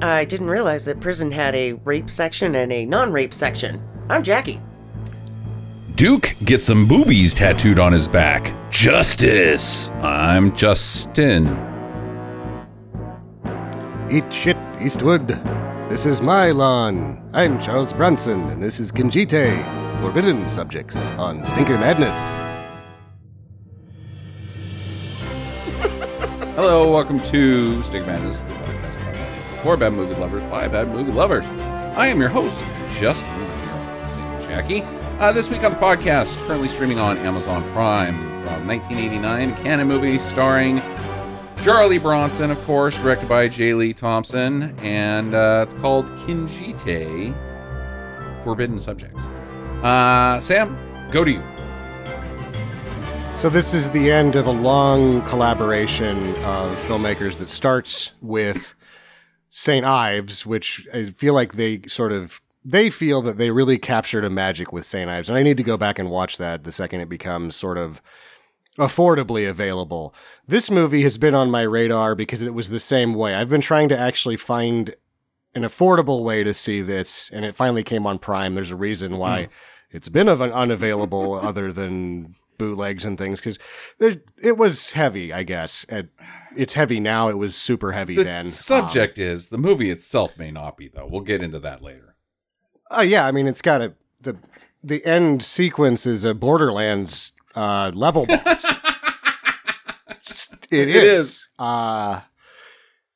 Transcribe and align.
I 0.00 0.24
didn't 0.24 0.48
realize 0.48 0.84
that 0.84 1.00
prison 1.00 1.32
had 1.32 1.56
a 1.56 1.72
rape 1.72 2.08
section 2.08 2.54
and 2.54 2.72
a 2.72 2.86
non 2.86 3.10
rape 3.10 3.34
section. 3.34 3.82
I'm 4.08 4.22
Jackie. 4.22 4.60
Duke 5.96 6.36
gets 6.44 6.66
some 6.66 6.86
boobies 6.86 7.34
tattooed 7.34 7.80
on 7.80 7.92
his 7.92 8.06
back. 8.06 8.54
Justice. 8.70 9.90
I'm 10.00 10.54
Justin. 10.54 11.46
Eat 14.08 14.32
shit, 14.32 14.56
Eastwood. 14.80 15.26
This 15.88 16.06
is 16.06 16.22
my 16.22 16.52
lawn. 16.52 17.28
I'm 17.32 17.60
Charles 17.60 17.92
Bronson, 17.92 18.48
and 18.50 18.62
this 18.62 18.78
is 18.78 18.92
Kinjite, 18.92 20.00
Forbidden 20.00 20.46
Subjects 20.46 21.04
on 21.12 21.44
Stinker 21.44 21.76
Madness. 21.78 22.16
Hello, 26.54 26.92
welcome 26.92 27.20
to 27.24 27.82
Stick 27.82 28.06
for 29.62 29.76
bad 29.76 29.92
movie 29.92 30.14
lovers 30.14 30.42
by 30.44 30.68
bad 30.68 30.88
movie 30.88 31.12
lovers. 31.12 31.46
I 31.96 32.06
am 32.08 32.20
your 32.20 32.28
host, 32.28 32.64
Justin 32.94 33.28
St. 34.04 34.42
Jackie. 34.42 34.82
Uh, 35.18 35.32
this 35.32 35.50
week 35.50 35.64
on 35.64 35.72
the 35.72 35.78
podcast, 35.78 36.36
currently 36.46 36.68
streaming 36.68 36.98
on 36.98 37.18
Amazon 37.18 37.62
Prime 37.72 38.16
from 38.44 38.66
1989, 38.66 39.56
Cannon 39.56 39.88
movie 39.88 40.18
starring 40.18 40.80
Charlie 41.64 41.98
Bronson, 41.98 42.52
of 42.52 42.64
course, 42.64 42.96
directed 42.98 43.28
by 43.28 43.48
J. 43.48 43.74
Lee 43.74 43.92
Thompson, 43.92 44.78
and 44.78 45.34
uh, 45.34 45.66
it's 45.66 45.74
called 45.80 46.06
Kinjite 46.18 47.34
Forbidden 48.44 48.78
Subjects. 48.78 49.24
Uh, 49.82 50.38
Sam, 50.40 50.78
go 51.10 51.24
to 51.24 51.32
you. 51.32 51.42
So, 53.34 53.50
this 53.50 53.74
is 53.74 53.90
the 53.90 54.10
end 54.10 54.36
of 54.36 54.46
a 54.46 54.52
long 54.52 55.22
collaboration 55.22 56.16
of 56.44 56.76
filmmakers 56.86 57.38
that 57.38 57.50
starts 57.50 58.12
with 58.20 58.74
St. 59.58 59.84
Ives, 59.84 60.46
which 60.46 60.86
I 60.94 61.06
feel 61.06 61.34
like 61.34 61.54
they 61.54 61.82
sort 61.88 62.12
of 62.12 62.40
they 62.64 62.90
feel 62.90 63.20
that 63.22 63.38
they 63.38 63.50
really 63.50 63.76
captured 63.76 64.24
a 64.24 64.30
magic 64.30 64.72
with 64.72 64.86
St. 64.86 65.10
Ives. 65.10 65.28
And 65.28 65.36
I 65.36 65.42
need 65.42 65.56
to 65.56 65.64
go 65.64 65.76
back 65.76 65.98
and 65.98 66.10
watch 66.10 66.38
that 66.38 66.62
the 66.62 66.70
second 66.70 67.00
it 67.00 67.08
becomes 67.08 67.56
sort 67.56 67.76
of 67.76 68.00
affordably 68.78 69.50
available. 69.50 70.14
This 70.46 70.70
movie 70.70 71.02
has 71.02 71.18
been 71.18 71.34
on 71.34 71.50
my 71.50 71.62
radar 71.62 72.14
because 72.14 72.42
it 72.42 72.54
was 72.54 72.70
the 72.70 72.78
same 72.78 73.14
way. 73.14 73.34
I've 73.34 73.48
been 73.48 73.60
trying 73.60 73.88
to 73.88 73.98
actually 73.98 74.36
find 74.36 74.94
an 75.56 75.62
affordable 75.62 76.22
way 76.22 76.44
to 76.44 76.54
see 76.54 76.80
this, 76.80 77.28
and 77.32 77.44
it 77.44 77.56
finally 77.56 77.82
came 77.82 78.06
on 78.06 78.20
Prime. 78.20 78.54
There's 78.54 78.70
a 78.70 78.76
reason 78.76 79.16
why 79.18 79.46
mm. 79.46 79.48
it's 79.90 80.08
been 80.08 80.28
of 80.28 80.40
an 80.40 80.52
unavailable 80.52 81.34
other 81.48 81.72
than 81.72 82.36
bootlegs 82.58 83.04
and 83.04 83.18
things 83.18 83.40
because 83.40 83.58
it 83.98 84.56
was 84.56 84.92
heavy, 84.92 85.32
I 85.32 85.42
guess. 85.42 85.84
It's 86.58 86.74
heavy 86.74 86.98
now. 86.98 87.28
It 87.28 87.38
was 87.38 87.54
super 87.54 87.92
heavy 87.92 88.16
then. 88.16 88.24
the 88.24 88.30
then. 88.30 88.50
Subject 88.50 89.16
um, 89.16 89.24
is 89.24 89.48
the 89.50 89.58
movie 89.58 89.90
itself 89.90 90.36
may 90.36 90.50
not 90.50 90.76
be 90.76 90.88
though. 90.88 91.06
We'll 91.08 91.20
get 91.20 91.40
into 91.40 91.60
that 91.60 91.82
later. 91.82 92.16
Oh 92.90 92.98
uh, 92.98 93.02
yeah, 93.02 93.26
I 93.26 93.30
mean 93.30 93.46
it's 93.46 93.62
got 93.62 93.80
a 93.80 93.94
the 94.20 94.36
the 94.82 95.04
end 95.06 95.44
sequence 95.44 96.04
is 96.04 96.24
a 96.24 96.34
Borderlands 96.34 97.30
uh, 97.54 97.92
level 97.94 98.26
boss. 98.44 98.64
it, 100.70 100.88
it 100.88 100.88
is. 100.88 101.20
is. 101.20 101.48
Uh, 101.60 102.22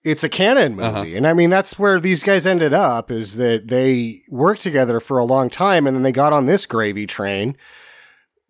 it's 0.05 0.23
a 0.23 0.29
Cannon 0.29 0.77
movie, 0.77 0.87
uh-huh. 0.87 1.17
and 1.17 1.27
I 1.27 1.33
mean 1.33 1.51
that's 1.51 1.77
where 1.79 1.99
these 1.99 2.23
guys 2.23 2.47
ended 2.47 2.73
up. 2.73 3.11
Is 3.11 3.37
that 3.37 3.67
they 3.67 4.23
worked 4.29 4.63
together 4.63 5.01
for 5.01 5.19
a 5.19 5.25
long 5.25 5.51
time, 5.51 5.89
and 5.89 5.97
then 5.97 6.05
they 6.05 6.13
got 6.13 6.33
on 6.33 6.47
this 6.47 6.65
gravy 6.65 7.09
train 7.09 7.57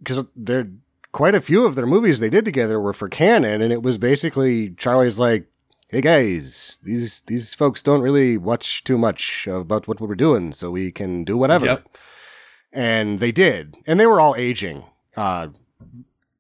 because 0.01 0.25
they're 0.37 0.70
quite 1.12 1.34
a 1.34 1.41
few 1.41 1.64
of 1.64 1.74
their 1.74 1.86
movies 1.86 2.18
they 2.18 2.30
did 2.30 2.44
together 2.44 2.80
were 2.80 2.92
for 2.92 3.08
Cannon, 3.08 3.62
and 3.62 3.72
it 3.72 3.82
was 3.82 3.98
basically 3.98 4.70
Charlie's 4.70 5.18
like, 5.18 5.46
hey 5.88 6.00
guys, 6.00 6.78
these 6.82 7.20
these 7.27 7.55
folks 7.55 7.82
don't 7.82 8.00
really 8.00 8.38
watch 8.38 8.82
too 8.82 8.98
much 8.98 9.46
about 9.46 9.86
what 9.86 10.00
we're 10.00 10.14
doing, 10.14 10.52
so 10.52 10.70
we 10.70 10.90
can 10.90 11.22
do 11.22 11.36
whatever. 11.36 11.66
Yep. 11.66 11.96
And 12.72 13.20
they 13.20 13.33
did, 13.33 13.77
and 13.86 14.00
they 14.00 14.06
were 14.06 14.18
all 14.18 14.34
aging. 14.34 14.84
Uh, 15.14 15.48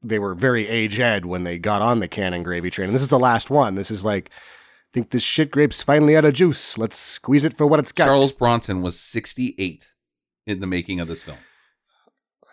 they 0.02 0.18
were 0.18 0.34
very 0.34 0.66
age-ed 0.66 1.26
when 1.26 1.44
they 1.44 1.58
got 1.58 1.82
on 1.82 2.00
the 2.00 2.08
Canon 2.08 2.42
gravy 2.42 2.70
train, 2.70 2.88
and 2.88 2.94
this 2.94 3.02
is 3.02 3.08
the 3.08 3.18
last 3.18 3.50
one. 3.50 3.74
This 3.74 3.90
is 3.90 4.02
like, 4.04 4.30
I 4.30 4.90
think 4.94 5.10
this 5.10 5.22
shit 5.22 5.50
grape's 5.50 5.82
finally 5.82 6.16
out 6.16 6.24
of 6.24 6.32
juice. 6.32 6.78
Let's 6.78 6.96
squeeze 6.96 7.44
it 7.44 7.58
for 7.58 7.66
what 7.66 7.78
it's 7.78 7.92
got. 7.92 8.06
Charles 8.06 8.32
Bronson 8.32 8.80
was 8.80 8.98
sixty-eight 8.98 9.92
in 10.46 10.60
the 10.60 10.66
making 10.66 10.98
of 10.98 11.08
this 11.08 11.22
film 11.22 11.38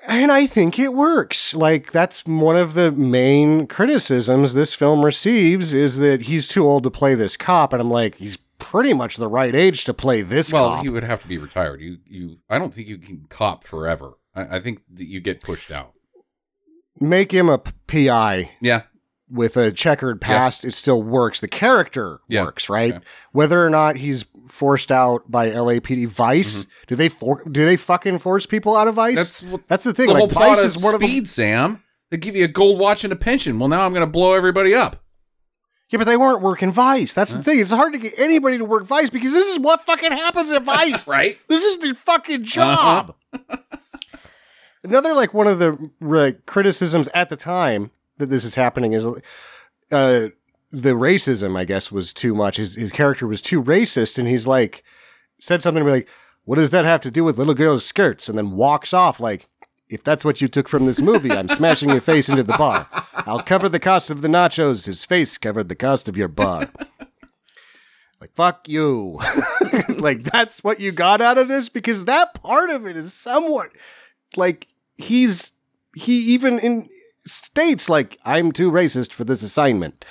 and 0.08 0.32
I 0.32 0.46
think 0.46 0.80
it 0.80 0.94
works. 0.94 1.54
Like 1.54 1.92
that's 1.92 2.26
one 2.26 2.56
of 2.56 2.74
the 2.74 2.92
main 2.92 3.68
criticisms 3.68 4.54
this 4.54 4.74
film 4.74 5.06
receives 5.06 5.74
is 5.74 6.00
that 6.00 6.24
he's 6.24 6.48
too 6.48 6.66
old 6.68 6.84
to 6.84 6.92
play 6.92 7.16
this 7.16 7.38
cop, 7.38 7.74
and 7.74 7.82
I'm 7.82 7.92
like, 7.92 8.16
he's 8.16 8.38
pretty 8.58 8.94
much 8.94 9.18
the 9.18 9.28
right 9.28 9.56
age 9.56 9.86
to 9.86 9.94
play 9.94 10.22
this. 10.22 10.54
Well, 10.54 10.70
cop. 10.70 10.84
he 10.84 10.90
would 10.90 11.04
have 11.04 11.22
to 11.22 11.28
be 11.28 11.38
retired. 11.38 11.82
You, 11.82 11.98
you. 12.06 12.38
I 12.50 12.60
don't 12.60 12.74
think 12.74 12.88
you 12.88 12.98
can 12.98 13.26
cop 13.30 13.64
forever. 13.64 14.14
I, 14.36 14.58
I 14.58 14.60
think 14.60 14.82
that 14.94 15.08
you 15.08 15.20
get 15.20 15.42
pushed 15.42 15.72
out. 15.72 15.94
Make 17.00 17.32
him 17.32 17.50
a 17.50 17.60
PI. 17.88 18.52
Yeah, 18.62 18.84
with 19.30 19.58
a 19.58 19.72
checkered 19.72 20.20
past, 20.22 20.64
yeah. 20.64 20.70
it 20.70 20.74
still 20.74 21.02
works. 21.02 21.40
The 21.40 21.48
character 21.48 22.20
yeah. 22.28 22.44
works, 22.44 22.70
right? 22.70 22.96
Okay. 22.96 23.06
Whether 23.32 23.66
or 23.66 23.70
not 23.70 23.98
he's 23.98 24.26
forced 24.48 24.92
out 24.92 25.30
by 25.30 25.50
LAPD, 25.50 26.08
Vice, 26.08 26.60
mm-hmm. 26.60 26.70
do 26.88 26.96
they 26.96 27.10
for- 27.10 27.44
do 27.50 27.66
they 27.66 27.76
fucking 27.76 28.20
force 28.20 28.46
people 28.46 28.76
out 28.76 28.88
of 28.88 28.96
Vice? 28.96 29.16
That's 29.16 29.44
that's 29.68 29.84
the 29.84 29.94
thing. 29.94 30.08
The 30.08 30.14
like, 30.14 30.20
whole 30.20 30.28
plot 30.30 30.58
Vice 30.58 30.66
is 30.66 30.84
one 30.84 30.96
speed, 30.96 31.20
of 31.20 31.24
the- 31.26 31.30
Sam. 31.30 31.84
They 32.10 32.18
give 32.18 32.36
you 32.36 32.46
a 32.46 32.48
gold 32.48 32.80
watch 32.80 33.04
and 33.04 33.14
a 33.14 33.16
pension. 33.16 33.60
Well, 33.60 33.70
now 33.70 33.86
I'm 33.86 33.94
going 33.94 34.06
to 34.06 34.12
blow 34.12 34.34
everybody 34.34 34.74
up. 34.74 35.04
Yeah, 35.90 35.98
but 35.98 36.06
they 36.06 36.18
weren't 36.18 36.42
working 36.42 36.72
Vice. 36.72 37.14
That's 37.14 37.32
huh? 37.32 37.38
the 37.38 37.44
thing. 37.44 37.60
It's 37.60 37.72
hard 37.72 37.94
to 37.94 38.00
get 38.00 38.18
anybody 38.18 38.58
to 38.58 38.66
work 38.66 38.86
Vice 38.86 39.10
because 39.10 39.32
this 39.32 39.48
is 39.48 39.60
what 39.60 39.86
fucking 39.86 40.12
happens 40.12 40.52
at 40.52 40.64
Vice. 40.64 41.08
right? 41.08 41.38
This 41.48 41.64
is 41.64 41.80
the 41.80 41.96
fucking 41.96 42.44
job. 42.44 43.16
Uh-huh. 43.34 43.58
Another 44.84 45.14
like 45.14 45.34
one 45.34 45.48
of 45.48 45.60
the 45.60 46.38
criticisms 46.46 47.10
at 47.14 47.30
the 47.30 47.36
time 47.36 47.92
that 48.20 48.30
this 48.30 48.46
is 48.46 48.56
happening 48.56 48.94
is 48.94 49.08
uh, 49.08 50.30
the 50.72 50.92
racism, 50.92 51.58
I 51.58 51.66
guess, 51.66 51.92
was 51.92 52.14
too 52.14 52.36
much. 52.36 52.58
His 52.58 52.76
his 52.76 52.92
character 52.92 53.26
was 53.26 53.42
too 53.42 53.64
racist, 53.64 54.20
and 54.20 54.28
he's 54.28 54.46
like 54.46 54.84
said 55.40 55.64
something 55.64 55.86
like, 55.86 56.08
"What 56.44 56.58
does 56.58 56.70
that 56.70 56.86
have 56.86 57.02
to 57.02 57.12
do 57.12 57.24
with 57.24 57.40
little 57.40 57.56
girls' 57.56 57.86
skirts?" 57.86 58.30
And 58.30 58.38
then 58.38 58.52
walks 58.52 58.94
off 58.94 59.20
like. 59.20 59.48
If 59.92 60.04
that's 60.04 60.24
what 60.24 60.40
you 60.40 60.48
took 60.48 60.70
from 60.70 60.86
this 60.86 61.02
movie, 61.02 61.32
I'm 61.32 61.48
smashing 61.48 61.90
your 61.90 62.00
face 62.00 62.30
into 62.30 62.44
the 62.44 62.56
bar. 62.60 62.88
I'll 63.26 63.42
cover 63.42 63.68
the 63.68 63.80
cost 63.80 64.12
of 64.12 64.22
the 64.22 64.28
nachos. 64.28 64.86
His 64.86 65.04
face 65.04 65.36
covered 65.40 65.68
the 65.68 65.76
cost 65.76 66.08
of 66.08 66.16
your 66.16 66.28
bar. 66.28 66.70
Like, 68.22 68.32
fuck 68.36 68.68
you. 68.68 69.20
like, 69.90 70.22
that's 70.22 70.64
what 70.64 70.80
you 70.80 70.92
got 70.92 71.22
out 71.22 71.40
of 71.40 71.48
this? 71.48 71.70
Because 71.70 72.06
that 72.06 72.36
part 72.36 72.70
of 72.70 72.86
it 72.86 72.98
is 72.98 73.14
somewhat 73.14 73.72
like 74.36 74.68
he's, 74.98 75.54
he 75.96 76.20
even 76.34 76.60
in, 76.60 76.90
states 77.32 77.90
like 77.90 78.18
I'm 78.26 78.52
too 78.52 78.72
racist 78.72 79.14
for 79.14 79.24
this 79.24 79.44
assignment, 79.44 80.06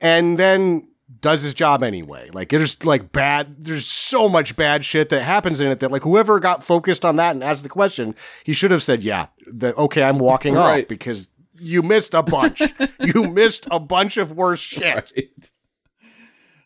and 0.00 0.38
then 0.38 0.88
does 1.20 1.42
his 1.42 1.54
job 1.54 1.82
anyway. 1.82 2.30
Like 2.32 2.48
there's 2.50 2.84
like 2.84 3.12
bad, 3.12 3.64
there's 3.64 3.86
so 3.86 4.28
much 4.28 4.56
bad 4.56 4.84
shit 4.84 5.08
that 5.10 5.22
happens 5.22 5.60
in 5.60 5.68
it 5.68 5.80
that 5.80 5.90
like 5.90 6.02
whoever 6.02 6.40
got 6.40 6.64
focused 6.64 7.04
on 7.04 7.16
that 7.16 7.34
and 7.34 7.44
asked 7.44 7.62
the 7.62 7.68
question, 7.68 8.14
he 8.44 8.52
should 8.52 8.70
have 8.70 8.82
said, 8.82 9.02
yeah, 9.02 9.26
that 9.52 9.76
okay, 9.76 10.02
I'm 10.02 10.18
walking 10.18 10.54
right. 10.54 10.82
off 10.82 10.88
because 10.88 11.28
you 11.58 11.82
missed 11.82 12.14
a 12.14 12.22
bunch. 12.22 12.62
you 13.00 13.24
missed 13.24 13.66
a 13.70 13.80
bunch 13.80 14.16
of 14.16 14.32
worse 14.32 14.60
shit. 14.60 15.12
Right. 15.16 15.50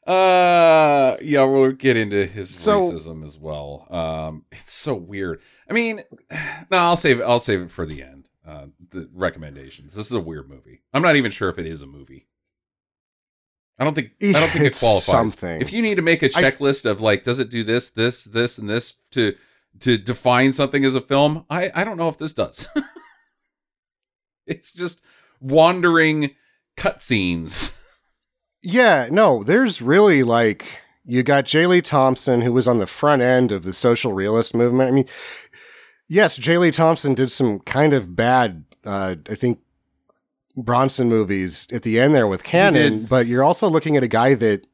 Uh, 0.07 1.17
yeah, 1.23 1.45
we'll 1.45 1.73
get 1.73 1.97
into 1.97 2.27
his 2.27 2.51
so, 2.51 2.81
racism 2.81 3.25
as 3.25 3.39
well. 3.39 3.87
Um, 3.91 4.45
it's 4.51 4.73
so 4.73 4.95
weird. 4.95 5.41
I 5.69 5.73
mean, 5.73 6.03
no, 6.71 6.79
I'll 6.79 6.97
save 6.97 7.21
it. 7.21 7.23
I'll 7.23 7.39
save 7.39 7.61
it 7.61 7.71
for 7.71 7.87
the 7.87 8.03
end 8.03 8.20
uh, 8.51 8.67
the 8.91 9.09
recommendations. 9.15 9.95
This 9.95 10.07
is 10.07 10.13
a 10.13 10.21
weird 10.21 10.51
movie. 10.51 10.83
I'm 10.93 11.03
not 11.03 11.15
even 11.15 11.31
sure 11.31 11.49
if 11.49 11.59
it 11.59 11.67
is 11.67 11.83
a 11.83 11.87
movie. 11.87 12.27
I 13.79 13.85
don't 13.85 13.95
think 13.95 14.11
I 14.21 14.33
don't 14.33 14.51
think 14.51 14.65
it's 14.65 14.83
it 14.83 14.85
qualifies. 14.85 15.07
Something. 15.07 15.63
If 15.63 15.73
you 15.73 15.81
need 15.81 15.95
to 15.95 16.03
make 16.03 16.23
a 16.23 16.29
checklist 16.29 16.85
I, 16.85 16.91
of 16.91 17.01
like, 17.01 17.23
does 17.23 17.39
it 17.39 17.49
do 17.49 17.63
this, 17.63 17.91
this, 17.91 18.25
this, 18.25 18.59
and 18.59 18.69
this 18.69 18.97
to 19.13 19.37
to 19.81 19.97
define 19.97 20.53
something 20.53 20.85
as 20.85 20.97
a 20.97 21.01
film? 21.01 21.47
I 21.49 21.71
I 21.75 21.85
don't 21.85 21.97
know 21.97 22.09
if 22.09 22.19
this 22.19 22.33
does. 22.33 22.67
it's 24.47 24.73
just 24.73 25.01
wandering 25.41 26.33
cutscenes. 26.77 27.75
Yeah, 28.63 29.09
no, 29.11 29.45
there's 29.45 29.81
really 29.81 30.25
like 30.25 30.67
you 31.05 31.23
got 31.23 31.47
J. 31.47 31.67
Lee 31.67 31.83
Thompson, 31.83 32.41
who 32.41 32.53
was 32.53 32.67
on 32.67 32.79
the 32.79 32.87
front 32.87 33.23
end 33.23 33.53
of 33.53 33.63
the 33.63 33.73
social 33.73 34.13
realist 34.13 34.55
movement. 34.55 34.89
I 34.89 34.93
mean, 34.93 35.09
Yes, 36.13 36.37
J. 36.37 36.59
Lee 36.59 36.73
Thompson 36.73 37.15
did 37.15 37.31
some 37.31 37.61
kind 37.61 37.95
of 37.95 38.17
bad, 38.17 38.65
uh, 38.85 39.15
I 39.31 39.35
think, 39.37 39.61
Bronson 40.57 41.09
movies 41.09 41.69
at 41.73 41.83
the 41.83 42.01
end 42.01 42.17
there 42.17 42.27
with 42.27 42.43
Cannon, 42.43 43.07
but 43.07 43.29
you're 43.29 43.45
also 43.45 43.71
looking 43.71 43.97
at 43.97 44.03
a 44.03 44.09
guy 44.09 44.35
that 44.35 44.67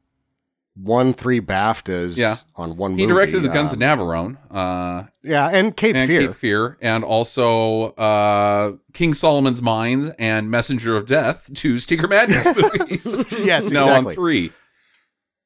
won 0.75 1.13
three 1.13 1.39
BAFTAs 1.39 2.17
yeah. 2.17 2.37
on 2.55 2.75
one 2.75 2.91
movie. 2.91 3.03
he 3.03 3.07
movie. 3.07 3.15
directed 3.15 3.39
The 3.41 3.49
Guns 3.49 3.71
um, 3.71 3.79
of 3.79 3.99
Navarone. 3.99 4.37
Uh, 4.49 5.03
yeah, 5.21 5.49
and 5.49 5.77
Cape 5.77 5.95
and 5.95 6.07
Fear. 6.07 6.21
Cape 6.21 6.35
Fear, 6.35 6.77
and 6.81 7.03
also 7.03 7.91
uh, 7.91 8.73
King 8.93 9.13
Solomon's 9.13 9.61
Mines 9.61 10.09
and 10.17 10.49
Messenger 10.49 10.97
of 10.97 11.05
Death, 11.05 11.51
two 11.53 11.77
Stinker 11.77 12.07
Madness 12.07 12.47
movies. 12.55 13.05
yes, 13.37 13.67
exactly. 13.67 13.79
on 14.09 14.15
three. 14.15 14.51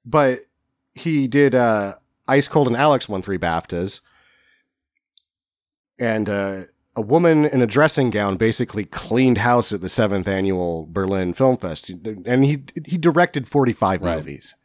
But 0.05 0.45
he 0.95 1.27
did 1.27 1.53
uh, 1.53 1.95
Ice 2.29 2.47
Cold 2.47 2.69
in 2.69 2.77
Alex 2.77 3.09
won 3.09 3.21
three 3.21 3.37
BAFTAs, 3.37 3.99
and 6.01 6.27
uh, 6.29 6.61
a 6.95 7.01
woman 7.01 7.45
in 7.45 7.61
a 7.61 7.67
dressing 7.67 8.09
gown 8.09 8.35
basically 8.35 8.83
cleaned 8.83 9.37
house 9.37 9.71
at 9.71 9.79
the 9.79 9.87
seventh 9.87 10.27
annual 10.27 10.87
Berlin 10.89 11.33
Film 11.33 11.55
Fest, 11.55 11.89
and 12.25 12.43
he 12.43 12.63
he 12.85 12.97
directed 12.97 13.47
forty 13.47 13.71
five 13.73 14.01
Right. 14.01 14.17
movies. 14.17 14.55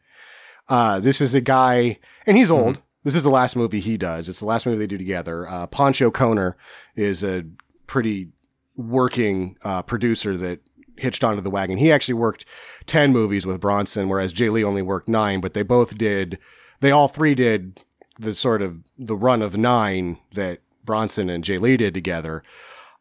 Uh, 0.67 0.99
this 0.99 1.21
is 1.21 1.33
a 1.33 1.39
guy, 1.41 1.99
and 2.25 2.35
he's 2.35 2.51
old. 2.51 2.81
This 3.05 3.15
is 3.15 3.23
the 3.23 3.29
last 3.29 3.55
movie 3.55 3.79
he 3.79 3.95
does. 3.95 4.27
It's 4.27 4.39
the 4.41 4.45
last 4.45 4.65
movie 4.65 4.79
they 4.79 4.87
do 4.87 4.97
together. 4.97 5.47
Uh, 5.47 5.65
Pancho 5.67 6.11
Kohner 6.11 6.55
is 6.97 7.23
a 7.23 7.45
pretty 7.85 8.27
working 8.75 9.55
uh, 9.63 9.81
producer 9.83 10.35
that 10.37 10.59
hitched 10.97 11.23
onto 11.23 11.41
the 11.41 11.49
wagon. 11.49 11.77
He 11.77 11.91
actually 11.91 12.15
worked 12.15 12.43
10 12.85 13.13
movies 13.13 13.45
with 13.45 13.61
Bronson, 13.61 14.09
whereas 14.09 14.33
J. 14.33 14.49
Lee 14.49 14.63
only 14.63 14.81
worked 14.81 15.07
nine, 15.07 15.39
but 15.39 15.53
they 15.53 15.63
both 15.63 15.97
did, 15.97 16.37
they 16.81 16.91
all 16.91 17.07
three 17.07 17.33
did 17.33 17.81
the 18.19 18.35
sort 18.35 18.61
of 18.61 18.79
the 18.97 19.15
run 19.15 19.41
of 19.41 19.55
nine 19.57 20.17
that 20.33 20.59
Bronson 20.87 21.29
and 21.29 21.43
J. 21.43 21.59
Lee 21.59 21.77
did 21.77 21.93
together. 21.93 22.41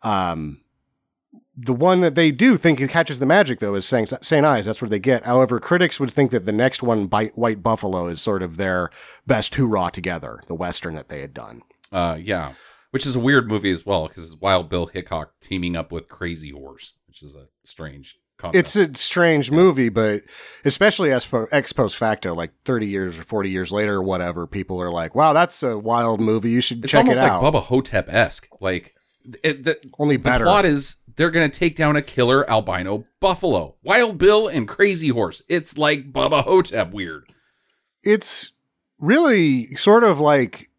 Um, 0.03 0.61
the 1.57 1.73
one 1.73 2.01
that 2.03 2.15
they 2.15 2.31
do 2.31 2.59
think 2.59 2.81
it 2.81 2.91
catches 2.91 3.19
the 3.19 3.25
magic, 3.25 3.61
though, 3.61 3.75
is 3.75 3.87
St. 3.87 4.13
St. 4.21 4.45
Ives. 4.45 4.67
That's 4.67 4.83
what 4.83 4.91
they 4.91 4.99
get. 4.99 5.25
However, 5.25 5.59
critics 5.59 5.99
would 5.99 6.11
think 6.11 6.31
that 6.31 6.45
the 6.45 6.53
next 6.53 6.83
one, 6.83 7.07
White 7.07 7.63
Buffalo, 7.63 8.09
is 8.09 8.21
sort 8.21 8.43
of 8.43 8.59
their 8.59 8.91
best 9.27 9.55
hoorah 9.55 9.91
together, 9.91 10.41
the 10.47 10.55
Western 10.55 10.95
that 10.95 11.09
they 11.09 11.23
had 11.23 11.33
done. 11.33 11.63
Uh, 11.91 12.19
yeah, 12.21 12.53
which 12.91 13.07
is 13.07 13.17
a 13.17 13.21
weird 13.21 13.49
movie 13.49 13.71
as 13.71 13.87
well 13.87 14.07
because 14.07 14.27
it's 14.27 14.41
Wild 14.41 14.69
Bill 14.69 14.87
Hickok 14.87 15.33
teaming 15.41 15.77
up 15.77 15.91
with 15.91 16.09
Crazy 16.09 16.51
Horse, 16.51 16.97
which 17.07 17.23
is 17.23 17.35
a 17.35 17.49
strange. 17.65 18.19
Concept. 18.39 18.57
It's 18.57 18.77
a 18.77 18.95
strange 18.95 19.51
movie, 19.51 19.89
but 19.89 20.23
especially 20.65 21.11
as 21.13 21.25
po- 21.25 21.47
ex 21.53 21.73
post 21.73 21.97
facto, 21.97 22.35
like 22.35 22.53
30 22.65 22.87
years 22.87 23.19
or 23.19 23.23
40 23.23 23.49
years 23.51 23.73
later 23.73 23.95
or 23.95 24.03
whatever, 24.03 24.47
people 24.47 24.81
are 24.83 24.91
like, 24.91 25.15
wow, 25.15 25.33
that's 25.33 25.63
a 25.63 25.79
wild 25.79 26.21
movie. 26.21 26.51
You 26.51 26.61
should 26.61 26.85
It's 26.85 26.93
check 26.93 27.01
almost 27.01 27.19
it 27.19 27.23
like 27.23 27.33
out. 27.33 27.43
Bubba 27.43 27.63
Ho-Tep 27.63 28.13
esque. 28.13 28.47
Like 28.61 28.95
it, 29.43 29.65
the, 29.65 29.79
Only 29.99 30.17
the 30.17 30.23
better. 30.23 30.45
plot 30.45 30.65
is 30.67 30.97
they're 31.17 31.31
gonna 31.31 31.49
take 31.49 31.77
down 31.77 31.97
a 31.97 32.03
killer 32.03 32.49
albino 32.51 33.07
buffalo. 33.21 33.77
Wild 33.83 34.19
Bill 34.19 34.49
and 34.49 34.69
Crazy 34.69 35.09
Horse. 35.09 35.41
It's 35.49 35.79
like 35.79 36.13
Bubba 36.13 36.45
Ho-Tep 36.45 36.93
weird. 36.93 37.33
it's 38.03 38.53
really 38.99 39.75
sort 39.77 40.05
of 40.05 40.21
like 40.21 40.71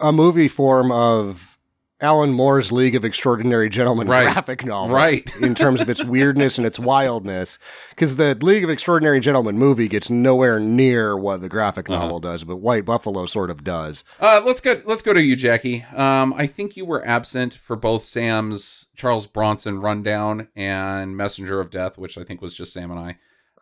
a 0.00 0.12
movie 0.12 0.48
form 0.48 0.90
of 0.92 1.57
Alan 2.00 2.32
Moore's 2.32 2.70
League 2.70 2.94
of 2.94 3.04
Extraordinary 3.04 3.68
Gentlemen 3.68 4.06
Right. 4.06 4.32
graphic 4.32 4.64
novel. 4.64 4.94
Right. 4.94 5.34
in 5.40 5.56
terms 5.56 5.80
of 5.80 5.90
its 5.90 6.04
weirdness 6.04 6.56
and 6.56 6.64
its 6.66 6.78
wildness. 6.78 7.58
Because 7.90 8.14
the 8.14 8.36
League 8.40 8.62
of 8.62 8.70
Extraordinary 8.70 9.18
Gentlemen 9.18 9.58
movie 9.58 9.88
gets 9.88 10.08
nowhere 10.08 10.60
near 10.60 11.16
what 11.16 11.40
the 11.40 11.48
graphic 11.48 11.90
Uh-huh. 11.90 11.98
novel 11.98 12.20
does, 12.20 12.44
but 12.44 12.58
White 12.58 12.84
Buffalo 12.84 13.26
sort 13.26 13.50
of 13.50 13.64
does. 13.64 14.04
Uh, 14.20 14.40
let's 14.46 14.60
go. 14.60 14.80
Let's 14.84 15.02
go 15.02 15.12
to 15.12 15.20
you, 15.20 15.34
Jackie. 15.34 15.84
Um, 15.94 16.32
I 16.34 16.46
think 16.46 16.76
you 16.76 16.84
were 16.84 17.04
absent 17.04 17.54
for 17.54 17.74
both 17.74 18.02
Sam's 18.04 18.86
Charles 18.96 19.26
Bronson 19.26 19.80
rundown 19.80 20.48
and 20.54 21.16
Messenger 21.16 21.60
of 21.60 21.70
Death, 21.70 21.98
which 21.98 22.16
I 22.16 22.22
think 22.22 22.40
was 22.40 22.54
just 22.54 22.72
Sam 22.72 22.92
and 22.92 23.00
I. 23.00 23.16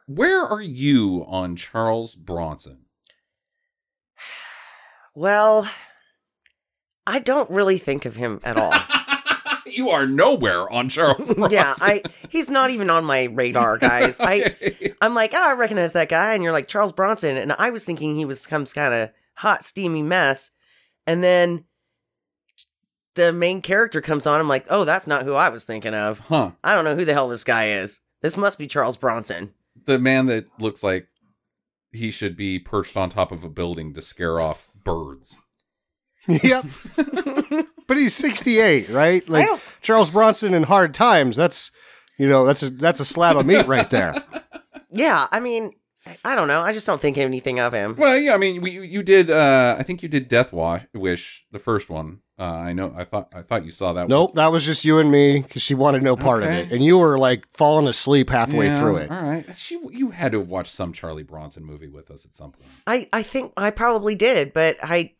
Where 0.07 0.45
are 0.45 0.61
you 0.61 1.25
on 1.27 1.57
Charles 1.57 2.15
Bronson? 2.15 2.81
Well, 5.19 5.67
I 7.07 7.19
don't 7.21 7.49
really 7.51 7.79
think 7.79 8.05
of 8.05 8.17
him 8.17 8.41
at 8.45 8.57
all. 8.57 8.73
you 9.67 9.91
are 9.91 10.07
nowhere 10.07 10.71
on 10.73 10.89
Charles 10.89 11.29
Bronson. 11.35 11.51
yeah, 11.51 11.75
I 11.81 12.03
he's 12.29 12.49
not 12.51 12.71
even 12.71 12.91
on 12.91 13.05
my 13.05 13.25
radar, 13.25 13.79
guys. 13.79 14.17
I 14.21 14.55
I'm 15.01 15.15
like, 15.15 15.33
oh, 15.35 15.43
I 15.51 15.53
recognize 15.53 15.93
that 15.93 16.09
guy, 16.09 16.35
and 16.35 16.43
you're 16.43 16.53
like 16.53 16.69
Charles 16.69 16.93
Bronson, 16.93 17.37
and 17.37 17.53
I 17.53 17.71
was 17.71 17.85
thinking 17.85 18.17
he 18.17 18.25
was 18.25 18.41
some 18.41 18.65
kind 18.67 18.95
of 18.95 19.11
hot, 19.35 19.65
steamy 19.65 20.03
mess, 20.03 20.51
and 21.07 21.23
then 21.23 21.65
the 23.15 23.33
main 23.33 23.63
character 23.63 24.01
comes 24.01 24.27
on. 24.27 24.41
I'm 24.41 24.49
like, 24.49 24.67
oh, 24.71 24.85
that's 24.85 25.07
not 25.07 25.23
who 25.25 25.35
I 25.35 25.49
was 25.49 25.65
thinking 25.65 25.95
of. 25.95 26.21
huh? 26.21 26.53
I 26.63 26.75
don't 26.75 26.85
know 26.85 26.97
who 26.97 27.05
the 27.05 27.15
hell 27.15 27.29
this 27.29 27.45
guy 27.45 27.71
is. 27.71 28.03
This 28.23 28.37
must 28.37 28.59
be 28.59 28.67
Charles 28.67 28.97
Bronson. 28.97 29.53
The 29.85 29.99
man 29.99 30.27
that 30.27 30.47
looks 30.59 30.83
like 30.83 31.07
he 31.93 32.11
should 32.11 32.37
be 32.37 32.59
perched 32.59 32.97
on 32.97 33.09
top 33.11 33.33
of 33.33 33.43
a 33.45 33.49
building 33.49 33.95
to 33.95 34.03
scare 34.03 34.41
off 34.41 34.69
birds. 34.85 35.41
Yep. 36.29 36.65
but 37.87 37.97
he's 37.97 38.15
68, 38.15 38.89
right? 38.91 39.29
Like 39.29 39.49
Charles 39.83 40.11
Bronson 40.11 40.55
in 40.55 40.65
Hard 40.65 40.95
Times. 40.95 41.37
That's 41.37 41.71
you 42.19 42.29
know, 42.29 42.45
that's 42.47 42.63
a 42.63 42.71
that's 42.71 43.01
a 43.01 43.05
slab 43.05 43.37
of 43.37 43.47
meat 43.47 43.67
right 43.67 43.89
there. 43.91 44.15
Yeah, 44.89 45.27
I 45.33 45.41
mean, 45.41 45.73
I 46.25 46.37
don't 46.37 46.47
know. 46.49 46.63
I 46.63 46.73
just 46.73 46.87
don't 46.87 47.01
think 47.01 47.19
anything 47.19 47.59
of 47.59 47.75
him. 47.75 47.97
Well, 47.99 48.17
yeah, 48.17 48.33
I 48.35 48.37
mean, 48.39 48.63
we, 48.63 48.71
you- 48.71 48.83
you 48.83 49.03
did. 49.03 49.29
Uh, 49.29 49.77
I 49.79 49.83
think 49.83 50.03
you 50.03 50.09
did 50.09 50.29
Death 50.29 50.53
Wa- 50.53 50.81
Wish, 50.95 51.45
the 51.51 51.59
first 51.59 51.91
one. 51.91 52.21
Uh, 52.39 52.45
I 52.45 52.73
know. 52.73 52.95
I 52.97 53.05
thought. 53.05 53.31
I 53.35 53.43
thought 53.43 53.65
you 53.65 53.73
saw 53.73 53.93
that. 53.95 54.09
Nope, 54.09 54.35
that 54.37 54.47
was 54.53 54.65
just 54.65 54.85
you 54.85 54.99
and 55.01 55.11
me 55.11 55.41
because 55.43 55.61
she 55.61 55.75
wanted 55.75 56.03
no 56.05 56.17
part 56.17 56.45
Okay. 56.45 56.61
of 56.63 56.67
it, 56.69 56.73
and 56.75 56.85
you 56.85 56.97
were 56.99 57.19
like 57.19 57.47
falling 57.53 57.89
asleep 57.89 58.31
halfway 58.31 58.67
Yeah, 58.67 58.79
through 58.81 58.97
it. 58.99 59.11
All 59.11 59.23
right. 59.23 59.57
She, 59.57 59.79
you 59.91 60.11
had 60.11 60.33
to 60.33 60.41
watch 60.41 60.71
some 60.71 60.93
Charlie 60.93 61.25
Bronson 61.25 61.65
movie 61.65 61.89
with 61.89 62.11
us 62.11 62.25
at 62.25 62.37
some 62.37 62.53
point. 62.53 62.69
I 62.87 63.09
I 63.13 63.23
think 63.23 63.53
I 63.57 63.71
probably 63.71 64.15
did, 64.15 64.53
but 64.53 64.77
I 64.83 65.15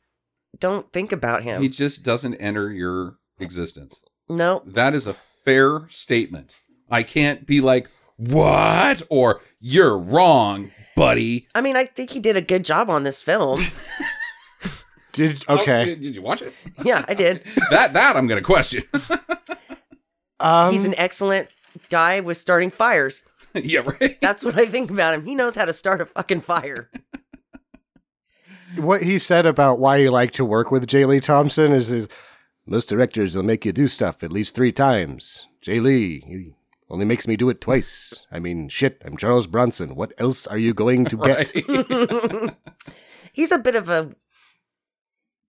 don't 0.61 0.93
think 0.93 1.13
about 1.13 1.43
him. 1.43 1.63
He 1.63 1.69
just 1.69 2.03
doesn't 2.05 2.35
enter 2.37 2.71
your 2.73 3.17
existence. 3.39 4.03
no, 4.29 4.63
That 4.67 4.95
is 4.95 5.07
a 5.07 5.15
fair 5.45 5.87
statement. 5.91 6.57
I 6.91 7.03
can't 7.03 7.47
be 7.47 7.61
like, 7.61 7.89
what? 8.17 9.03
Or 9.11 9.41
you're 9.61 9.97
wrong, 9.99 10.73
buddy. 10.97 11.49
I 11.55 11.61
mean, 11.61 11.77
I 11.77 11.85
think 11.87 12.11
he 12.11 12.21
did 12.21 12.37
a 12.37 12.41
good 12.41 12.65
job 12.65 12.89
on 12.91 13.03
this 13.05 13.23
film. 13.23 13.61
Did 15.13 15.43
Oh, 15.49 15.59
okay? 15.61 15.87
did, 15.87 16.03
did 16.03 16.15
you 16.15 16.21
watch 16.21 16.43
it? 16.43 16.53
yeah, 16.85 17.03
I 17.09 17.15
did. 17.15 17.43
that 17.71 17.95
that 17.95 18.17
I'm 18.17 18.27
gonna 18.27 18.43
question. 18.43 18.83
Um, 20.39 20.71
He's 20.75 20.85
an 20.85 20.95
excellent 20.99 21.49
guy 21.89 22.21
with 22.21 22.37
starting 22.37 22.71
fires. 22.71 23.23
yeah, 23.55 23.81
right. 23.81 24.21
That's 24.21 24.45
what 24.45 24.59
I 24.59 24.67
think 24.67 24.91
about 24.91 25.15
him. 25.15 25.25
He 25.25 25.35
knows 25.35 25.55
how 25.55 25.65
to 25.65 25.73
start 25.73 26.03
a 26.03 26.05
fucking 26.05 26.43
fire. 26.43 26.91
What 28.77 29.03
he 29.03 29.19
said 29.19 29.47
about 29.47 29.79
why 29.79 30.01
he 30.01 30.09
liked 30.09 30.35
to 30.37 30.45
work 30.45 30.71
with 30.71 30.87
J. 30.87 31.05
Lee 31.05 31.21
Thompson 31.21 31.73
is, 31.73 31.91
is 31.91 32.09
most 32.67 32.89
directors 32.89 33.35
will 33.35 33.43
make 33.43 33.65
you 33.65 33.73
do 33.73 33.89
stuff 33.89 34.23
at 34.23 34.33
least 34.33 34.55
three 34.55 34.73
times. 34.73 35.47
J. 35.61 35.81
Lee, 35.81 36.21
he 36.27 36.55
only 36.91 37.05
makes 37.05 37.27
me 37.27 37.37
do 37.37 37.49
it 37.49 37.61
twice. 37.61 38.15
I 38.31 38.39
mean, 38.39 38.69
shit, 38.69 39.03
I'm 39.05 39.17
Charles 39.17 39.47
Bronson. 39.47 39.95
What 39.95 40.13
else 40.19 40.47
are 40.47 40.59
you 40.59 40.75
going 40.75 41.05
to 41.07 41.17
get? 41.17 42.57
He's 43.33 43.53
a 43.53 43.59
bit 43.59 43.77
of 43.77 43.89
a 43.89 44.15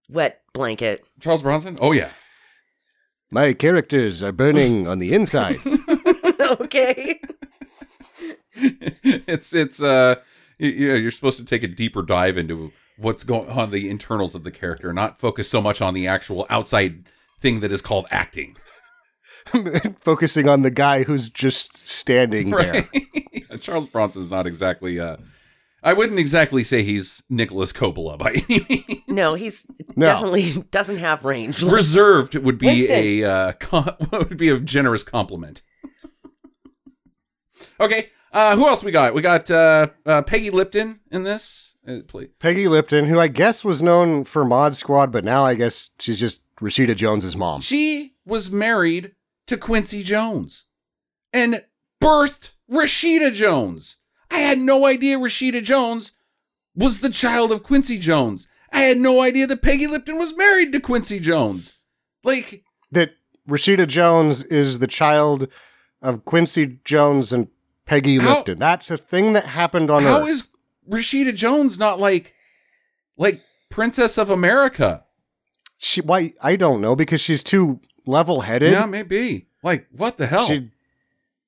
wet 0.10 0.42
blanket. 0.54 1.06
Charles 1.20 1.42
Bronson? 1.42 1.78
Oh 1.82 1.92
yeah. 1.92 2.12
My 3.30 3.54
characters 3.54 4.24
are 4.24 4.32
burning 4.32 4.88
on 4.90 5.00
the 5.00 5.14
inside. 5.14 5.60
okay. 6.42 7.20
it's 8.56 9.54
it's 9.54 9.82
uh 9.82 10.16
you, 10.58 10.70
you 10.70 10.88
know, 10.88 10.96
you're 10.96 11.12
supposed 11.12 11.38
to 11.38 11.46
take 11.46 11.64
a 11.64 11.68
deeper 11.68 12.02
dive 12.02 12.38
into 12.38 12.72
what's 12.98 13.24
going 13.24 13.50
on 13.50 13.72
the 13.72 13.90
internals 13.90 14.36
of 14.36 14.44
the 14.44 14.52
character, 14.52 14.92
not 14.94 15.20
focus 15.20 15.50
so 15.50 15.62
much 15.62 15.82
on 15.82 15.94
the 15.94 16.08
actual 16.08 16.46
outside 16.50 17.06
thing 17.40 17.60
that 17.62 17.72
is 17.72 17.82
called 17.82 18.06
acting. 18.12 18.56
Focusing 20.02 20.48
on 20.48 20.62
the 20.64 20.72
guy 20.72 21.04
who's 21.04 21.30
just 21.30 21.88
standing 21.88 22.50
there. 22.50 22.88
Right. 22.94 23.60
Charles 23.62 23.88
Bronson's 23.88 24.30
not 24.30 24.46
exactly 24.46 25.00
uh 25.00 25.18
I 25.84 25.94
wouldn't 25.94 26.20
exactly 26.20 26.64
say 26.66 26.84
he's 26.84 27.24
Nicolas 27.30 27.72
Coppola 27.72 28.18
by 28.18 28.32
any 28.50 28.66
means. 28.88 29.04
No, 29.08 29.36
he's 29.36 29.66
No. 29.96 30.08
definitely 30.08 30.66
doesn't 30.72 30.98
have 30.98 31.24
range. 31.24 31.62
Reserved 31.64 32.36
would 32.36 32.58
be 32.58 32.66
Winston. 32.68 32.96
a 32.96 33.24
uh 33.24 33.52
com- 33.54 33.96
would 34.12 34.38
be 34.38 34.50
a 34.50 34.60
generous 34.60 35.04
compliment. 35.04 35.62
Okay, 37.80 38.10
uh 38.34 38.56
who 38.56 38.68
else 38.68 38.84
we 38.84 38.92
got? 38.92 39.14
We 39.14 39.22
got 39.22 39.50
uh, 39.50 39.88
uh 40.06 40.24
Peggy 40.24 40.50
Lipton 40.50 41.00
in 41.12 41.24
this. 41.24 41.67
Peggy 42.40 42.68
Lipton, 42.68 43.06
who 43.06 43.20
I 43.20 43.28
guess 43.28 43.64
was 43.64 43.82
known 43.82 44.24
for 44.26 44.44
Mod 44.44 44.76
Squad, 44.76 45.12
but 45.12 45.24
now 45.24 45.46
I 45.46 45.56
guess 45.56 45.90
she's 46.00 46.20
just 46.20 46.42
Rashida 46.58 46.96
Jones's 46.96 47.36
mom. 47.36 47.62
She 47.62 48.16
was 48.26 48.52
married 48.52 49.14
to 49.48 49.58
Quincy 49.58 50.04
Jones 50.04 50.66
and 51.32 51.64
birthed 52.02 52.52
Rashida 52.70 53.34
Jones. 53.34 53.98
I 54.30 54.40
had 54.40 54.60
no 54.60 54.86
idea 54.86 55.18
Rashida 55.18 55.64
Jones 55.64 56.12
was 56.76 57.00
the 57.00 57.10
child 57.10 57.52
of 57.52 57.64
Quincy 57.64 57.98
Jones. 57.98 58.48
I 58.74 58.80
had 58.82 58.98
no 58.98 59.22
idea 59.22 59.48
that 59.48 59.62
Peggy 59.62 59.88
Lipton 59.88 60.18
was 60.18 60.36
married 60.36 60.74
to 60.74 60.80
Quincy 60.82 61.20
Jones. 61.20 61.80
Like, 62.24 62.64
that 62.92 63.12
Rashida 63.50 63.88
Jones 63.88 64.44
is 64.44 64.80
the 64.80 64.88
child 64.88 65.48
of 66.02 66.26
Quincy 66.26 66.80
Jones 66.84 67.32
and 67.32 67.48
Peggy 67.86 68.18
How- 68.18 68.38
Lipton. 68.40 68.60
That's 68.60 68.92
a 68.92 68.98
thing 68.98 69.32
that 69.34 69.46
happened 69.46 69.90
on 69.90 70.04
how 70.04 70.22
Earth. 70.24 70.30
is 70.30 70.48
Rashida 70.90 71.34
Jones 71.36 71.78
not 71.80 72.00
like 72.00 72.34
like 73.18 73.42
Princess 73.70 74.18
of 74.18 74.30
America? 74.30 75.04
she? 75.78 76.02
Why? 76.02 76.34
I 76.42 76.56
don't 76.56 76.82
know 76.82 76.96
because 76.96 77.22
she's 77.22 77.44
too 77.44 77.80
level-headed. 78.06 78.72
Yeah, 78.72 78.86
maybe. 78.86 79.48
Like, 79.64 79.88
what 79.92 80.18
the 80.18 80.28
hell? 80.28 80.46
She 80.48 80.72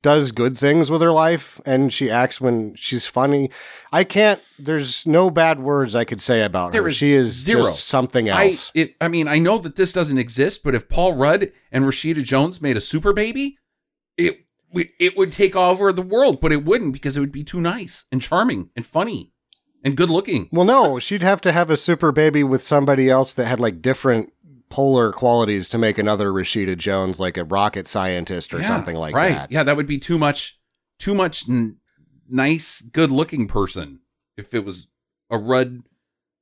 does 0.01 0.31
good 0.31 0.57
things 0.57 0.89
with 0.89 1.01
her 1.01 1.11
life 1.11 1.59
and 1.65 1.91
she 1.91 2.09
acts 2.09 2.39
when 2.39 2.73
she's 2.75 3.05
funny. 3.05 3.49
I 3.91 4.03
can't. 4.03 4.41
There's 4.57 5.05
no 5.05 5.29
bad 5.29 5.59
words 5.59 5.95
I 5.95 6.05
could 6.05 6.21
say 6.21 6.43
about 6.43 6.71
There 6.71 6.83
her. 6.83 6.89
is 6.89 6.95
She 6.95 7.11
is 7.13 7.27
zero. 7.31 7.63
just 7.63 7.87
something 7.87 8.29
I 8.29 8.47
else. 8.47 8.71
it, 8.73 8.95
I 9.01 9.07
mean, 9.09 9.27
I 9.27 9.39
know 9.39 9.57
that 9.57 9.75
this 9.75 9.91
doesn't 9.93 10.17
exist, 10.17 10.63
but 10.63 10.73
if 10.75 10.87
Paul 10.89 11.13
Rudd 11.15 11.51
and 11.71 11.85
Rashida 11.85 12.23
Jones 12.23 12.61
made 12.61 12.77
a 12.77 12.81
super 12.81 13.11
baby, 13.13 13.57
it 14.17 14.45
we- 14.73 14.91
it 14.99 15.17
would 15.17 15.31
take 15.31 15.55
over 15.55 15.91
the 15.93 16.01
world, 16.01 16.39
but 16.41 16.51
it 16.51 16.65
wouldn't 16.65 16.93
because 16.93 17.17
it 17.17 17.19
would 17.19 17.31
be 17.31 17.43
too 17.43 17.61
nice 17.61 18.05
and 18.11 18.21
charming 18.21 18.69
and 18.75 18.85
funny 18.85 19.31
and 19.83 19.95
good 19.97 20.09
looking. 20.09 20.49
well, 20.51 20.65
no, 20.65 20.99
she'd 20.99 21.21
have 21.23 21.41
to 21.41 21.51
have 21.51 21.69
a 21.69 21.77
super 21.77 22.11
baby 22.11 22.43
with 22.43 22.61
somebody 22.61 23.09
else 23.09 23.33
that 23.33 23.45
had 23.45 23.59
like 23.59 23.81
different 23.81 24.31
polar 24.69 25.11
qualities 25.11 25.67
to 25.69 25.77
make 25.79 25.97
another 25.97 26.31
Rashida 26.31 26.77
Jones, 26.77 27.19
like 27.19 27.37
a 27.37 27.43
rocket 27.43 27.87
scientist 27.87 28.53
or 28.53 28.59
Yeah, 28.59 28.67
something 28.67 28.95
like 28.95 29.15
right. 29.15 29.33
that. 29.33 29.51
Yeah, 29.51 29.63
that 29.63 29.75
would 29.75 29.87
be 29.87 29.97
too 29.97 30.19
much, 30.19 30.59
too 30.99 31.15
much 31.15 31.49
n- 31.49 31.77
nice, 32.29 32.79
good 32.81 33.09
looking 33.09 33.47
person 33.47 34.01
if 34.37 34.53
it 34.53 34.63
was 34.65 34.87
a 35.31 35.37
Rudd 35.39 35.81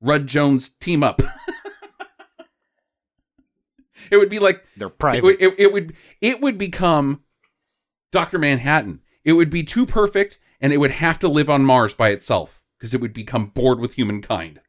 Rudd 0.01 0.27
Jones 0.27 0.67
team 0.69 1.03
up. 1.03 1.21
it 4.11 4.17
would 4.17 4.29
be 4.29 4.39
like 4.39 4.63
They're 4.75 4.87
it, 4.87 4.99
private. 4.99 5.23
would- 5.23 5.41
it, 5.41 5.55
it 5.57 5.73
would 5.73 5.93
it 6.21 6.41
would 6.41 6.57
become 6.57 7.21
Doctor 8.11 8.37
Manhattan. 8.37 9.01
It 9.23 9.33
would 9.33 9.49
be 9.49 9.63
too 9.63 9.85
perfect, 9.85 10.39
and 10.61 10.71
it 10.73 10.77
would 10.77 10.91
have 10.91 11.19
to 11.19 11.27
live 11.27 11.49
on 11.49 11.63
Mars 11.65 11.93
by 11.93 12.09
itself 12.09 12.61
because 12.77 12.93
it 12.93 13.01
would 13.01 13.13
become 13.13 13.47
bored 13.47 13.79
with 13.79 13.93
humankind. 13.93 14.61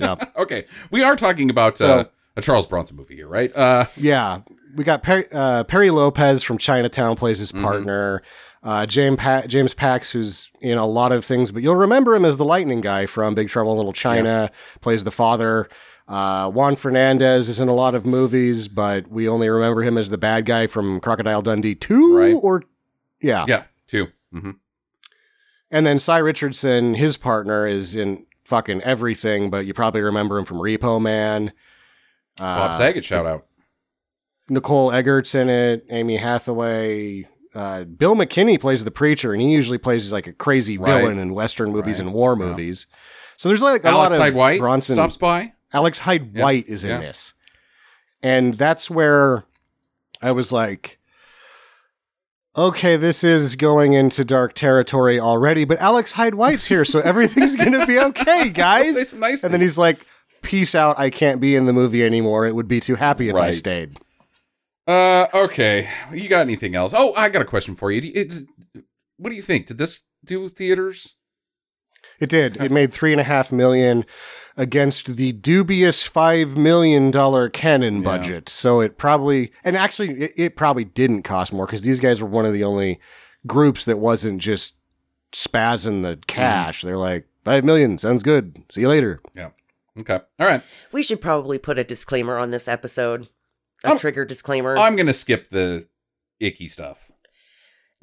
Yeah. 0.00 0.16
okay, 0.36 0.66
we 0.90 1.02
are 1.02 1.16
talking 1.16 1.50
about 1.50 1.78
So- 1.78 1.98
uh, 2.00 2.04
a 2.36 2.40
Charles 2.40 2.66
Bronson 2.66 2.96
movie 2.96 3.14
here, 3.16 3.28
right? 3.28 3.54
Uh, 3.54 3.86
Yeah, 3.96 4.40
we 4.74 4.84
got 4.84 5.02
Perry, 5.02 5.26
uh, 5.32 5.64
Perry 5.64 5.90
Lopez 5.90 6.42
from 6.42 6.56
Chinatown 6.56 7.14
plays 7.14 7.38
his 7.38 7.52
Mhm. 7.52 7.62
partner. 7.62 8.22
Uh, 8.62 8.86
James 8.86 9.18
pa- 9.18 9.42
James 9.46 9.74
Pax, 9.74 10.12
who's 10.12 10.48
in 10.62 10.78
a 10.78 10.86
lot 10.86 11.12
of 11.12 11.24
things, 11.26 11.52
but 11.52 11.62
you'll 11.62 11.76
remember 11.76 12.14
him 12.14 12.24
as 12.24 12.38
the 12.38 12.44
Lightning 12.44 12.80
guy 12.80 13.04
from 13.04 13.34
Big 13.34 13.48
Trouble 13.50 13.72
in 13.72 13.76
Little 13.76 13.92
China. 13.92 14.50
Plays 14.80 15.04
the 15.04 15.10
father. 15.10 15.68
Uh, 16.08 16.50
Juan 16.50 16.76
Fernandez 16.76 17.48
is 17.48 17.60
in 17.60 17.68
a 17.68 17.74
lot 17.74 17.94
of 17.94 18.04
movies, 18.04 18.68
but 18.68 19.08
we 19.08 19.28
only 19.28 19.48
remember 19.48 19.82
him 19.82 19.96
as 19.96 20.10
the 20.10 20.18
bad 20.18 20.44
guy 20.46 20.66
from 20.66 21.00
Crocodile 21.00 21.42
Dundee 21.42 21.74
two 21.74 22.16
Right. 22.16 22.34
or 22.34 22.64
yeah. 23.20 23.44
yeah, 23.48 23.64
2 23.86 24.08
hmm 24.32 24.50
And 25.70 25.86
then 25.86 25.98
Sy 26.00 26.18
Richardson, 26.18 26.94
his 26.94 27.16
partner, 27.16 27.66
is 27.66 27.94
in 27.94 28.26
fucking 28.44 28.82
everything, 28.82 29.48
but 29.48 29.64
you 29.64 29.72
probably 29.74 30.00
remember 30.02 30.36
him 30.38 30.44
from 30.44 30.58
Repo 30.58 31.00
Man. 31.00 31.52
Uh, 32.38 32.68
Bob 32.68 32.76
Saget 32.76 33.04
shout 33.04 33.26
out. 33.26 33.46
Nicole 34.50 34.90
Eggert's 34.90 35.34
in 35.34 35.48
it, 35.48 35.86
Amy 35.88 36.16
Hathaway. 36.16 37.28
Uh, 37.54 37.84
Bill 37.84 38.14
McKinney 38.14 38.58
plays 38.60 38.84
the 38.84 38.90
preacher, 38.90 39.32
and 39.32 39.40
he 39.40 39.52
usually 39.52 39.78
plays 39.78 40.12
like 40.12 40.26
a 40.26 40.32
crazy 40.32 40.76
Right. 40.78 40.98
villain 41.00 41.18
in 41.18 41.32
Western 41.32 41.70
movies 41.70 41.98
Right. 42.00 42.06
and 42.06 42.14
war 42.14 42.36
Yeah. 42.38 42.46
movies. 42.46 42.86
So 43.36 43.48
there's 43.48 43.62
like 43.62 43.84
a 43.84 43.88
Alex 43.88 44.18
lot 44.18 44.28
of 44.28 44.34
White 44.34 44.58
Bronson. 44.58 44.96
stops 44.96 45.16
by. 45.16 45.52
Alex 45.72 46.00
Hyde 46.00 46.30
Yeah. 46.34 46.42
White 46.42 46.68
is 46.68 46.84
in 46.84 46.90
Yeah. 46.90 46.98
this, 47.00 47.32
and 48.22 48.54
that's 48.54 48.88
where 48.90 49.44
I 50.20 50.30
was 50.32 50.52
like, 50.52 50.98
okay, 52.56 52.96
this 52.96 53.24
is 53.24 53.56
going 53.56 53.92
into 53.94 54.24
dark 54.24 54.54
territory 54.54 55.18
already. 55.18 55.64
But 55.64 55.78
Alex 55.78 56.12
Hyde 56.12 56.34
White's 56.34 56.66
here, 56.66 56.84
so 56.84 57.00
everything's 57.00 57.56
gonna 57.56 57.86
be 57.86 57.98
okay, 57.98 58.48
guys. 58.54 59.14
nice 59.14 59.42
And 59.42 59.52
then 59.52 59.60
he's 59.60 59.78
like, 59.78 60.06
"Peace 60.42 60.74
out. 60.74 60.98
I 60.98 61.10
can't 61.10 61.40
be 61.40 61.56
in 61.56 61.66
the 61.66 61.72
movie 61.72 62.04
anymore. 62.04 62.46
It 62.46 62.54
would 62.54 62.68
be 62.68 62.80
too 62.80 62.96
happy 62.96 63.28
if 63.28 63.36
I 63.36 63.50
stayed." 63.50 63.96
Uh, 64.86 65.28
okay. 65.32 65.88
You 66.12 66.28
got 66.28 66.40
anything 66.40 66.74
else? 66.74 66.92
Oh, 66.94 67.14
I 67.14 67.28
got 67.28 67.40
a 67.42 67.44
question 67.46 67.76
for 67.76 67.90
you. 67.92 68.00
You- 68.00 68.12
It's, 68.16 68.42
what 69.16 69.30
do 69.30 69.36
you 69.36 69.42
think? 69.42 69.68
Did 69.68 69.78
this 69.78 70.02
do 70.24 70.48
theaters? 70.48 71.14
It 72.18 72.28
did. 72.28 72.56
It 72.60 72.70
made 72.72 72.92
three 72.92 73.12
and 73.12 73.20
a 73.20 73.24
half 73.24 73.52
million 73.52 74.04
against 74.56 75.16
the 75.16 75.32
dubious 75.32 76.02
five 76.04 76.56
million 76.56 77.10
dollar 77.10 77.48
Canon 77.48 77.96
Yeah. 77.98 78.04
budget. 78.04 78.48
So 78.48 78.80
it 78.80 78.98
probably, 78.98 79.52
and 79.64 79.76
actually, 79.76 80.10
it, 80.24 80.32
it 80.36 80.56
probably 80.56 80.84
didn't 80.84 81.22
cost 81.22 81.52
more 81.52 81.66
because 81.66 81.82
these 81.82 82.00
guys 82.00 82.20
were 82.20 82.28
one 82.28 82.44
of 82.46 82.52
the 82.52 82.64
only 82.64 83.00
groups 83.46 83.84
that 83.86 83.98
wasn't 83.98 84.40
just 84.40 84.74
spazzing 85.32 86.02
the 86.02 86.18
cash. 86.26 86.82
They're 86.82 86.96
like 86.98 87.26
five 87.44 87.64
million 87.64 87.98
sounds 87.98 88.22
good. 88.22 88.62
See 88.70 88.82
you 88.82 88.88
later. 88.88 89.20
Yeah. 89.34 89.50
Okay. 89.98 90.20
All 90.38 90.46
right. 90.46 90.62
We 90.92 91.02
should 91.02 91.20
probably 91.20 91.58
put 91.58 91.78
a 91.78 91.84
disclaimer 91.84 92.38
on 92.38 92.50
this 92.50 92.66
episode. 92.68 93.28
A 93.84 93.90
Um, 93.92 93.98
trigger 93.98 94.24
disclaimer. 94.24 94.76
I'm 94.76 94.96
gonna 94.96 95.12
skip 95.12 95.50
the 95.50 95.86
icky 96.40 96.68
stuff. 96.68 97.10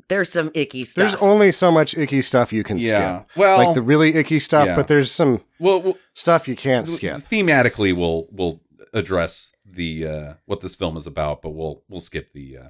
There's 0.09 0.31
some 0.31 0.51
icky 0.53 0.85
stuff. 0.85 1.11
There's 1.11 1.21
only 1.21 1.51
so 1.51 1.71
much 1.71 1.95
icky 1.97 2.21
stuff 2.21 2.51
you 2.51 2.63
can 2.63 2.77
Yeah. 2.79 3.21
skip. 3.21 3.37
Well, 3.37 3.57
like 3.57 3.75
the 3.75 3.81
really 3.81 4.15
icky 4.15 4.39
stuff, 4.39 4.67
yeah. 4.67 4.75
but 4.75 4.87
there's 4.87 5.11
some 5.11 5.41
well, 5.59 5.81
well 5.81 5.97
stuff 6.13 6.47
you 6.47 6.55
can't 6.55 6.87
skip. 6.87 7.21
thematically, 7.29 7.95
we'll 7.95 8.27
we'll 8.31 8.61
address 8.93 9.55
the 9.65 10.05
uh 10.07 10.33
what 10.45 10.61
this 10.61 10.75
film 10.75 10.97
is 10.97 11.07
about, 11.07 11.41
but 11.41 11.51
we'll 11.51 11.83
we'll 11.87 12.01
skip 12.01 12.33
the 12.33 12.57
uh 12.57 12.67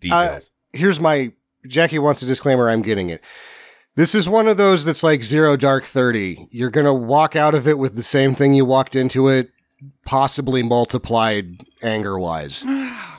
details. 0.00 0.50
here's 0.72 1.00
my 1.00 1.32
Jackie 1.66 1.98
wants 1.98 2.22
a 2.22 2.26
disclaimer. 2.26 2.68
I'm 2.68 2.82
getting 2.82 3.08
it. 3.08 3.22
This 3.96 4.14
is 4.14 4.28
one 4.28 4.48
of 4.48 4.56
those 4.56 4.84
that's 4.84 5.04
like 5.04 5.22
zero 5.22 5.56
dark 5.56 5.84
30. 5.84 6.48
You're 6.50 6.70
going 6.70 6.84
to 6.84 6.92
walk 6.92 7.36
out 7.36 7.54
of 7.54 7.68
it 7.68 7.78
with 7.78 7.94
the 7.94 8.02
same 8.02 8.34
thing 8.34 8.52
you 8.52 8.64
walked 8.64 8.96
into 8.96 9.28
it, 9.28 9.50
possibly 10.04 10.64
multiplied 10.64 11.64
anger 11.80 12.18
wise. 12.18 12.64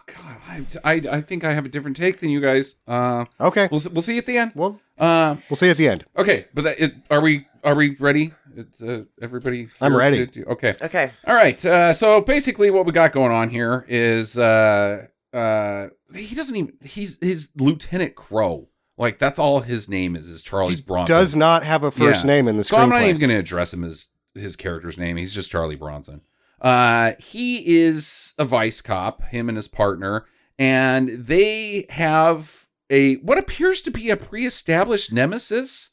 God, 0.58 0.82
I, 0.84 0.92
I 0.94 1.18
I 1.18 1.22
think 1.22 1.44
I 1.44 1.54
have 1.54 1.66
a 1.66 1.70
different 1.70 1.98
take 1.98 2.20
than 2.20 2.30
you 2.30 2.42
guys. 2.42 2.78
Uh, 2.88 3.26
Okay. 3.40 3.68
we'll 3.72 3.80
s- 3.80 3.90
we'll 3.90 4.02
see 4.02 4.18
at 4.18 4.26
the 4.26 4.38
end. 4.38 4.52
Well, 4.56 4.80
Uh, 4.98 5.36
we'll 5.50 5.58
see 5.58 5.70
at 5.70 5.78
the 5.78 5.88
end. 5.88 6.06
okay, 6.18 6.46
but 6.54 6.64
that, 6.64 6.80
it, 6.80 6.96
are 7.12 7.22
we 7.22 7.48
are 7.64 7.76
we 7.76 7.96
ready? 8.00 8.34
It's, 8.56 8.82
uh, 8.82 9.04
everybody, 9.22 9.68
I'm 9.82 9.96
ready. 9.96 10.26
to- 10.26 10.44
to- 10.44 10.50
okay. 10.52 10.76
okay. 10.82 11.12
All 11.28 11.36
right. 11.36 11.64
Uh, 11.66 11.92
so 11.94 12.22
basically, 12.22 12.72
what 12.72 12.86
we 12.86 12.92
got 12.94 13.12
going 13.12 13.32
on 13.34 13.50
here 13.50 13.86
is 13.90 14.38
uh, 14.38 15.08
uh, 15.34 15.88
he 16.16 16.34
doesn't 16.36 16.56
even 16.56 16.74
he's 16.82 17.18
his 17.22 17.50
Lieutenant 17.58 18.16
Crowe. 18.16 18.70
Like 18.98 19.20
that's 19.20 19.38
all 19.40 19.60
his 19.60 19.90
name 19.90 20.16
is 20.16 20.30
is 20.30 20.42
Charles 20.42 20.80
Bronson. 20.80 21.14
Does 21.14 21.36
not 21.36 21.64
have 21.66 21.84
a 21.84 21.92
first 21.92 22.24
Yeah. 22.24 22.28
name 22.32 22.48
in 22.48 22.56
the 22.56 22.64
so 22.64 22.78
I'm 22.78 22.88
not 22.90 23.04
even 23.04 23.18
going 23.20 23.30
to 23.30 23.36
address 23.36 23.74
him 23.74 23.84
as 23.84 24.08
his 24.34 24.56
character's 24.56 24.98
name. 24.98 25.18
He's 25.18 25.34
just 25.34 25.52
Charlie 25.52 25.76
Bronson. 25.76 26.22
Uh, 26.62 27.14
he 27.20 27.76
is 27.78 28.34
a 28.40 28.46
vice 28.46 28.80
cop. 28.80 29.22
Him 29.26 29.50
and 29.50 29.58
his 29.58 29.68
partner, 29.68 30.26
and 30.58 31.26
they 31.28 31.86
have 31.90 32.68
a 32.90 33.16
what 33.18 33.38
appears 33.38 33.82
to 33.82 33.92
be 33.92 34.10
a 34.10 34.18
pre-established 34.18 35.12
nemesis. 35.12 35.92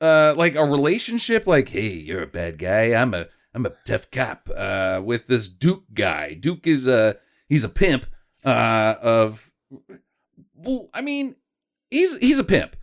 Uh, 0.00 0.34
like 0.36 0.56
a 0.56 0.64
relationship. 0.64 1.46
Like, 1.46 1.68
hey, 1.68 1.90
you're 1.92 2.22
a 2.22 2.26
bad 2.26 2.58
guy. 2.58 2.92
I'm 2.92 3.14
a 3.14 3.26
I'm 3.54 3.64
a 3.64 3.72
tough 3.86 4.10
cop. 4.10 4.50
Uh, 4.52 5.00
with 5.04 5.28
this 5.28 5.46
Duke 5.48 5.84
guy. 5.94 6.34
Duke 6.34 6.66
is 6.66 6.88
a 6.88 7.16
he's 7.48 7.62
a 7.62 7.68
pimp. 7.68 8.06
Uh, 8.44 8.94
of 9.00 9.52
well, 10.56 10.88
I 10.92 11.02
mean, 11.02 11.36
he's 11.90 12.18
he's 12.18 12.38
a 12.40 12.44
pimp. 12.44 12.74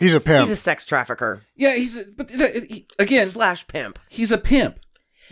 He's 0.00 0.14
a 0.14 0.20
pimp. 0.20 0.46
He's 0.48 0.52
a 0.58 0.60
sex 0.60 0.84
trafficker 0.84 1.42
Yeah, 1.54 1.74
he's 1.74 1.98
a, 1.98 2.04
but 2.14 2.28
th- 2.28 2.64
he- 2.68 2.86
again, 2.98 3.26
slash 3.26 3.66
pimp. 3.66 3.98
he's 4.08 4.30
a 4.30 4.38
pimp. 4.38 4.78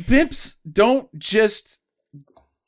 Pimps 0.07 0.57
don't 0.71 1.17
just 1.19 1.81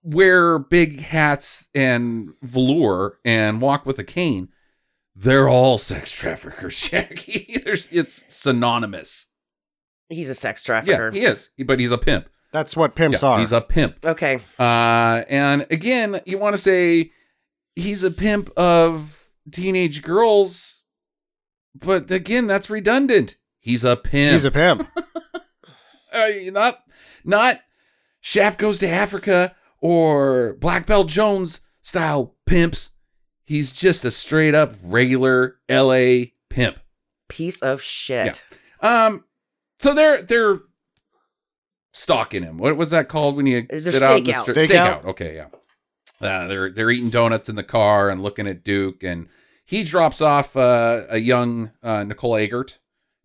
wear 0.07 0.59
big 0.59 1.01
hats 1.01 1.69
and 1.75 2.33
velour 2.43 3.19
and 3.25 3.61
walk 3.61 3.85
with 3.85 3.99
a 3.99 4.05
cane. 4.05 4.49
They're 5.15 5.49
all 5.49 5.79
sex 5.79 6.13
traffickers, 6.13 6.79
Jackie. 6.91 7.61
There's, 7.65 7.89
it's 7.91 8.25
synonymous. 8.35 9.27
He's 10.09 10.31
a 10.31 10.35
sex 10.35 10.63
Yeah, 10.63 10.67
trafficker. 10.67 11.11
he 11.11 11.25
is, 11.25 11.51
but 11.67 11.81
he's 11.81 11.91
a 11.93 11.99
pimp. 11.99 12.29
That's 12.53 12.77
what 12.77 12.95
pimps 12.95 13.23
Yeah, 13.23 13.29
are. 13.31 13.39
he's 13.41 13.51
a 13.53 13.61
pimp. 13.61 14.05
okay. 14.05 14.39
Uh, 14.59 15.25
and 15.29 15.67
again, 15.71 16.21
you 16.25 16.39
want 16.39 16.55
to 16.55 16.63
say 16.63 17.11
he's 17.75 18.03
a 18.05 18.11
pimp 18.11 18.51
of 18.57 19.25
teenage 19.51 20.03
girls, 20.03 20.85
but 21.75 22.11
again, 22.11 22.47
that's 22.47 22.71
redundant. 22.71 23.37
He's 23.59 23.83
a 23.85 23.97
pimp. 23.97 24.33
He's 24.33 24.45
a 24.45 24.51
pimp. 24.53 24.89
uh, 26.13 26.29
not 26.53 26.79
not 27.25 27.61
Shaft 28.21 28.59
goes 28.59 28.79
to 28.79 28.89
Africa 28.89 29.57
or 29.81 30.55
Black 30.55 30.87
Belt 30.87 31.09
Jones 31.09 31.61
style 31.83 32.35
pimps. 32.47 32.93
He's 33.45 33.73
just 33.73 34.05
a 34.05 34.11
straight 34.11 34.55
up 34.55 34.75
regular 34.83 35.57
LA 35.69 36.27
pimp. 36.49 36.79
Piece 37.29 37.63
of 37.63 37.83
shit. 37.83 38.43
Um 38.81 39.25
so 39.79 39.95
they're 39.95 40.23
they're 40.23 40.61
stalking 41.93 42.43
him. 42.43 42.59
What 42.59 42.77
was 42.77 42.91
that 42.91 43.09
called 43.09 43.37
when 43.37 43.47
you 43.47 43.67
Is 43.71 43.85
there 43.85 43.93
sit 43.93 44.03
out 44.03 44.19
in 44.19 44.25
the 44.25 44.33
stakeout? 44.33 44.43
street? 44.45 44.71
Stakeout. 44.71 45.05
Okay, 45.05 45.37
yeah. 45.37 45.47
Uh, 46.21 46.47
they're 46.47 46.71
they're 46.71 46.91
eating 46.91 47.11
donuts 47.11 47.49
in 47.49 47.57
the 47.57 47.63
car 47.63 48.09
and 48.09 48.23
looking 48.23 48.47
at 48.47 48.65
Duke, 48.65 49.03
and 49.03 49.29
he 49.67 49.83
drops 49.83 50.21
off 50.23 50.57
uh, 50.57 51.05
a 51.11 51.19
young 51.19 51.73
uh, 51.83 52.05
Nicole 52.05 52.37
Eggert 52.37 52.79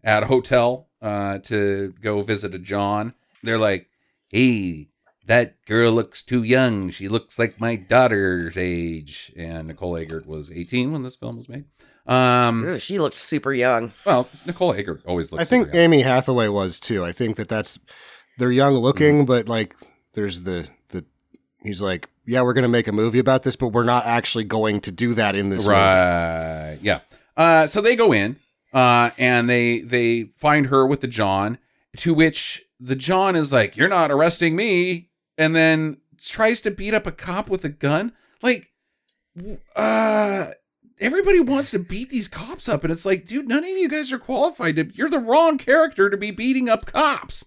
at 0.03 0.23
a 0.23 0.25
hotel 0.25 0.89
uh, 1.01 1.37
to 1.39 1.93
go 2.01 2.21
visit 2.21 2.53
a 2.53 2.59
John. 2.59 3.13
They're 3.43 3.57
like, 3.57 3.87
"Hey, 4.29 4.89
that 5.25 5.63
girl 5.65 5.91
looks 5.91 6.23
too 6.23 6.43
young. 6.43 6.89
She 6.91 7.07
looks 7.07 7.37
like 7.39 7.59
my 7.59 7.75
daughter's 7.75 8.57
age. 8.57 9.31
And 9.37 9.67
Nicole 9.67 9.97
Eggert 9.97 10.25
was 10.27 10.51
18 10.51 10.91
when 10.91 11.03
this 11.03 11.15
film 11.15 11.37
was 11.37 11.47
made. 11.49 11.65
Um, 12.07 12.67
Ugh, 12.67 12.79
she 12.81 12.97
looked 12.99 13.15
super 13.15 13.53
young. 13.53 13.93
well, 14.05 14.27
Nicole 14.45 14.73
Eggert 14.73 15.03
always 15.05 15.31
looks. 15.31 15.41
I 15.41 15.45
think 15.45 15.65
super 15.65 15.77
young. 15.77 15.83
Amy 15.85 16.01
Hathaway 16.01 16.47
was 16.47 16.79
too. 16.79 17.05
I 17.05 17.11
think 17.11 17.35
that 17.37 17.47
that's 17.47 17.77
they're 18.37 18.51
young 18.51 18.73
looking, 18.75 19.17
Mm-hmm. 19.17 19.25
but 19.25 19.47
like 19.47 19.75
there's 20.13 20.41
the 20.43 20.67
the 20.89 21.05
he's 21.63 21.81
like, 21.81 22.09
yeah, 22.25 22.41
we're 22.41 22.53
gonna 22.53 22.67
make 22.67 22.87
a 22.87 22.91
movie 22.91 23.19
about 23.19 23.43
this, 23.43 23.55
but 23.55 23.67
we're 23.69 23.83
not 23.83 24.05
actually 24.07 24.45
going 24.45 24.81
to 24.81 24.91
do 24.91 25.13
that 25.13 25.35
in 25.35 25.49
this 25.49 25.65
movie. 25.67 25.77
right, 25.77 26.77
yeah. 26.81 27.01
Uh, 27.37 27.67
so 27.67 27.81
they 27.81 27.95
go 27.95 28.11
in, 28.11 28.37
uh, 28.73 29.11
and 29.19 29.47
they 29.47 29.79
they 29.81 30.31
find 30.37 30.67
her 30.67 30.85
with 30.87 31.01
the 31.01 31.07
John. 31.07 31.59
To 31.97 32.13
which 32.15 32.63
the 32.79 32.95
John 32.95 33.35
is 33.35 33.53
like, 33.53 33.77
"You're 33.77 33.87
not 33.87 34.11
arresting 34.11 34.55
me," 34.55 35.09
and 35.41 35.55
then 35.55 35.97
tries 36.19 36.61
to 36.61 36.71
beat 36.71 36.93
up 36.93 37.07
a 37.07 37.11
cop 37.11 37.49
with 37.49 37.65
a 37.65 37.69
gun. 37.69 38.13
Like, 38.43 38.69
uh, 39.75 40.51
everybody 40.99 41.39
wants 41.39 41.71
to 41.71 41.79
beat 41.79 42.09
these 42.09 42.27
cops 42.27 42.67
up, 42.69 42.83
and 42.83 42.91
it's 42.91 43.05
like, 43.05 43.25
dude, 43.25 43.47
none 43.47 43.63
of 43.63 43.69
you 43.69 43.89
guys 43.89 44.11
are 44.11 44.19
qualified 44.19 44.75
to. 44.77 44.89
You're 44.93 45.09
the 45.09 45.19
wrong 45.19 45.57
character 45.57 46.09
to 46.09 46.17
be 46.17 46.31
beating 46.31 46.69
up 46.69 46.85
cops. 46.85 47.45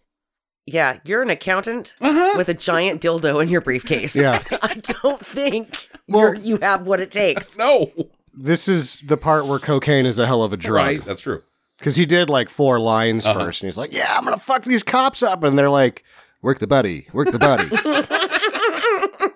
Yeah, 0.67 0.99
you're 1.05 1.21
an 1.23 1.29
accountant 1.31 1.93
Uh 2.01 2.13
huh. 2.13 2.35
with 2.39 2.49
a 2.49 2.55
giant 2.55 3.03
dildo 3.03 3.43
in 3.43 3.49
your 3.51 3.61
briefcase. 3.61 4.17
Yeah. 4.17 4.43
I 4.63 4.81
don't 5.03 5.21
think 5.21 5.89
Well- 6.09 6.35
you're, 6.35 6.43
you 6.43 6.59
have 6.63 6.87
what 6.87 7.01
it 7.01 7.11
takes. 7.11 7.59
No. 7.65 7.91
This 8.37 8.67
is 8.67 8.99
the 8.99 9.17
part 9.17 9.47
where 9.47 9.61
cocaine 9.61 10.07
is 10.07 10.19
a 10.19 10.27
hell 10.27 10.43
of 10.43 10.53
a 10.53 10.57
drug. 10.57 10.75
Right. 10.87 11.05
That's 11.05 11.21
true. 11.21 11.43
Because 11.79 11.95
he 11.95 12.05
did 12.07 12.29
like 12.29 12.49
four 12.49 12.81
lines 12.81 13.25
Uh-huh. 13.27 13.39
first, 13.39 13.63
and 13.63 13.69
he's 13.69 13.77
like, 13.79 13.93
"Yeah, 13.93 14.13
I'm 14.17 14.25
gonna 14.25 14.39
fuck 14.39 14.65
these 14.65 14.83
cops 14.83 15.23
up," 15.23 15.45
and 15.45 15.57
they're 15.59 15.71
like, 15.71 16.03
"Work 16.45 16.59
the 16.61 16.67
buddy, 16.69 17.09
work 17.13 17.33
the 17.33 17.39
buddy." 17.39 17.69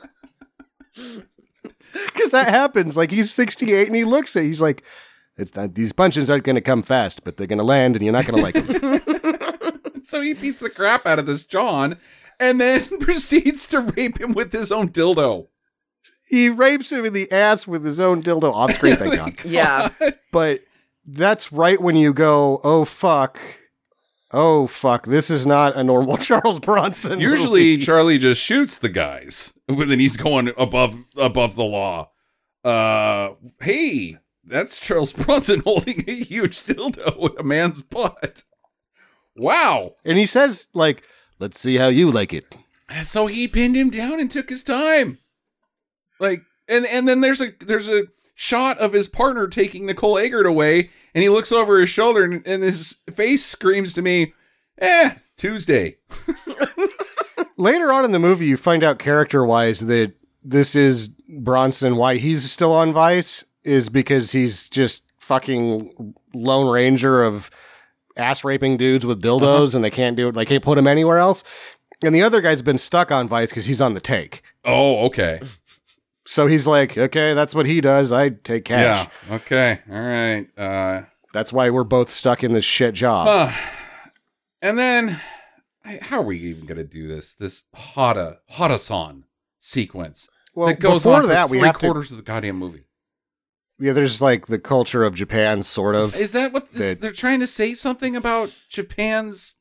Because 1.93 2.31
that 2.33 2.49
happens. 2.49 2.97
Like 2.97 3.11
he's 3.11 3.33
68 3.33 3.87
and 3.87 3.97
he 3.97 4.05
looks 4.05 4.37
at, 4.37 4.43
he's 4.45 4.61
like, 4.61 4.85
"It's 5.37 5.55
not, 5.55 5.75
these 5.75 5.93
punches 5.93 6.31
aren't 6.31 6.45
gonna 6.45 6.61
come 6.61 6.83
fast, 6.83 7.25
but 7.25 7.37
they're 7.37 7.47
gonna 7.47 7.63
land, 7.65 7.97
and 7.97 8.05
you're 8.05 8.13
not 8.13 8.27
gonna 8.27 8.43
like 8.43 8.55
them." 8.55 9.01
So 10.05 10.23
he 10.23 10.33
beats 10.33 10.61
the 10.61 10.71
crap 10.71 11.05
out 11.05 11.19
of 11.19 11.27
this 11.27 11.45
John 11.45 11.99
and 12.41 12.59
then 12.59 12.83
proceeds 13.01 13.67
to 13.69 13.81
rape 13.81 14.19
him 14.19 14.33
with 14.33 14.53
his 14.53 14.73
own 14.73 14.89
dildo. 14.89 15.49
he 16.27 16.49
rapes 16.49 16.91
him 16.91 17.05
in 17.05 17.13
the 17.13 17.31
ass 17.31 17.67
with 17.67 17.85
his 17.85 18.01
own 18.01 18.23
dildo 18.23 18.51
off 18.53 18.73
screen. 18.73 18.97
Thank 18.97 19.15
oh 19.15 19.17
God. 19.17 19.45
Yeah. 19.45 19.91
But 20.33 20.63
that's 21.07 21.53
right 21.53 21.79
when 21.81 21.95
you 21.97 22.15
go, 22.15 22.61
"Oh 22.65 22.85
fuck." 22.87 23.39
Oh 24.31 24.67
fuck! 24.67 25.07
This 25.07 25.31
is 25.31 25.47
not 25.47 25.75
a 25.77 25.83
normal 25.83 26.17
Charles 26.19 26.61
Bronson. 26.61 27.21
Usually 27.21 27.73
movie. 27.77 27.85
Charlie 27.85 28.19
just 28.19 28.41
shoots 28.41 28.79
the 28.79 28.89
guys 28.91 29.55
when 29.67 29.99
he's 29.99 30.17
going 30.17 30.53
above 30.57 30.97
above 31.17 31.57
the 31.57 31.65
law. 31.65 32.11
Uh 32.65 33.31
hey, 33.61 34.19
that's 34.45 34.79
Charles 34.79 35.13
Bronson 35.13 35.61
holding 35.65 36.05
a 36.07 36.13
huge 36.25 36.59
dildo 36.61 37.19
with 37.19 37.39
a 37.39 37.43
man's 37.45 37.83
butt. 37.83 38.43
Wow. 39.37 39.95
and 40.05 40.19
he 40.19 40.27
says 40.27 40.69
like, 40.75 41.05
"Let's 41.39 41.59
see 41.59 41.77
how 41.77 41.89
you 41.89 42.11
like 42.11 42.35
it." 42.35 42.57
So 43.05 43.27
he 43.29 43.47
pinned 43.49 43.77
him 43.77 43.91
down 43.91 44.19
and 44.19 44.31
took 44.31 44.51
his 44.51 44.65
time. 44.65 45.19
Like 46.21 46.43
and 46.69 46.85
and 46.87 47.09
then 47.09 47.21
there's 47.23 47.41
a 47.41 47.53
there's 47.61 47.89
a 47.89 48.05
shot 48.35 48.79
of 48.79 48.93
his 48.93 49.09
partner 49.09 49.47
taking 49.49 49.87
Nicole 49.87 50.19
Eggert 50.19 50.47
away 50.47 50.91
and 51.19 51.23
he 51.25 51.29
looks 51.29 51.51
over 51.51 51.81
his 51.81 51.91
shoulder 51.91 52.23
and, 52.23 52.47
and 52.47 52.63
his 52.63 53.01
face 53.13 53.45
screams 53.45 53.93
to 53.93 54.03
me, 54.03 54.35
"Eh, 54.81 55.15
Tuesday." 55.37 55.97
Later 57.57 57.93
on 57.93 58.05
in 58.05 58.13
the 58.13 58.21
movie, 58.21 58.47
you 58.47 58.57
find 58.57 58.85
out 58.85 59.01
character 59.01 59.45
wise 59.45 59.81
that 59.81 60.13
this 60.45 60.77
is 60.77 61.09
Bronson. 61.09 61.97
Why 61.97 62.19
he's 62.19 62.49
still 62.49 62.73
on 62.73 62.93
Vice 62.93 63.45
is 63.65 63.89
because 63.89 64.31
he's 64.31 64.69
just 64.69 65.03
fucking 65.19 66.15
Lone 66.35 66.71
Ranger 66.71 67.25
of 67.25 67.51
ass 68.17 68.45
raping 68.45 68.77
dudes 68.77 69.05
with 69.05 69.21
dildos, 69.21 69.75
and 69.75 69.83
they 69.83 69.91
can't 69.91 70.17
do 70.17 70.29
it. 70.29 70.37
They 70.37 70.45
can't 70.45 70.63
put 70.63 70.79
him 70.79 70.87
anywhere 70.87 71.19
else. 71.19 71.43
And 72.05 72.15
the 72.15 72.23
other 72.23 72.41
guy's 72.41 72.63
been 72.63 72.79
stuck 72.79 73.11
on 73.11 73.27
Vice 73.27 73.51
because 73.51 73.67
he's 73.67 73.81
on 73.81 73.95
the 73.95 74.01
take. 74.01 74.45
Oh, 74.65 75.07
okay. 75.07 75.41
So 76.31 76.47
he's 76.47 76.67
like, 76.67 76.99
okay, 76.99 77.33
that's 77.33 77.55
what 77.55 77.65
he 77.65 77.81
does. 77.81 78.13
I 78.13 78.29
take 78.29 78.67
cash. 78.67 79.09
Yeah. 79.31 79.35
Okay. 79.37 79.79
All 79.91 79.99
right. 79.99 80.47
Uh, 80.59 81.03
That's 81.33 81.55
why 81.55 81.71
we're 81.71 81.85
both 81.85 82.11
stuck 82.11 82.45
in 82.45 82.53
this 82.53 82.67
shit 82.67 82.93
job. 82.95 83.27
uh, 83.29 83.53
and 84.61 84.79
then, 84.79 85.21
I- 85.87 86.01
how 86.03 86.19
are 86.19 86.23
we 86.25 86.39
even 86.41 86.67
going 86.67 86.77
to 86.77 86.85
do 86.85 87.09
this? 87.09 87.33
This 87.33 87.65
Hada 87.75 88.39
Hada-san 88.51 89.25
sequence 89.59 90.29
well, 90.55 90.67
that 90.69 90.81
goes 90.81 91.03
before 91.03 91.15
on 91.15 91.23
for 91.23 91.29
that, 91.29 91.49
we 91.49 91.61
three 91.61 91.67
have 91.67 91.79
to. 91.79 91.87
quarters 91.87 92.11
of 92.11 92.19
the 92.19 92.23
goddamn 92.23 92.57
movie. 92.57 92.85
Yeah, 93.79 93.93
there's 93.95 94.21
like 94.21 94.49
the 94.49 94.59
culture 94.59 95.05
of 95.05 95.15
Japan, 95.15 95.63
sort 95.63 95.95
of. 95.95 96.15
Is 96.15 96.33
that 96.33 96.53
what 96.53 96.73
this, 96.73 96.91
That- 96.91 97.01
they're 97.01 97.13
trying 97.13 97.41
to 97.41 97.47
say? 97.47 97.73
Something 97.73 98.15
about 98.15 98.53
Japan's 98.69 99.55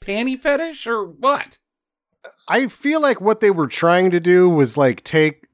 panty 0.00 0.38
fetish 0.40 0.86
or 0.86 1.04
what? 1.04 1.58
I 2.48 2.68
feel 2.68 3.02
like 3.02 3.20
what 3.20 3.40
they 3.40 3.50
were 3.50 3.66
trying 3.66 4.10
to 4.12 4.20
do 4.20 4.48
was 4.48 4.78
like 4.78 5.04
take 5.04 5.47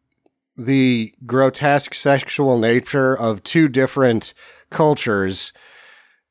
the 0.56 1.14
grotesque 1.26 1.94
sexual 1.94 2.58
nature 2.58 3.16
of 3.16 3.42
two 3.42 3.68
different 3.68 4.34
cultures 4.70 5.52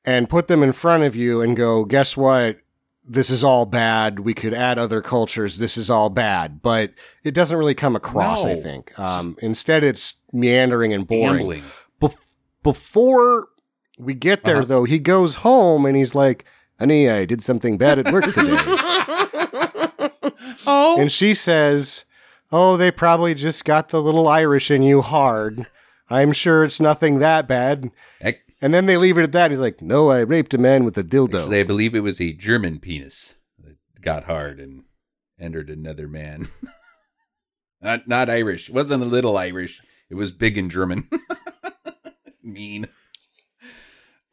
and 0.05 0.29
put 0.29 0.47
them 0.47 0.63
in 0.63 0.71
front 0.73 1.03
of 1.03 1.15
you 1.15 1.41
and 1.41 1.55
go, 1.55 1.85
guess 1.85 2.15
what? 2.17 2.57
This 3.05 3.29
is 3.29 3.43
all 3.43 3.65
bad. 3.65 4.19
We 4.21 4.33
could 4.33 4.53
add 4.53 4.79
other 4.79 5.01
cultures. 5.01 5.57
This 5.59 5.75
is 5.77 5.89
all 5.89 6.09
bad. 6.09 6.61
But 6.61 6.93
it 7.23 7.31
doesn't 7.33 7.57
really 7.57 7.75
come 7.75 7.95
across, 7.97 8.45
I 8.45 8.55
think. 8.55 8.97
Um, 8.97 9.35
instead, 9.41 9.83
it's 9.83 10.15
meandering 10.31 10.93
and 10.93 11.05
boring. 11.05 11.63
Bef- 12.01 12.15
before 12.63 13.47
we 13.99 14.13
get 14.13 14.45
there, 14.45 14.57
Uh-huh. 14.57 14.65
though, 14.65 14.83
he 14.85 14.99
goes 14.99 15.35
home 15.35 15.85
and 15.85 15.97
he's 15.97 16.15
like, 16.15 16.45
honey, 16.79 17.09
I 17.09 17.25
did 17.25 17.43
something 17.43 17.77
bad 17.77 17.99
at 17.99 18.11
work 18.13 18.23
today. 18.33 18.57
Oh, 20.65 20.97
And 20.99 21.11
she 21.11 21.33
says, 21.33 22.05
Oh, 22.53 22.77
they 22.77 22.91
probably 22.91 23.33
just 23.33 23.65
got 23.65 23.89
the 23.89 23.99
little 23.99 24.27
Irish 24.27 24.69
in 24.69 24.83
you 24.83 25.01
hard. 25.01 25.65
I'm 26.07 26.31
sure 26.31 26.63
it's 26.63 26.79
nothing 26.79 27.17
that 27.17 27.47
bad. 27.47 27.89
And 28.61 28.71
then 28.71 28.85
they 28.85 28.95
leave 28.95 29.17
it 29.17 29.23
at 29.23 29.31
that. 29.31 29.49
He's 29.49 29.59
like, 29.59 29.81
No, 29.81 30.11
I 30.11 30.19
raped 30.19 30.53
a 30.53 30.59
man 30.59 30.85
with 30.85 30.95
a 30.95 31.03
dildo. 31.03 31.39
Actually, 31.39 31.61
I 31.61 31.63
believe 31.63 31.95
it 31.95 32.01
was 32.01 32.21
a 32.21 32.31
German 32.31 32.79
penis 32.79 33.35
that 33.57 33.77
got 34.01 34.25
hard 34.25 34.59
and 34.59 34.83
entered 35.39 35.71
another 35.71 36.07
man. 36.07 36.47
not 37.81 38.07
not 38.07 38.29
Irish. 38.29 38.69
It 38.69 38.75
wasn't 38.75 39.01
a 39.01 39.07
little 39.07 39.35
Irish. 39.35 39.81
It 40.11 40.15
was 40.15 40.31
big 40.31 40.55
and 40.55 40.69
German. 40.69 41.09
mean. 42.43 42.87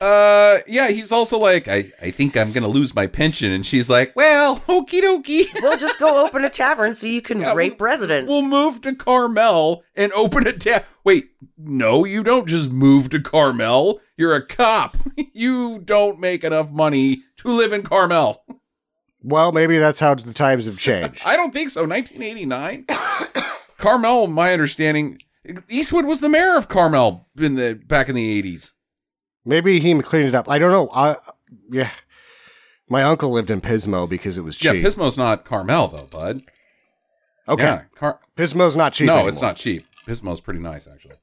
Uh, 0.01 0.61
yeah, 0.67 0.89
he's 0.89 1.13
also 1.13 1.39
like, 1.39 1.69
I, 1.69 1.93
I 2.01 2.11
think 2.11 2.35
I'm 2.35 2.53
gonna 2.53 2.69
lose 2.69 2.95
my 2.95 3.07
pension, 3.07 3.53
and 3.53 3.67
she's 3.67 3.91
like, 3.91 4.17
well, 4.17 4.61
okie 4.61 5.03
dokie. 5.03 5.47
We'll 5.63 5.77
just 5.77 5.99
go 6.01 6.25
open 6.25 6.43
a 6.45 6.49
tavern 6.49 6.95
so 6.95 7.07
you 7.07 7.21
can 7.21 7.41
Yeah, 7.41 7.53
rape 7.53 7.81
residents. 7.81 8.27
We'll 8.29 8.47
move 8.47 8.81
to 8.83 8.95
Carmel 8.95 9.83
and 9.95 10.11
open 10.13 10.47
a 10.47 10.53
tap. 10.55 10.87
Wait, 11.05 11.31
no, 11.59 12.07
you 12.07 12.23
don't 12.23 12.49
just 12.49 12.71
move 12.71 13.11
to 13.11 13.21
Carmel. 13.21 14.01
You're 14.17 14.35
a 14.35 14.47
cop. 14.47 14.97
You 15.33 15.79
don't 15.79 16.19
make 16.19 16.45
enough 16.45 16.71
money 16.71 17.23
to 17.39 17.49
live 17.49 17.73
in 17.73 17.83
Carmel. 17.83 18.43
well, 19.23 19.53
maybe 19.53 19.79
that's 19.79 20.01
how 20.01 20.15
the 20.15 20.33
times 20.35 20.67
have 20.67 20.77
changed. 20.79 21.23
I 21.27 21.37
don't 21.37 21.53
think 21.53 21.71
so. 21.71 21.87
1989. 21.87 22.87
Carmel, 23.79 24.27
my 24.27 24.53
understanding, 24.53 25.21
Eastwood 25.69 26.05
was 26.05 26.21
the 26.21 26.29
mayor 26.29 26.57
of 26.57 26.69
Carmel 26.69 27.27
in 27.39 27.55
the 27.55 27.75
back 27.75 28.09
in 28.09 28.15
the 28.15 28.43
80s. 28.43 28.73
Maybe 29.45 29.81
he 29.81 29.99
cleaned 30.01 30.29
it 30.29 30.35
up. 30.35 30.49
I 30.49 30.59
don't 30.59 30.73
know. 30.73 30.89
I, 30.93 31.17
yeah. 31.71 31.91
My 32.89 33.05
uncle 33.05 33.31
lived 33.31 33.51
in 33.51 33.61
Pismo 33.61 34.09
because 34.09 34.37
it 34.37 34.43
was 34.43 34.57
cheap. 34.57 34.75
Yeah, 34.75 34.83
Pismo's 34.83 35.17
not 35.17 35.45
Carmel 35.45 35.89
though, 35.89 36.07
bud. 36.11 36.43
okay. 37.49 37.63
Yeah, 37.63 37.83
Car- 37.95 38.21
Pismo's 38.37 38.75
not 38.77 38.93
cheap. 38.95 39.07
no, 39.07 39.15
anymore. 39.15 39.29
it's 39.31 39.41
not 39.41 39.57
cheap. 39.57 39.85
Pismo's 40.07 40.41
pretty 40.41 40.61
nice 40.61 40.89
actually. 40.89 41.17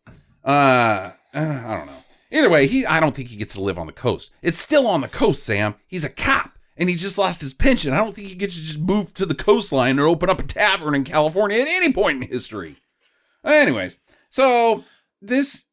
Uh, 0.45 0.49
uh, 0.49 1.11
I 1.33 1.77
don't 1.77 1.87
know. 1.87 2.03
Either 2.31 2.49
way, 2.49 2.67
he 2.67 2.85
I 2.85 2.99
don't 2.99 3.15
think 3.15 3.29
he 3.29 3.35
gets 3.35 3.53
to 3.55 3.61
live 3.61 3.77
on 3.77 3.87
the 3.87 3.93
coast. 3.93 4.31
It's 4.41 4.59
still 4.59 4.87
on 4.87 5.01
the 5.01 5.07
coast, 5.07 5.43
Sam. 5.43 5.75
He's 5.87 6.03
a 6.05 6.09
cop 6.09 6.57
and 6.77 6.89
he 6.89 6.95
just 6.95 7.17
lost 7.17 7.41
his 7.41 7.53
pension. 7.53 7.93
I 7.93 7.97
don't 7.97 8.13
think 8.13 8.27
he 8.27 8.35
gets 8.35 8.55
to 8.55 8.61
just 8.61 8.79
move 8.79 9.13
to 9.15 9.25
the 9.25 9.35
coastline 9.35 9.99
or 9.99 10.07
open 10.07 10.29
up 10.29 10.39
a 10.39 10.43
tavern 10.43 10.95
in 10.95 11.03
California 11.03 11.59
at 11.59 11.67
any 11.67 11.91
point 11.91 12.23
in 12.23 12.29
history. 12.29 12.77
Anyways, 13.43 13.97
so 14.29 14.83
this 15.21 15.66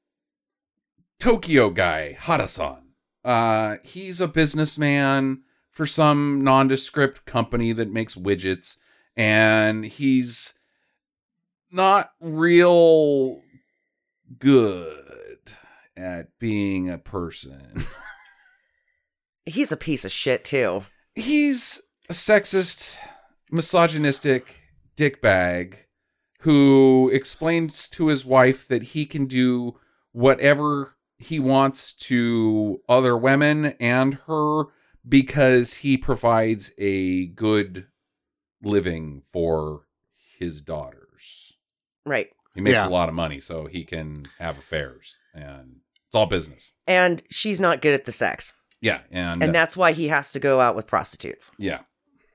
Tokyo 1.18 1.70
guy, 1.70 2.16
Hadasan, 2.20 2.80
uh, 3.24 3.76
he's 3.82 4.20
a 4.20 4.28
businessman 4.28 5.42
for 5.70 5.86
some 5.86 6.42
nondescript 6.44 7.24
company 7.24 7.72
that 7.72 7.90
makes 7.92 8.14
widgets, 8.14 8.76
and 9.16 9.84
he's 9.84 10.58
not 11.70 12.12
real 12.20 13.42
good 14.38 15.52
at 15.96 16.38
being 16.38 16.88
a 16.90 16.98
person. 16.98 17.84
He's 19.46 19.70
a 19.70 19.76
piece 19.76 20.06
of 20.06 20.10
shit 20.12 20.42
too. 20.42 20.84
he's 21.14 21.82
a 22.08 22.14
sexist, 22.14 22.96
misogynistic, 23.50 24.62
dickbag 24.96 25.74
who 26.40 27.10
explains 27.12 27.88
to 27.90 28.06
his 28.08 28.24
wife 28.24 28.66
that 28.68 28.82
he 28.82 29.04
can 29.04 29.26
do 29.26 29.78
whatever 30.12 30.93
he 31.24 31.38
wants 31.38 31.92
to 31.94 32.80
other 32.88 33.16
women 33.16 33.74
and 33.80 34.14
her 34.26 34.64
because 35.06 35.74
he 35.76 35.96
provides 35.96 36.72
a 36.78 37.26
good 37.26 37.86
living 38.62 39.22
for 39.32 39.82
his 40.38 40.62
daughters. 40.62 41.52
Right. 42.06 42.30
He 42.54 42.60
makes 42.60 42.74
Yeah. 42.74 42.88
a 42.88 42.90
lot 42.90 43.08
of 43.08 43.14
money, 43.14 43.40
so 43.40 43.66
he 43.66 43.84
can 43.84 44.26
have 44.38 44.58
affairs, 44.58 45.16
and 45.34 45.80
it's 46.06 46.14
all 46.14 46.26
business. 46.26 46.74
And 46.86 47.22
she's 47.30 47.58
not 47.60 47.82
good 47.82 47.94
at 47.94 48.04
the 48.04 48.12
sex. 48.12 48.52
Yeah, 48.80 49.00
and, 49.10 49.42
And 49.42 49.50
uh, 49.50 49.52
that's 49.52 49.76
why 49.76 49.92
he 49.92 50.08
has 50.08 50.30
to 50.32 50.38
go 50.40 50.60
out 50.60 50.76
with 50.76 50.86
prostitutes. 50.86 51.50
yeah, 51.58 51.80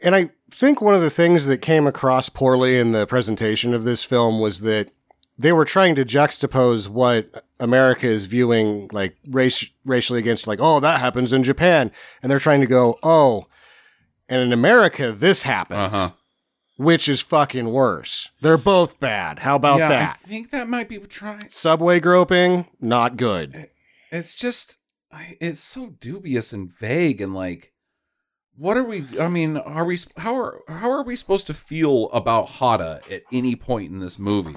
And 0.04 0.16
I 0.16 0.32
think 0.52 0.82
one 0.82 0.96
of 0.96 1.02
the 1.02 1.10
things 1.12 1.46
that 1.48 1.60
came 1.60 1.86
across 1.88 2.28
poorly 2.30 2.80
in 2.80 2.92
the 2.92 3.06
presentation 3.06 3.74
of 3.74 3.84
this 3.84 4.04
film 4.04 4.40
was 4.40 4.62
that 4.62 4.92
they 5.40 5.54
were 5.54 5.66
trying 5.66 5.96
to 5.96 6.04
juxtapose 6.04 6.90
what 6.90 7.46
America 7.60 8.06
is 8.06 8.26
viewing 8.26 8.90
like 8.92 9.16
race 9.28 9.66
racially 9.86 10.20
against 10.20 10.46
like 10.46 10.60
oh 10.62 10.80
that 10.82 11.00
happens 11.00 11.34
in 11.34 11.42
Japan 11.42 11.92
and 12.22 12.30
they're 12.30 12.40
trying 12.40 12.62
to 12.62 12.68
go 12.68 13.00
oh 13.02 13.48
and 14.28 14.42
in 14.42 14.54
America 14.54 15.12
this 15.18 15.44
happens 15.44 15.94
uh-huh. 15.94 16.12
which 16.76 17.08
is 17.10 17.22
fucking 17.22 17.72
worse. 17.72 18.30
They're 18.42 18.58
both 18.58 19.00
bad. 19.00 19.40
How 19.40 19.56
about 19.56 19.80
yeah, 19.80 19.88
that? 19.88 20.20
I 20.24 20.28
think 20.28 20.52
that 20.52 20.68
might 20.68 20.90
be 20.90 21.00
trying. 21.00 21.50
Subway 21.50 22.00
groping 22.00 22.68
not 22.80 23.18
good. 23.18 23.70
It's 24.12 24.36
just, 24.36 24.80
it's 25.40 25.60
so 25.62 25.96
dubious 26.00 26.52
and 26.52 26.72
vague, 26.72 27.22
and 27.22 27.34
like, 27.34 27.74
what 28.56 28.76
are 28.76 28.84
we? 28.84 29.06
I 29.20 29.28
mean, 29.28 29.58
are 29.58 29.86
we? 29.86 29.98
How 30.18 30.36
are 30.36 30.62
how 30.68 30.90
are 30.90 31.04
we 31.04 31.16
supposed 31.16 31.48
to 31.48 31.54
feel 31.54 32.10
about 32.12 32.48
Hada 32.48 33.10
at 33.12 33.24
any 33.32 33.56
point 33.56 33.92
in 33.92 34.00
this 34.00 34.18
movie? 34.18 34.56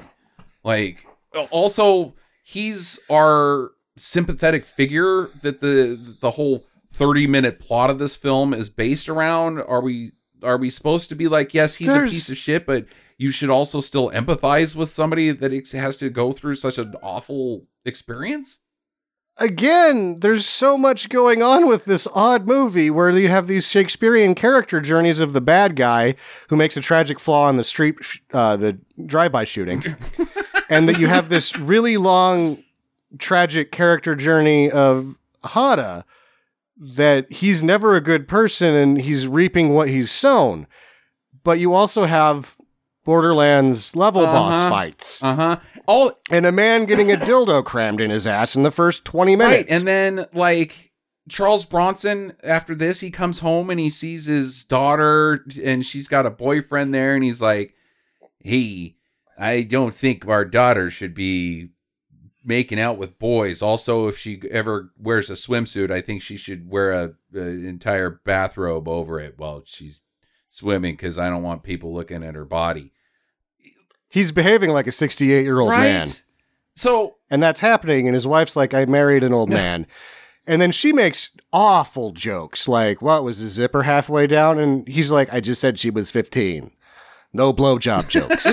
Like, 0.65 1.07
also, 1.51 2.15
he's 2.45 2.99
our 3.11 3.71
sympathetic 3.97 4.65
figure 4.65 5.29
that 5.43 5.61
the 5.61 5.99
the 6.21 6.33
whole 6.33 6.65
30 6.93 7.27
minute 7.27 7.61
plot 7.61 7.91
of 7.91 7.99
this 7.99 8.17
film 8.17 8.55
is 8.55 8.71
based 8.71 9.09
around. 9.09 9.61
Are 9.61 9.81
we 9.83 10.13
are 10.43 10.57
we 10.59 10.71
supposed 10.71 11.09
to 11.11 11.15
be 11.15 11.29
like 11.29 11.55
yes 11.55 11.77
he's 11.77 11.89
There's- 11.89 12.11
a 12.11 12.15
piece 12.15 12.31
of 12.31 12.37
shit 12.37 12.67
but 12.67 12.87
you 13.19 13.31
should 13.31 13.51
also 13.51 13.81
still 13.81 14.11
empathize 14.11 14.75
with 14.75 14.89
somebody 14.89 15.31
that 15.31 15.53
has 15.73 15.97
to 15.99 16.11
go 16.11 16.33
through 16.33 16.57
such 16.57 16.79
an 16.79 16.95
awful 17.03 17.67
experience? 17.85 18.61
Again, 19.39 20.17
there's 20.21 20.45
so 20.45 20.77
much 20.77 21.09
going 21.09 21.43
on 21.43 21.67
with 21.67 21.85
this 21.87 22.07
odd 22.15 22.47
movie 22.47 22.91
where 22.91 23.11
you 23.11 23.29
have 23.29 23.47
these 23.47 23.69
Shakespearean 23.69 24.35
character 24.35 24.81
journeys 24.81 25.21
of 25.21 25.33
the 25.33 25.41
bad 25.41 25.75
guy 25.77 26.17
who 26.49 26.57
makes 26.57 26.77
a 26.77 26.81
tragic 26.83 27.19
flaw 27.19 27.49
in 27.49 27.57
the 27.57 27.65
street, 27.65 27.95
uh, 28.35 28.57
the 28.57 28.79
drive-by 29.07 29.45
shooting, 29.45 29.83
and 30.73 30.89
that 30.89 30.99
you 30.99 31.07
have 31.09 31.29
this 31.29 31.57
really 31.73 31.97
long, 31.97 32.63
tragic 33.19 33.71
character 33.73 34.15
journey 34.15 34.71
of 34.71 35.17
Hada 35.45 36.05
that 36.77 37.31
he's 37.33 37.63
never 37.63 37.95
a 37.95 38.01
good 38.01 38.27
person 38.27 38.75
and 38.75 39.01
he's 39.03 39.27
reaping 39.27 39.71
what 39.75 39.89
he's 39.89 40.11
sown. 40.11 40.67
But 41.45 41.59
you 41.59 41.75
also 41.75 42.05
have 42.05 42.57
Borderlands 43.05 43.95
level 43.97 44.23
boss 44.25 44.55
Uh-huh. 44.55 44.71
fights 44.71 45.23
uh-huh 45.25 45.57
all 45.87 46.13
and 46.31 46.47
a 46.47 46.53
man 46.53 46.85
getting 46.85 47.11
a 47.11 47.17
dildo 47.17 47.65
crammed 47.73 48.01
in 48.01 48.11
his 48.11 48.29
ass 48.29 48.55
in 48.55 48.63
the 48.63 48.71
first 48.71 49.05
20 49.05 49.35
minutes. 49.35 49.57
right 49.57 49.67
and 49.69 49.89
then 49.89 50.27
like 50.33 50.93
Charles 51.29 51.65
Bronson 51.65 52.37
after 52.45 52.77
this 52.77 53.01
he 53.01 53.11
comes 53.11 53.41
home 53.41 53.71
and 53.71 53.81
he 53.81 53.91
sees 53.91 54.27
his 54.27 54.65
daughter 54.65 55.45
and 55.65 55.85
she's 55.85 56.07
got 56.07 56.25
a 56.27 56.31
boyfriend 56.31 56.95
there 56.95 57.17
and 57.17 57.25
he's 57.25 57.43
like 57.43 57.75
hey 58.39 58.95
I 59.39 59.63
don't 59.63 59.95
think 59.95 60.27
our 60.27 60.45
daughter 60.45 60.91
should 60.91 61.15
be 61.15 61.71
making 62.45 62.81
out 62.81 62.99
with 62.99 63.19
boys 63.21 63.63
also 63.63 64.09
if 64.09 64.19
she 64.19 64.43
ever 64.51 64.91
wears 64.99 65.31
a 65.31 65.35
swimsuit 65.35 65.93
I 65.93 66.01
think 66.01 66.23
she 66.23 66.37
should 66.37 66.69
wear 66.69 66.91
a, 66.91 67.15
an 67.33 67.65
entire 67.65 68.11
bathrobe 68.11 68.89
over 68.89 69.21
it 69.21 69.35
while 69.39 69.63
she's 69.65 70.03
swimming 70.51 70.97
cuz 70.97 71.19
I 71.19 71.31
don't 71.31 71.45
want 71.45 71.63
people 71.63 71.95
looking 71.95 72.25
at 72.25 72.35
her 72.35 72.45
body 72.45 72.93
He's 74.13 74.31
behaving 74.31 74.71
like 74.71 74.87
a 74.87 74.93
68 74.93 75.43
year 75.43 75.59
old 75.59 75.71
right 75.71 75.85
man. 75.85 76.07
so 76.77 77.17
And 77.31 77.43
that's 77.43 77.61
happening. 77.61 78.07
And 78.07 78.15
his 78.15 78.27
wife's 78.27 78.57
like, 78.57 78.75
I 78.75 78.85
married 78.85 79.25
an 79.25 79.33
old 79.33 79.49
man. 79.49 79.87
And 80.47 80.61
then 80.61 80.71
she 80.71 80.93
makes 80.93 81.31
awful 81.51 82.13
jokes 82.13 82.69
like, 82.69 83.01
what 83.01 83.25
was 83.25 83.41
the 83.41 83.47
zipper 83.47 83.85
halfway 83.85 84.27
down? 84.27 84.59
And 84.59 84.87
he's 84.87 85.11
like, 85.11 85.33
I 85.33 85.41
just 85.41 85.63
said 85.63 85.79
she 85.79 85.89
was 85.89 86.11
15. 86.11 86.73
No 87.33 87.53
blowjob 87.53 88.09
jokes. 88.09 88.45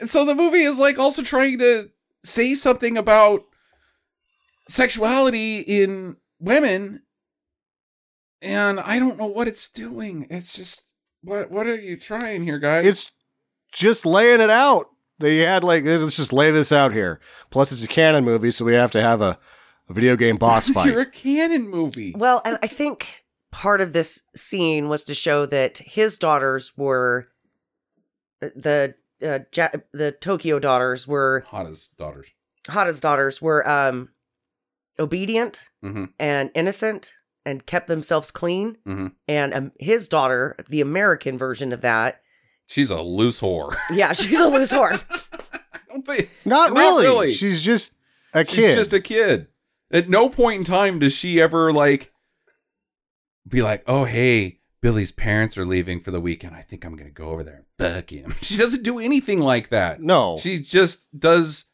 And 0.00 0.10
so 0.10 0.24
the 0.24 0.34
movie 0.34 0.62
is 0.62 0.78
like 0.78 0.98
also 0.98 1.22
trying 1.22 1.58
to 1.58 1.90
say 2.24 2.54
something 2.54 2.96
about 2.96 3.42
sexuality 4.68 5.60
in 5.60 6.16
women. 6.38 7.02
And 8.42 8.80
I 8.80 8.98
don't 8.98 9.18
know 9.18 9.26
what 9.26 9.48
it's 9.48 9.68
doing. 9.68 10.26
It's 10.30 10.54
just 10.56 10.94
what 11.22 11.50
what 11.50 11.66
are 11.66 11.78
you 11.78 11.96
trying 11.96 12.42
here, 12.42 12.58
guys? 12.58 12.86
it's 12.86 13.10
just 13.72 14.04
laying 14.06 14.40
it 14.40 14.50
out. 14.50 14.86
They 15.18 15.38
had 15.38 15.62
like, 15.62 15.84
let's 15.84 16.16
just 16.16 16.32
lay 16.32 16.50
this 16.50 16.72
out 16.72 16.92
here. 16.92 17.20
Plus, 17.50 17.72
it's 17.72 17.84
a 17.84 17.88
Cannon 17.88 18.24
movie, 18.24 18.50
so 18.50 18.64
we 18.64 18.72
have 18.72 18.90
to 18.92 19.02
have 19.02 19.20
a, 19.20 19.38
a 19.88 19.92
video 19.92 20.16
game 20.16 20.38
boss 20.38 20.68
fight. 20.70 20.86
You're 20.86 21.02
a 21.02 21.06
Cannon 21.10 21.68
movie. 21.68 22.14
Well, 22.16 22.40
and 22.44 22.58
I 22.62 22.66
think 22.66 23.24
part 23.52 23.80
of 23.80 23.92
this 23.92 24.22
scene 24.34 24.88
was 24.88 25.04
to 25.04 25.14
show 25.14 25.46
that 25.46 25.78
his 25.78 26.18
daughters 26.18 26.72
were 26.76 27.24
the 28.40 28.94
uh, 29.22 29.40
ja- 29.54 29.68
the 29.92 30.12
Tokyo 30.12 30.58
daughters 30.58 31.06
were 31.06 31.44
Hada's 31.48 31.88
daughters. 31.98 32.28
Hada's 32.68 33.00
daughters 33.00 33.40
were 33.42 33.68
um 33.68 34.10
obedient 34.98 35.64
hmm 35.82 36.06
and 36.18 36.50
innocent 36.54 37.12
and 37.46 37.64
kept 37.66 37.88
themselves 37.88 38.30
clean. 38.30 38.76
Mhm. 38.86 39.12
And 39.26 39.54
um, 39.54 39.72
his 39.80 40.08
daughter, 40.08 40.56
the 40.68 40.80
American 40.82 41.38
version 41.38 41.72
of 41.72 41.80
that, 41.82 42.20
She's 42.66 42.90
a 42.90 43.00
loose 43.02 43.40
whore. 43.40 43.74
yeah, 43.90 44.12
she's 44.12 44.38
a 44.38 44.46
loose 44.46 44.72
whore. 44.72 44.90
Don't 45.88 46.06
think 46.06 46.30
Not, 46.44 46.72
Not 46.72 46.78
really. 46.78 47.04
really. 47.04 47.32
She's 47.34 47.62
just 47.62 47.92
a 48.32 48.44
she's 48.46 48.74
just 48.76 48.92
a 48.92 49.00
kid. 49.00 49.48
At 49.90 50.08
no 50.08 50.28
point 50.28 50.58
in 50.58 50.64
time 50.64 50.98
does 51.00 51.12
she 51.12 51.40
ever 51.40 51.72
like 51.72 52.09
be 53.48 53.62
like, 53.62 53.82
"Oh, 53.86 54.04
hey, 54.04 54.60
Billy's 54.80 55.12
parents 55.12 55.56
are 55.58 55.64
leaving 55.66 56.00
for 56.00 56.10
the 56.10 56.20
weekend. 56.20 56.54
I 56.54 56.62
think 56.62 56.84
I'm 56.84 56.96
gonna 56.96 57.10
go 57.10 57.30
over 57.30 57.42
there 57.42 57.56
and 57.56 57.64
fuck 57.78 58.10
him." 58.10 58.34
She 58.42 58.56
doesn't 58.56 58.82
do 58.84 58.98
anything 58.98 59.38
like 59.40 59.70
that. 59.70 60.00
no. 60.00 60.38
She 60.38 60.58
just 60.60 61.18
does 61.18 61.66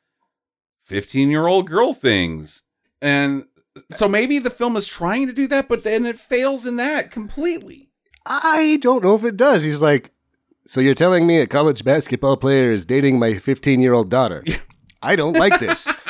15 0.85 1.31
year 1.31 1.47
old 1.47 1.67
girl 1.69 1.93
things, 1.93 2.65
and 3.03 3.45
so 3.93 4.09
maybe 4.09 4.39
the 4.39 4.51
film 4.51 4.77
is 4.77 4.87
trying 4.87 5.27
to 5.27 5.33
do 5.33 5.47
that, 5.49 5.69
but 5.69 5.85
then 5.85 6.07
it 6.07 6.19
fails 6.19 6.65
in 6.67 6.77
that 6.77 7.11
completely. 7.11 7.91
I 8.25 8.79
don't 8.81 9.05
know 9.05 9.15
if 9.15 9.23
it 9.25 9.37
does. 9.37 9.63
He's 9.63 9.83
like, 9.83 10.11
so 10.67 10.81
you're 10.81 10.95
telling 10.95 11.27
me 11.27 11.39
a 11.39 11.47
college 11.47 11.85
basketball 11.85 12.37
player 12.37 12.73
is 12.73 12.87
dating 12.87 13.19
my 13.19 13.35
15 13.35 13.81
year 13.81 13.93
old 13.93 14.11
daughter? 14.11 14.45
I 15.03 15.15
don't 15.15 15.35
like 15.35 15.61
this. 15.61 15.89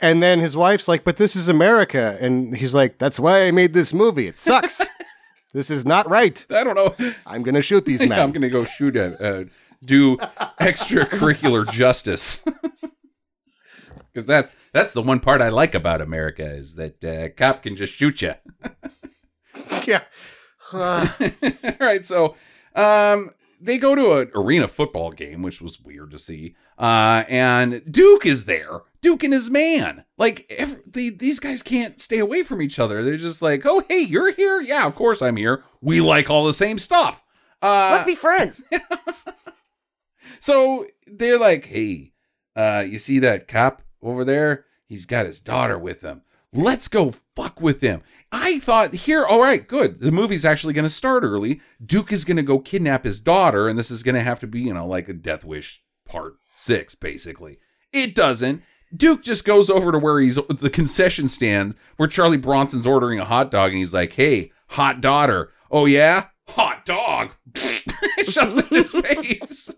and 0.00 0.22
then 0.22 0.40
his 0.40 0.56
wife's 0.56 0.88
like, 0.88 1.04
but 1.04 1.16
this 1.16 1.36
is 1.36 1.48
America. 1.48 2.16
And 2.20 2.56
he's 2.56 2.74
like, 2.74 2.98
that's 2.98 3.18
why 3.18 3.42
I 3.42 3.50
made 3.50 3.72
this 3.72 3.92
movie. 3.92 4.26
It 4.26 4.38
sucks. 4.38 4.80
this 5.52 5.70
is 5.70 5.84
not 5.84 6.08
right. 6.08 6.44
I 6.50 6.64
don't 6.64 6.74
know. 6.74 6.94
I'm 7.26 7.42
going 7.42 7.54
to 7.54 7.62
shoot 7.62 7.84
these 7.84 8.00
men. 8.08 8.18
I'm 8.20 8.32
gonna 8.32 8.48
go 8.48 8.64
shoot 8.64 8.96
a 8.96 9.22
uh, 9.22 9.44
do 9.84 10.16
extracurricular 10.60 11.70
justice 11.72 12.42
because 14.12 14.26
that's 14.26 14.50
that's 14.72 14.92
the 14.92 15.02
one 15.02 15.20
part 15.20 15.40
I 15.40 15.48
like 15.48 15.74
about 15.74 16.00
America 16.00 16.44
is 16.44 16.74
that 16.76 17.04
uh, 17.04 17.24
a 17.24 17.28
cop 17.30 17.62
can 17.62 17.76
just 17.76 17.92
shoot 17.92 18.22
you. 18.22 18.34
yeah. 19.86 20.02
All 20.72 21.08
right, 21.80 22.04
so 22.04 22.36
um, 22.74 23.30
they 23.60 23.78
go 23.78 23.94
to 23.94 24.18
an 24.18 24.30
arena 24.34 24.68
football 24.68 25.10
game, 25.12 25.42
which 25.42 25.60
was 25.60 25.80
weird 25.80 26.10
to 26.12 26.18
see. 26.18 26.54
Uh, 26.78 27.24
and 27.28 27.82
Duke 27.90 28.24
is 28.26 28.44
there. 28.44 28.80
Duke 29.00 29.24
and 29.24 29.32
his 29.32 29.50
man. 29.50 30.04
Like 30.16 30.48
the, 30.86 31.10
these 31.10 31.40
guys 31.40 31.62
can't 31.62 32.00
stay 32.00 32.18
away 32.18 32.42
from 32.42 32.62
each 32.62 32.78
other. 32.78 33.02
They're 33.02 33.16
just 33.16 33.42
like, 33.42 33.62
oh 33.64 33.84
hey, 33.88 34.00
you're 34.00 34.32
here. 34.32 34.60
Yeah, 34.60 34.86
of 34.86 34.94
course 34.94 35.22
I'm 35.22 35.36
here. 35.36 35.62
We 35.80 36.00
like 36.00 36.30
all 36.30 36.44
the 36.44 36.54
same 36.54 36.78
stuff. 36.78 37.22
Uh, 37.60 37.90
Let's 37.92 38.04
be 38.04 38.14
friends. 38.14 38.62
so 40.40 40.86
they're 41.06 41.38
like, 41.38 41.66
hey, 41.66 42.12
uh, 42.56 42.84
you 42.88 42.98
see 42.98 43.18
that 43.20 43.48
cop 43.48 43.82
over 44.02 44.24
there? 44.24 44.66
He's 44.86 45.06
got 45.06 45.26
his 45.26 45.40
daughter 45.40 45.78
with 45.78 46.02
him. 46.02 46.22
Let's 46.52 46.88
go 46.88 47.14
fuck 47.36 47.60
with 47.60 47.80
him. 47.80 48.02
I 48.30 48.58
thought 48.58 48.94
here, 48.94 49.24
all 49.24 49.40
right, 49.40 49.66
good. 49.66 50.00
The 50.00 50.12
movie's 50.12 50.44
actually 50.44 50.74
going 50.74 50.84
to 50.84 50.90
start 50.90 51.22
early. 51.22 51.60
Duke 51.84 52.12
is 52.12 52.24
going 52.24 52.36
to 52.36 52.42
go 52.42 52.58
kidnap 52.58 53.04
his 53.04 53.20
daughter, 53.20 53.68
and 53.68 53.78
this 53.78 53.90
is 53.90 54.02
going 54.02 54.14
to 54.14 54.22
have 54.22 54.40
to 54.40 54.46
be, 54.46 54.60
you 54.60 54.74
know, 54.74 54.86
like 54.86 55.08
a 55.08 55.14
Death 55.14 55.44
Wish 55.44 55.82
part 56.04 56.34
six, 56.54 56.94
basically. 56.94 57.58
It 57.92 58.14
doesn't. 58.14 58.62
Duke 58.94 59.22
just 59.22 59.44
goes 59.44 59.70
over 59.70 59.92
to 59.92 59.98
where 59.98 60.20
he's 60.20 60.36
the 60.48 60.70
concession 60.70 61.28
stand 61.28 61.74
where 61.96 62.08
Charlie 62.08 62.38
Bronson's 62.38 62.86
ordering 62.86 63.18
a 63.18 63.24
hot 63.24 63.50
dog, 63.50 63.70
and 63.70 63.78
he's 63.78 63.94
like, 63.94 64.12
hey, 64.14 64.52
hot 64.70 65.00
daughter. 65.00 65.52
Oh, 65.70 65.86
yeah? 65.86 66.26
Hot 66.48 66.84
dog. 66.84 67.32
shoves 68.28 68.56
in 68.58 68.66
his 68.68 68.92
face. 68.92 69.74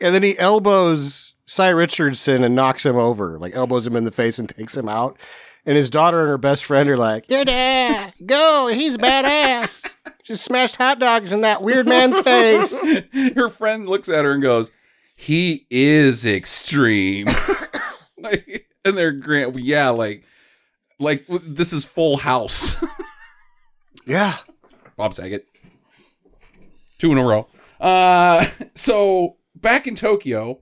And 0.00 0.14
then 0.14 0.22
he 0.22 0.38
elbows 0.38 1.34
Sy 1.46 1.68
Richardson 1.68 2.44
and 2.44 2.54
knocks 2.54 2.84
him 2.84 2.96
over, 2.96 3.38
like 3.38 3.54
elbows 3.54 3.86
him 3.86 3.96
in 3.96 4.04
the 4.04 4.10
face 4.10 4.38
and 4.38 4.48
takes 4.48 4.76
him 4.76 4.88
out. 4.88 5.18
And 5.66 5.76
his 5.76 5.90
daughter 5.90 6.20
and 6.20 6.28
her 6.28 6.38
best 6.38 6.64
friend 6.64 6.88
are 6.88 6.96
like, 6.96 7.28
"Your 7.28 7.44
dad, 7.44 8.14
go! 8.24 8.68
He's 8.68 8.96
badass. 8.96 9.84
Just 10.22 10.44
smashed 10.44 10.76
hot 10.76 10.98
dogs 11.00 11.32
in 11.32 11.40
that 11.42 11.62
weird 11.62 11.86
man's 11.86 12.18
face." 12.20 12.74
Her 13.34 13.48
friend 13.48 13.88
looks 13.88 14.08
at 14.08 14.24
her 14.24 14.32
and 14.32 14.42
goes, 14.42 14.70
"He 15.16 15.66
is 15.68 16.24
extreme." 16.24 17.26
like, 18.18 18.68
and 18.84 18.96
they're 18.96 19.12
grand, 19.12 19.58
yeah, 19.58 19.90
like, 19.90 20.24
like 21.00 21.26
this 21.44 21.72
is 21.72 21.84
Full 21.84 22.18
House. 22.18 22.76
Yeah, 24.06 24.36
Bob 24.96 25.14
Saget, 25.14 25.46
two 26.98 27.10
in 27.10 27.18
a 27.18 27.24
row. 27.24 27.48
Uh, 27.80 28.46
so 28.76 29.36
back 29.56 29.88
in 29.88 29.96
Tokyo, 29.96 30.60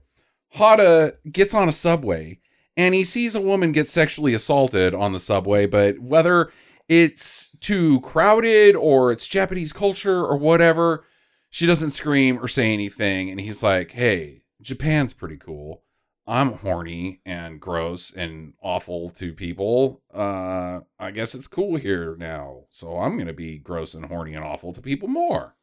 Hada 0.55 1.13
gets 1.31 1.53
on 1.53 1.69
a 1.69 1.71
subway 1.71 2.39
and 2.77 2.93
he 2.93 3.03
sees 3.03 3.35
a 3.35 3.41
woman 3.41 3.71
get 3.71 3.89
sexually 3.89 4.33
assaulted 4.33 4.93
on 4.93 5.13
the 5.13 5.19
subway, 5.19 5.65
but 5.65 5.99
whether 5.99 6.51
it's 6.87 7.49
too 7.59 8.01
crowded 8.01 8.75
or 8.75 9.11
it's 9.11 9.27
Japanese 9.27 9.73
culture 9.73 10.23
or 10.23 10.37
whatever, 10.37 11.05
she 11.49 11.65
doesn't 11.65 11.91
scream 11.91 12.37
or 12.37 12.47
say 12.47 12.73
anything. 12.73 13.29
And 13.29 13.39
he's 13.39 13.63
like, 13.63 13.91
hey, 13.91 14.43
Japan's 14.61 15.13
pretty 15.13 15.37
cool. 15.37 15.83
I'm 16.27 16.53
horny 16.53 17.21
and 17.25 17.61
gross 17.61 18.11
and 18.11 18.53
awful 18.61 19.09
to 19.11 19.31
people. 19.31 20.01
Uh, 20.13 20.79
I 20.99 21.11
guess 21.11 21.35
it's 21.35 21.47
cool 21.47 21.75
here 21.75 22.15
now. 22.17 22.63
So 22.71 22.97
I'm 22.97 23.15
going 23.15 23.27
to 23.27 23.33
be 23.33 23.59
gross 23.59 23.93
and 23.93 24.05
horny 24.05 24.33
and 24.33 24.43
awful 24.43 24.73
to 24.73 24.81
people 24.81 25.07
more 25.07 25.55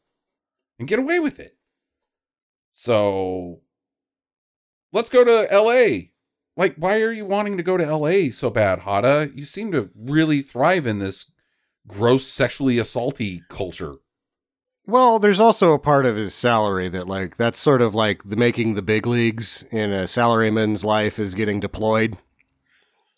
and 0.78 0.88
get 0.88 1.00
away 1.00 1.18
with 1.18 1.40
it. 1.40 1.56
So 2.74 3.60
let's 4.92 5.10
go 5.10 5.24
to 5.24 5.48
LA. 5.52 6.11
Like, 6.56 6.76
why 6.76 7.00
are 7.00 7.12
you 7.12 7.24
wanting 7.24 7.56
to 7.56 7.62
go 7.62 7.76
to 7.76 7.96
LA 7.96 8.30
so 8.30 8.50
bad, 8.50 8.80
Hada? 8.80 9.34
You 9.36 9.44
seem 9.44 9.72
to 9.72 9.90
really 9.96 10.42
thrive 10.42 10.86
in 10.86 10.98
this 10.98 11.30
gross, 11.86 12.26
sexually 12.26 12.76
assaulty 12.76 13.40
culture. 13.48 13.94
Well, 14.86 15.18
there's 15.18 15.40
also 15.40 15.72
a 15.72 15.78
part 15.78 16.06
of 16.06 16.16
his 16.16 16.34
salary 16.34 16.88
that, 16.88 17.08
like, 17.08 17.36
that's 17.36 17.58
sort 17.58 17.80
of 17.80 17.94
like 17.94 18.24
the 18.24 18.36
making 18.36 18.74
the 18.74 18.82
big 18.82 19.06
leagues 19.06 19.64
in 19.70 19.92
a 19.92 20.02
salaryman's 20.02 20.84
life 20.84 21.18
is 21.18 21.34
getting 21.34 21.60
deployed. 21.60 22.18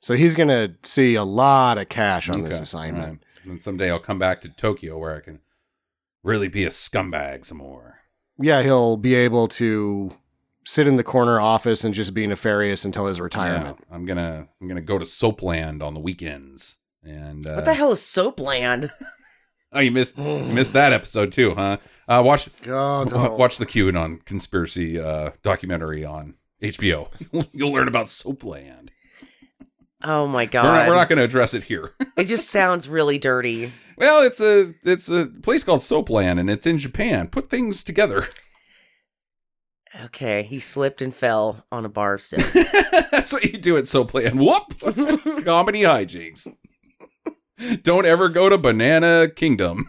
So 0.01 0.15
he's 0.15 0.37
going 0.37 0.49
to 0.49 0.75
see 0.83 1.15
a 1.15 1.25
lot 1.25 1.79
of 1.79 1.89
cash 1.89 2.29
on 2.29 2.43
this 2.43 2.61
assignment. 2.61 3.05
alright. 3.05 3.19
And 3.45 3.63
someday 3.63 3.91
I'll 3.91 3.99
come 3.99 4.19
back 4.19 4.43
to 4.43 4.49
Tokyo 4.51 4.99
where 4.99 5.17
I 5.17 5.21
can 5.21 5.41
really 6.23 6.49
be 6.49 6.65
a 6.65 6.71
scumbag 6.71 7.45
some 7.47 7.59
more. 7.59 8.01
Yeah, 8.39 8.63
he'll 8.63 8.97
be 8.97 9.15
able 9.15 9.49
to 9.49 10.13
sit 10.67 10.87
in 10.87 10.97
the 10.97 11.05
corner 11.05 11.41
office 11.41 11.85
and 11.85 11.95
just 11.95 12.15
be 12.15 12.27
nefarious 12.27 12.85
until 12.85 13.07
his 13.07 13.21
retirement. 13.21 13.79
Yeah, 13.89 13.95
I'm 13.95 14.05
gonna 14.07 14.49
I'm 14.61 14.69
gonna 14.69 14.81
go 14.81 14.99
to 14.99 15.05
Soapland 15.05 15.83
on 15.83 15.95
the 15.95 16.01
weekends. 16.01 16.79
And 17.03 17.47
uh, 17.47 17.55
What 17.57 17.65
the 17.67 17.75
hell 17.75 17.93
is 17.93 18.01
Soapland? 18.01 18.91
Oh, 19.73 19.81
you 19.81 19.91
missed 19.91 20.17
you 20.19 20.39
missed 20.45 20.73
that 20.73 20.93
episode 20.93 21.33
too, 21.33 21.55
huh? 21.55 21.79
Uh, 22.09 22.23
watch 22.25 22.49
God, 22.63 23.13
wa- 23.13 23.35
watch 23.35 23.57
the 23.59 23.67
QAnon 23.67 24.25
conspiracy 24.25 25.01
uh, 25.01 25.31
documentary 25.43 26.05
on 26.05 26.35
HBO. 26.63 27.09
You'll 27.53 27.73
learn 27.73 27.89
about 27.89 28.07
Soapland. 28.07 28.91
Oh 30.03 30.27
my 30.29 30.43
We're 30.45 30.47
god. 30.49 30.63
not, 30.65 30.89
we're 30.89 30.95
not 30.95 31.09
going 31.09 31.17
to 31.19 31.25
address 31.25 31.55
it 31.55 31.63
here. 31.65 31.93
it 32.17 32.25
just 32.25 32.51
sounds 32.51 32.89
really 32.91 33.17
dirty. 33.19 33.73
well, 33.97 34.23
it's 34.23 34.39
a 34.41 34.75
it's 34.85 35.09
a 35.09 35.27
place 35.43 35.65
called 35.65 35.81
Soapland, 35.81 36.39
and 36.39 36.51
it's 36.51 36.67
in 36.67 36.79
Japan. 36.79 37.29
Put 37.29 37.49
things 37.51 37.83
together. 37.83 38.27
Okay, 40.03 40.43
he 40.43 40.59
slipped 40.59 41.01
and 41.01 41.15
fell 41.15 41.65
on 41.71 41.85
a 41.85 41.89
bar 41.89 42.19
stool. 42.19 42.41
That's 43.13 43.33
what 43.33 43.45
you 43.45 43.59
do 43.59 43.77
at 43.77 43.85
Soapland. 43.85 44.35
Whoop! 44.35 45.45
Comedy 45.45 45.83
hijinks. 45.83 46.53
Don't 47.83 48.05
ever 48.05 48.29
go 48.29 48.49
to 48.49 48.59
Banana 48.59 49.29
Kingdom. 49.29 49.89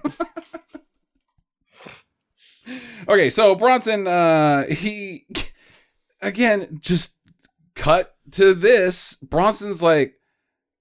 okay, 3.08 3.32
so 3.32 3.56
Bronson, 3.56 4.06
uh, 4.06 4.66
he 4.68 5.26
again 6.22 6.78
just 6.80 7.16
cut 7.74 8.16
to 8.32 8.54
this. 8.54 9.16
Bronson's 9.16 9.82
like, 9.82 10.16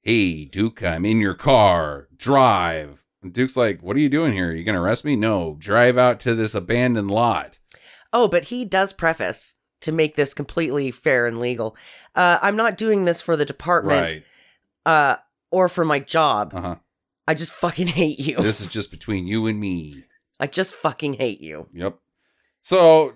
"Hey, 0.03 0.45
Duke, 0.45 0.83
I'm 0.83 1.07
in 1.07 1.21
your 1.21 1.35
car. 1.35 2.09
Drive." 2.15 3.07
And 3.23 3.33
Duke's 3.33 3.57
like, 3.57 3.83
"What 3.83 3.97
are 3.97 4.01
you 4.01 4.11
doing 4.11 4.35
here? 4.35 4.51
Are 4.51 4.55
you 4.55 4.65
gonna 4.65 4.83
arrest 4.83 5.07
me?" 5.07 5.17
No, 5.17 5.57
drive 5.59 5.97
out 5.97 6.21
to 6.21 6.35
this 6.35 6.55
abandoned 6.55 7.11
lot. 7.11 7.61
Oh, 8.15 8.29
but 8.29 8.47
he 8.47 8.65
does 8.65 8.93
preface 8.95 9.57
to 9.83 9.93
make 9.93 10.15
this 10.17 10.33
completely 10.33 10.91
fair 10.91 11.27
and 11.27 11.37
legal. 11.37 11.77
Uh, 12.15 12.39
I'm 12.41 12.57
not 12.57 12.79
doing 12.79 13.05
this 13.05 13.21
for 13.21 13.37
the 13.37 13.45
department 13.45 14.01
Right. 14.15 14.25
uh, 14.87 15.17
or 15.51 15.69
for 15.69 15.85
my 15.85 15.99
job. 15.99 16.53
Uh 16.55 16.61
huh. 16.61 16.75
I 17.27 17.35
just 17.35 17.53
fucking 17.55 17.89
hate 17.89 18.19
you. 18.21 18.37
This 18.41 18.61
is 18.61 18.69
just 18.69 18.91
between 18.91 19.27
you 19.27 19.47
and 19.47 19.59
me. 19.61 20.05
I 20.41 20.47
just 20.47 20.75
fucking 20.75 21.15
hate 21.15 21.41
you. 21.41 21.69
Yep. 21.75 21.99
So 22.63 23.13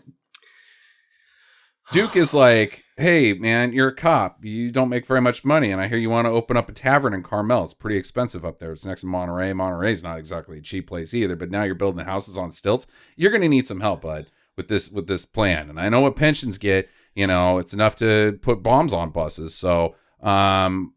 Duke 1.91 2.17
is 2.17 2.35
like, 2.35 2.85
"Hey, 2.99 3.33
man, 3.33 3.73
you're 3.73 3.89
a 3.89 3.95
cop. 3.95 4.45
You 4.45 4.71
don't 4.71 4.89
make 4.91 5.07
very 5.07 5.21
much 5.23 5.45
money, 5.45 5.71
and 5.71 5.81
I 5.81 5.89
hear 5.89 5.97
you 5.97 6.11
want 6.11 6.27
to 6.27 6.31
open 6.31 6.57
up 6.57 6.69
a 6.69 6.73
tavern 6.73 7.15
in 7.15 7.23
Carmel. 7.23 7.65
It's 7.65 7.73
pretty 7.75 7.97
expensive 7.97 8.45
up 8.45 8.59
there. 8.59 8.73
It's 8.73 8.85
next 8.85 9.01
to 9.03 9.07
Monterey. 9.07 9.53
Monterey's 9.55 10.03
not 10.03 10.19
exactly 10.19 10.59
a 10.59 10.63
cheap 10.63 10.87
place 10.89 11.15
either. 11.15 11.35
But 11.37 11.51
now 11.51 11.63
you're 11.63 11.75
building 11.75 12.05
houses 12.05 12.37
on 12.37 12.53
stilts. 12.53 12.87
You're 13.17 13.31
going 13.31 13.43
to 13.43 13.49
need 13.49 13.67
some 13.67 13.81
help, 13.81 14.03
bud, 14.03 14.27
with 14.59 14.69
this 14.69 14.91
with 14.91 15.07
this 15.07 15.25
plan. 15.25 15.71
And 15.71 15.81
I 15.81 15.89
know 15.89 16.03
what 16.03 16.17
pensions 16.17 16.59
get. 16.59 16.91
You 17.15 17.27
know, 17.27 17.57
it's 17.57 17.73
enough 17.73 17.97
to 17.97 18.39
put 18.43 18.63
bombs 18.63 18.93
on 18.93 19.11
buses. 19.11 19.55
So, 19.55 19.95
um." 20.23 20.93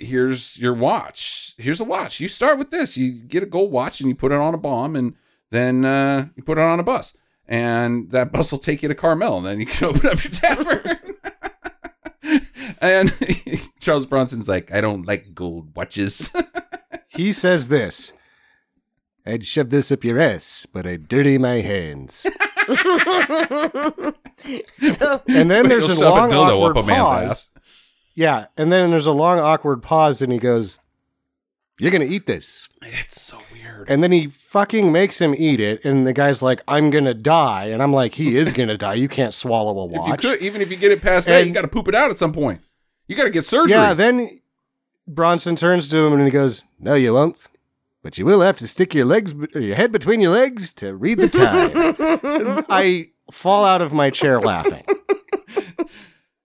Here's 0.00 0.56
your 0.56 0.74
watch. 0.74 1.54
Here's 1.58 1.80
a 1.80 1.84
watch. 1.84 2.20
You 2.20 2.28
start 2.28 2.56
with 2.56 2.70
this. 2.70 2.96
You 2.96 3.10
get 3.10 3.42
a 3.42 3.46
gold 3.46 3.72
watch 3.72 3.98
and 3.98 4.08
you 4.08 4.14
put 4.14 4.30
it 4.30 4.38
on 4.38 4.54
a 4.54 4.56
bomb, 4.56 4.94
and 4.94 5.16
then 5.50 5.84
uh, 5.84 6.28
you 6.36 6.42
put 6.44 6.56
it 6.58 6.62
on 6.62 6.78
a 6.78 6.84
bus, 6.84 7.16
and 7.46 8.10
that 8.10 8.30
bus 8.32 8.52
will 8.52 8.58
take 8.58 8.82
you 8.82 8.88
to 8.88 8.94
Carmel, 8.94 9.38
and 9.38 9.46
then 9.46 9.60
you 9.60 9.66
can 9.66 9.84
open 9.88 10.06
up 10.06 10.22
your 10.22 10.32
tavern. 10.32 10.98
and 12.80 13.12
Charles 13.80 14.06
Bronson's 14.06 14.48
like, 14.48 14.72
I 14.72 14.80
don't 14.80 15.06
like 15.06 15.34
gold 15.34 15.74
watches. 15.74 16.32
He 17.08 17.32
says 17.32 17.68
this. 17.68 18.12
I'd 19.26 19.46
shove 19.46 19.70
this 19.70 19.90
up 19.90 20.04
your 20.04 20.18
ass, 20.18 20.66
but 20.72 20.86
I'd 20.86 21.08
dirty 21.08 21.38
my 21.38 21.60
hands. 21.60 22.24
So, 24.92 25.20
And 25.26 25.50
then 25.50 25.68
there's 25.68 25.86
a 25.86 25.96
shove 25.96 25.98
a 25.98 26.10
long 26.10 26.30
dildo 26.30 26.70
up 26.70 26.76
awkward 26.76 26.76
a 26.76 26.86
man's 26.86 27.02
pause. 27.08 27.30
ass. 27.30 27.48
Yeah, 28.14 28.46
and 28.56 28.70
then 28.72 28.90
there's 28.90 29.06
a 29.06 29.12
long 29.12 29.38
awkward 29.40 29.82
pause, 29.82 30.22
and 30.22 30.32
he 30.32 30.38
goes, 30.38 30.78
"You're 31.78 31.90
gonna 31.90 32.04
eat 32.04 32.26
this," 32.26 32.68
it's 32.82 33.20
so 33.20 33.38
weird. 33.52 33.88
and 33.90 34.02
then 34.02 34.12
he 34.12 34.28
fucking 34.28 34.90
makes 34.92 35.20
him 35.20 35.34
eat 35.36 35.60
it, 35.60 35.84
and 35.84 36.06
the 36.06 36.12
guy's 36.12 36.40
like, 36.42 36.62
"I'm 36.68 36.90
gonna 36.90 37.14
die," 37.14 37.66
and 37.66 37.82
I'm 37.82 37.92
like, 37.92 38.14
"He 38.14 38.36
is 38.36 38.52
gonna 38.52 38.76
die. 38.78 38.94
You 38.94 39.08
can't 39.08 39.34
swallow 39.34 39.76
a 39.78 39.86
If 39.88 39.92
you 39.92 40.00
watch." 40.00 40.20
could, 40.22 40.40
even 40.40 40.62
if 40.62 40.70
you 40.70 40.76
get 40.76 40.90
it 40.92 41.02
past 41.02 41.26
that, 41.26 41.46
you 41.46 41.52
got 41.52 41.62
to 41.62 41.68
poop 41.68 41.88
it 41.88 41.94
out 41.94 42.10
at 42.10 42.18
some 42.18 42.32
point. 42.32 42.60
You 43.08 43.16
got 43.16 43.24
to 43.24 43.30
get 43.30 43.44
surgery. 43.44 43.76
Yeah, 43.76 43.94
then 43.94 44.40
Bronson 45.06 45.56
turns 45.56 45.88
to 45.88 45.98
him 45.98 46.12
and 46.12 46.22
he 46.24 46.30
goes, 46.30 46.62
"No, 46.80 46.94
you 46.94 47.12
won't." 47.14 47.46
But 48.08 48.16
you 48.16 48.24
will 48.24 48.40
have 48.40 48.56
to 48.56 48.66
stick 48.66 48.94
your 48.94 49.04
legs, 49.04 49.34
your 49.54 49.74
head 49.74 49.92
between 49.92 50.22
your 50.22 50.30
legs 50.30 50.72
to 50.72 50.96
read 50.96 51.18
the 51.18 51.28
time. 51.28 52.64
I 52.70 53.10
fall 53.30 53.66
out 53.66 53.82
of 53.82 53.92
my 53.92 54.08
chair 54.08 54.40
laughing. 54.40 54.82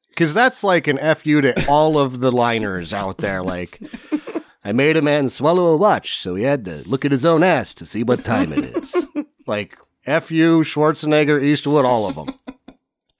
Because 0.09 0.33
that's 0.33 0.61
like 0.61 0.87
an 0.87 0.97
FU 1.15 1.39
to 1.41 1.67
all 1.67 1.97
of 1.97 2.19
the 2.19 2.31
liners 2.33 2.93
out 2.93 3.17
there. 3.17 3.41
Like, 3.41 3.79
I 4.63 4.73
made 4.73 4.97
a 4.97 5.01
man 5.01 5.29
swallow 5.29 5.67
a 5.67 5.77
watch, 5.77 6.17
so 6.17 6.35
he 6.35 6.43
had 6.43 6.65
to 6.65 6.87
look 6.87 7.05
at 7.05 7.11
his 7.11 7.25
own 7.25 7.43
ass 7.43 7.73
to 7.75 7.85
see 7.85 8.03
what 8.03 8.25
time 8.25 8.51
it 8.53 8.63
is. 8.63 9.07
like, 9.47 9.75
FU, 10.03 10.63
Schwarzenegger, 10.63 11.41
Eastwood, 11.41 11.85
all 11.85 12.05
of 12.05 12.15
them. 12.15 12.35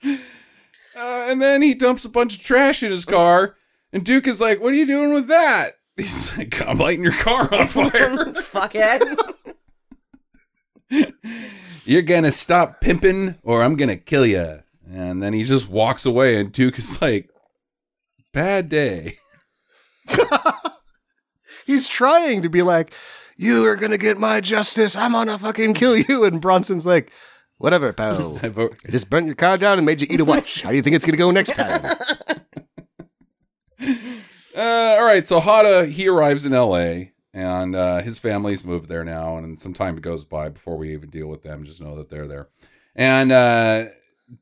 Uh, 0.04 0.18
and 0.96 1.42
then 1.42 1.62
he 1.62 1.74
dumps 1.74 2.04
a 2.06 2.10
bunch 2.10 2.36
of 2.36 2.44
trash 2.44 2.84
in 2.84 2.92
his 2.92 3.06
car, 3.06 3.56
and 3.94 4.06
Duke 4.06 4.28
is 4.28 4.40
like, 4.42 4.62
"What 4.62 4.74
are 4.74 4.78
you 4.78 4.86
doing 4.86 5.14
with 5.14 5.28
that?" 5.30 5.78
He's 5.98 6.36
like, 6.38 6.62
"I'm 6.62 6.78
lighting 6.78 7.04
your 7.04 7.14
car 7.14 7.54
on 7.54 7.68
fire." 7.68 7.92
fuckhead. 8.34 9.16
You're 11.86 12.02
gonna 12.02 12.32
stop 12.32 12.82
pimping, 12.82 13.36
or 13.44 13.64
I'm 13.64 13.76
gonna 13.76 13.98
kill 13.98 14.26
you. 14.26 14.60
And 14.90 15.22
then 15.22 15.34
he 15.34 15.44
just 15.44 15.70
walks 15.70 16.06
away, 16.06 16.40
and 16.40 16.52
Duke 16.52 16.78
is 16.78 17.02
like, 17.02 17.30
"Bad 18.34 18.70
day." 18.70 19.18
He's 21.66 21.88
trying 21.88 22.42
to 22.42 22.50
be 22.50 22.62
like, 22.62 22.94
you 23.38 23.66
are 23.66 23.76
gonna 23.76 23.98
get 23.98 24.18
my 24.18 24.42
justice. 24.42 24.96
I'm 24.96 25.14
gonna 25.14 25.38
fucking 25.38 25.74
kill 25.74 25.98
you. 25.98 26.24
And 26.24 26.42
Bronson's 26.42 26.86
like, 26.86 27.12
whatever, 27.58 27.94
pal. 27.94 28.40
I 28.44 28.50
vote. 28.50 28.78
I 28.88 28.92
just 28.92 29.10
burnt 29.10 29.26
your 29.26 29.36
car 29.36 29.58
down 29.58 29.78
and 29.78 29.86
made 29.86 30.02
you 30.02 30.08
eat 30.10 30.20
a 30.20 30.26
watch. 30.26 30.62
How 30.62 30.70
do 30.70 30.76
you 30.76 30.82
think 30.82 30.96
it's 30.96 31.06
gonna 31.06 31.18
go 31.18 31.32
next 31.32 31.56
time? 31.56 31.84
Uh, 34.56 34.98
all 35.00 35.04
right, 35.04 35.26
so 35.26 35.40
Hada 35.40 35.90
he 35.90 36.08
arrives 36.08 36.46
in 36.46 36.54
L.A. 36.54 37.14
and 37.34 37.76
uh, 37.76 38.02
his 38.02 38.20
family's 38.20 38.64
moved 38.64 38.88
there 38.88 39.04
now, 39.04 39.38
and 39.38 39.60
some 39.60 39.74
time 39.74 39.96
goes 39.98 40.24
by 40.24 40.50
before 40.50 40.78
we 40.78 40.94
even 40.94 41.10
deal 41.10 41.28
with 41.28 41.42
them. 41.42 41.64
Just 41.64 41.82
know 41.82 41.96
that 41.96 42.10
they're 42.10 42.28
there, 42.28 42.50
and 42.96 43.32
uh, 43.32 43.86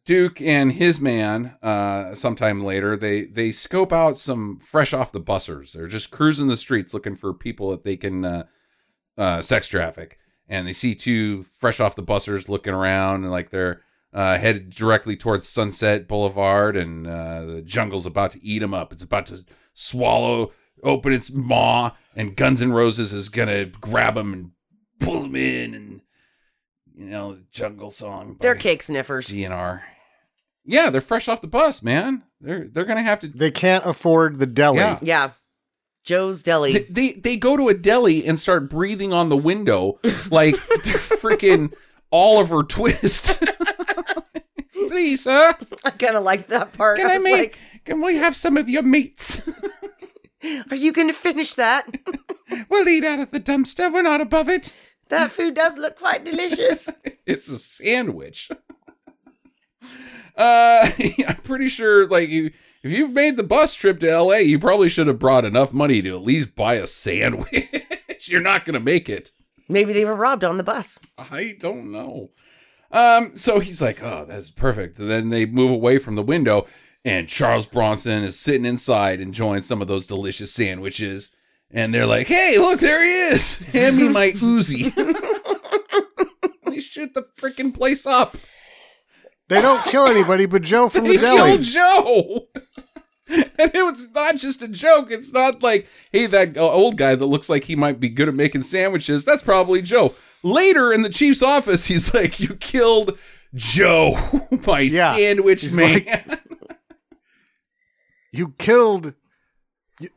Duke 0.06 0.42
and 0.42 0.74
his 0.74 1.00
man, 1.00 1.56
uh, 1.62 2.14
sometime 2.14 2.64
later, 2.64 2.98
they 2.98 3.26
they 3.26 3.52
scope 3.52 3.94
out 3.94 4.18
some 4.18 4.60
fresh 4.60 4.94
off 4.94 5.12
the 5.12 5.22
bussers. 5.22 5.74
They're 5.74 5.88
just 5.88 6.12
cruising 6.12 6.48
the 6.48 6.58
streets 6.58 6.94
looking 6.94 7.16
for 7.16 7.34
people 7.34 7.72
that 7.72 7.84
they 7.84 7.96
can 7.96 8.26
uh, 8.26 8.44
uh, 9.18 9.42
sex 9.42 9.68
traffic, 9.68 10.20
and 10.48 10.68
they 10.68 10.74
see 10.74 10.94
two 10.94 11.44
fresh 11.58 11.80
off 11.80 11.96
the 11.96 12.04
bussers 12.04 12.50
looking 12.50 12.74
around, 12.74 13.24
and 13.24 13.32
like 13.32 13.50
they're 13.50 13.82
uh, 14.14 14.38
headed 14.38 14.72
directly 14.72 15.16
towards 15.16 15.48
Sunset 15.48 16.08
Boulevard, 16.08 16.76
and 16.76 17.08
uh, 17.08 17.46
the 17.46 17.62
jungle's 17.62 18.06
about 18.06 18.32
to 18.32 18.46
eat 18.46 18.60
them 18.60 18.74
up. 18.74 18.92
It's 18.92 19.04
about 19.04 19.26
to 19.28 19.46
swallow 19.74 20.52
open 20.84 21.14
its 21.14 21.32
maw, 21.32 21.92
and 22.16 22.36
Guns 22.36 22.62
N' 22.62 22.72
Roses 22.72 23.14
is 23.14 23.30
gonna 23.30 23.66
grab 23.66 24.16
them 24.16 24.34
and 24.34 24.52
pull 25.00 25.24
them 25.24 25.36
in, 25.36 25.74
and 25.74 26.02
you 26.96 27.06
know 27.06 27.34
the 27.36 27.44
jungle 27.52 27.92
song. 27.92 28.38
They're 28.40 28.56
cake 28.56 28.82
sniffers. 28.82 29.30
DNR. 29.30 29.82
Yeah, 30.64 30.90
they're 30.90 31.02
fresh 31.02 31.28
off 31.28 31.42
the 31.42 31.48
bus, 31.48 31.82
man. 31.82 32.24
They're 32.40 32.68
they're 32.68 32.86
gonna 32.86 33.04
have 33.04 33.20
to. 33.22 33.28
They 33.28 33.52
can't 33.52 33.86
afford 33.86 34.40
the 34.40 34.46
deli. 34.46 34.78
Yeah. 34.78 35.00
Yeah. 35.02 35.32
Joe's 36.04 36.42
Deli. 36.42 36.74
They, 36.74 36.80
they 36.80 37.12
they 37.14 37.38
go 37.38 37.56
to 37.56 37.70
a 37.70 37.74
deli 37.74 38.26
and 38.26 38.40
start 38.40 38.70
breathing 38.70 39.14
on 39.14 39.30
the 39.30 39.38
window 39.38 40.00
like 40.32 40.56
they're 40.84 40.96
freaking 40.98 41.74
Oliver 42.12 42.64
Twist. 42.64 43.42
Please, 44.74 45.24
sir, 45.24 45.54
I 45.86 45.92
kind 45.92 46.16
of 46.16 46.24
liked 46.24 46.50
that 46.50 46.74
part. 46.74 46.98
can 46.98 47.10
I 47.10 47.16
I 47.16 47.18
make? 47.20 47.38
like, 47.38 47.60
Can 47.86 48.02
we 48.02 48.16
have 48.16 48.36
some 48.36 48.58
of 48.58 48.70
your 48.70 48.84
meats? 48.84 49.42
are 50.70 50.76
you 50.76 50.92
going 50.92 51.08
to 51.08 51.14
finish 51.14 51.56
that? 51.56 51.88
we'll 52.70 52.88
eat 52.88 53.04
out 53.04 53.20
of 53.20 53.32
the 53.32 53.40
dumpster. 53.40 53.92
We're 53.92 54.02
not 54.04 54.22
above 54.22 54.50
it. 54.50 54.76
that 55.10 55.32
food 55.32 55.56
does 55.56 55.78
look 55.78 55.98
quite 55.98 56.24
delicious. 56.26 56.90
It's 57.24 57.48
a 57.50 57.58
sandwich. 57.60 58.50
Uh, 60.36 60.90
I'm 61.28 61.36
pretty 61.44 61.68
sure, 61.68 62.08
like, 62.08 62.30
you, 62.30 62.52
if 62.84 62.92
you've 62.92 63.12
made 63.12 63.38
the 63.38 63.44
bus 63.44 63.74
trip 63.76 64.00
to 64.00 64.20
LA, 64.22 64.38
you 64.38 64.58
probably 64.60 64.90
should 64.90 65.08
have 65.08 65.20
brought 65.20 65.46
enough 65.46 65.72
money 65.72 66.02
to 66.02 66.16
at 66.16 66.24
least 66.24 66.56
buy 66.56 66.74
a 66.76 66.88
sandwich. 66.88 67.70
You're 68.28 68.42
not 68.42 68.66
gonna 68.66 68.80
make 68.80 69.08
it. 69.08 69.32
Maybe 69.70 69.94
they 69.94 70.04
were 70.04 70.16
robbed 70.16 70.44
on 70.44 70.58
the 70.58 70.64
bus. 70.64 71.00
I 71.18 71.56
don't 71.60 71.92
know. 71.92 72.32
Um, 72.92 73.38
so 73.38 73.60
he's 73.60 73.82
like, 73.82 74.02
"Oh, 74.04 74.26
that's 74.28 74.50
perfect." 74.50 75.00
And 75.00 75.10
then 75.10 75.30
they 75.30 75.46
move 75.46 75.72
away 75.72 76.00
from 76.00 76.16
the 76.16 76.24
window, 76.24 76.68
and 77.06 77.28
Charles 77.28 77.66
Bronson 77.66 78.24
is 78.24 78.40
sitting 78.40 78.66
inside 78.66 79.20
enjoying 79.20 79.62
some 79.62 79.82
of 79.82 79.88
those 79.88 80.08
delicious 80.08 80.52
sandwiches. 80.54 81.30
And 81.74 81.94
they're 81.94 82.06
like, 82.06 82.28
"Hey, 82.28 82.58
look, 82.58 82.80
there 82.82 83.02
he 83.04 83.10
is! 83.34 83.58
Hand 83.74 83.96
me 83.98 84.10
my 84.10 84.32
Uzi." 84.32 84.94
they 86.66 86.80
shoot 86.80 87.14
the 87.14 87.24
freaking 87.38 87.74
place 87.74 88.06
up. 88.06 88.36
They 89.48 89.62
don't 89.62 89.84
kill 89.86 90.06
anybody 90.08 90.46
but 90.46 90.62
Joe 90.62 90.90
from 90.90 91.04
the 91.06 91.12
They 91.12 91.18
deli. 91.18 91.50
killed 91.52 91.64
Joe. 91.64 92.48
and 93.30 93.72
it 93.74 93.86
was 93.86 94.10
not 94.12 94.36
just 94.36 94.62
a 94.62 94.68
joke. 94.68 95.12
It's 95.12 95.32
not 95.32 95.64
like, 95.64 95.88
hey, 96.12 96.26
that 96.28 96.58
old 96.58 96.98
guy 96.98 97.16
that 97.16 97.26
looks 97.26 97.50
like 97.50 97.66
he 97.66 97.76
might 97.78 98.00
be 98.00 98.10
good 98.10 98.28
at 98.28 98.36
making 98.36 98.64
sandwiches. 98.64 99.24
That's 99.24 99.44
probably 99.44 99.82
Joe. 99.82 100.14
Later 100.44 100.92
in 100.92 101.02
the 101.04 101.10
chief's 101.10 101.42
office, 101.44 101.86
he's 101.86 102.14
like, 102.14 102.40
you 102.40 102.56
killed 102.56 103.18
Joe, 103.56 104.18
my 104.66 104.82
Yeah. 104.82 105.16
sandwich 105.16 105.62
He's 105.62 105.74
man. 105.74 106.04
like- 106.06 106.40
You 108.32 108.54
killed. 108.58 109.14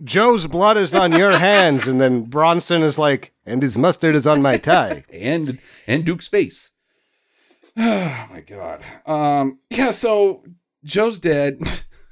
Joe's 0.02 0.46
blood 0.46 0.76
is 0.76 0.94
on 0.94 1.12
your 1.12 1.32
hands, 1.38 1.86
and 1.86 2.00
then 2.00 2.22
Bronson 2.22 2.82
is 2.82 2.98
like, 2.98 3.32
and 3.44 3.60
his 3.60 3.76
mustard 3.76 4.14
is 4.14 4.26
on 4.26 4.40
my 4.40 4.56
tie. 4.56 5.04
and 5.12 5.58
and 5.86 6.04
Duke's 6.04 6.28
face. 6.28 6.72
Oh 7.76 8.28
my 8.30 8.40
god. 8.40 8.82
Um 9.04 9.58
yeah, 9.68 9.90
so 9.90 10.44
Joe's 10.84 11.18
dead 11.18 11.60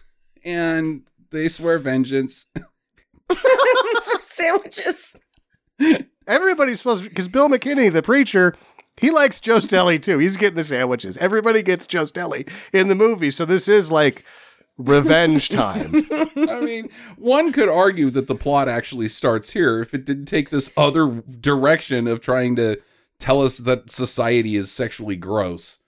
and 0.45 1.05
they 1.31 1.47
swear 1.47 1.79
vengeance. 1.79 2.47
Sandwiches. 4.23 5.17
Everybody's 6.27 6.79
supposed 6.79 7.05
to, 7.05 7.09
because 7.09 7.29
Bill 7.29 7.49
McKinney, 7.49 7.93
the 7.93 8.03
preacher, 8.03 8.57
he 8.97 9.11
likes 9.11 9.39
Joe's 9.41 9.67
Deli 9.67 9.99
too. 10.01 10.19
He's 10.19 10.37
getting 10.37 10.57
the 10.57 10.63
sandwiches. 10.65 11.17
Everybody 11.19 11.63
gets 11.63 11.87
Joe's 11.87 12.11
Deli 12.13 12.47
in 12.73 12.89
the 12.89 12.95
movie, 12.97 13.31
so 13.31 13.45
this 13.45 13.69
is 13.69 13.91
like 13.93 14.25
revenge 14.79 15.49
time. 15.49 16.07
I 16.37 16.61
mean, 16.61 16.89
one 17.17 17.53
could 17.53 17.69
argue 17.69 18.11
that 18.11 18.27
the 18.27 18.35
plot 18.35 18.69
actually 18.69 19.09
starts 19.09 19.51
here 19.51 19.81
if 19.81 19.95
it 19.95 20.05
didn't 20.05 20.27
take 20.27 20.51
this 20.51 20.73
other 20.77 21.23
direction 21.41 22.07
of 22.07 22.21
trying 22.21 22.57
to 22.57 22.81
tell 23.19 23.43
us 23.43 23.59
that 23.59 23.91
society 23.91 24.57
is 24.57 24.71
sexually 24.71 25.17
gross. 25.17 25.79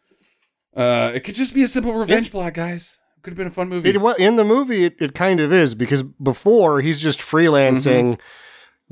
Uh, 0.77 1.13
it 1.15 1.21
could 1.21 1.35
just 1.35 1.55
be 1.55 1.63
a 1.63 1.69
simple 1.69 1.95
revenge 1.95 2.31
plot, 2.31 2.55
guys. 2.55 2.99
Could 3.23 3.31
have 3.31 3.39
been 3.39 3.47
a 3.47 3.51
fun 3.51 3.69
movie. 3.69 3.89
It, 3.89 4.01
wa- 4.01 4.15
in 4.19 4.37
the 4.37 4.45
movie, 4.45 4.85
it, 4.85 5.01
it 5.01 5.15
kind 5.15 5.41
of 5.41 5.53
is 5.53 5.75
because 5.75 6.03
before 6.03 6.81
he's 6.83 7.01
just 7.01 7.21
freelancing, 7.21 8.19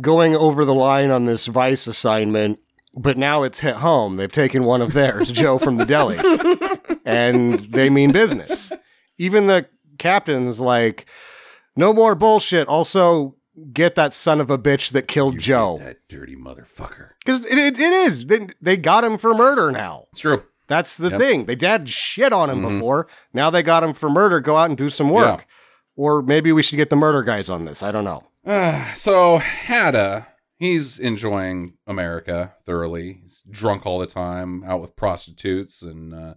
going 0.01 0.35
over 0.35 0.65
the 0.65 0.75
line 0.75 1.11
on 1.11 1.27
this 1.27 1.47
Vice 1.47 1.87
assignment, 1.87 2.59
but 2.97 3.19
now 3.19 3.43
it's 3.43 3.61
hit 3.61 3.77
home. 3.77 4.17
They've 4.17 4.33
taken 4.33 4.65
one 4.65 4.81
of 4.81 4.95
theirs, 4.95 5.31
Joe 5.31 5.59
from 5.59 5.77
the 5.77 5.85
deli, 5.85 6.19
and 7.05 7.61
they 7.61 7.91
mean 7.91 8.11
business. 8.11 8.73
Even 9.19 9.49
the 9.49 9.67
captain's 9.99 10.61
like, 10.61 11.07
no 11.77 11.93
more 11.93 12.15
bullshit. 12.15 12.69
Also, 12.69 13.37
get 13.73 13.95
that 13.95 14.13
son 14.13 14.41
of 14.41 14.51
a 14.51 14.59
bitch 14.59 14.91
that 14.93 15.09
killed 15.09 15.39
Joe. 15.39 15.79
that 15.79 15.99
dirty 16.09 16.37
motherfucker. 16.37 17.11
Because 17.25 17.45
it, 17.47 17.59
it, 17.59 17.79
it 17.79 17.93
is. 17.93 18.27
They, 18.27 18.49
they 18.61 18.77
got 18.77 19.05
him 19.05 19.19
for 19.19 19.35
murder 19.35 19.71
now. 19.71 20.07
It's 20.13 20.21
true. 20.21 20.45
That's 20.69 20.97
the 20.97 21.11
Yep. 21.11 21.19
thing. 21.21 21.45
They 21.47 21.55
dad 21.55 21.89
shit 21.89 22.33
on 22.33 22.49
him 22.49 22.63
Mhm. 22.63 22.77
before. 22.79 23.07
Now 23.35 23.51
they 23.51 23.63
got 23.63 23.85
him 23.85 23.93
for 23.93 24.09
murder. 24.09 24.41
Go 24.41 24.57
out 24.57 24.71
and 24.71 24.77
do 24.79 24.89
some 24.89 25.11
work. 25.11 25.41
Yeah. 25.41 25.45
Or 25.97 26.23
maybe 26.23 26.51
we 26.53 26.63
should 26.63 26.77
get 26.77 26.89
the 26.89 26.97
murder 26.97 27.23
guys 27.23 27.51
on 27.51 27.65
this. 27.67 27.83
I 27.83 27.93
don't 27.93 28.05
know. 28.05 28.25
Uh, 28.47 28.93
so 28.95 29.39
Hadda, 29.39 30.27
he's 30.59 30.99
enjoying 30.99 31.75
America 31.87 32.55
thoroughly. 32.65 33.19
He's 33.23 33.43
drunk 33.51 33.85
all 33.85 33.99
the 33.99 34.07
time, 34.07 34.65
out 34.65 34.81
with 34.81 34.97
prostitutes, 34.97 35.83
and 35.83 36.15
uh, 36.15 36.35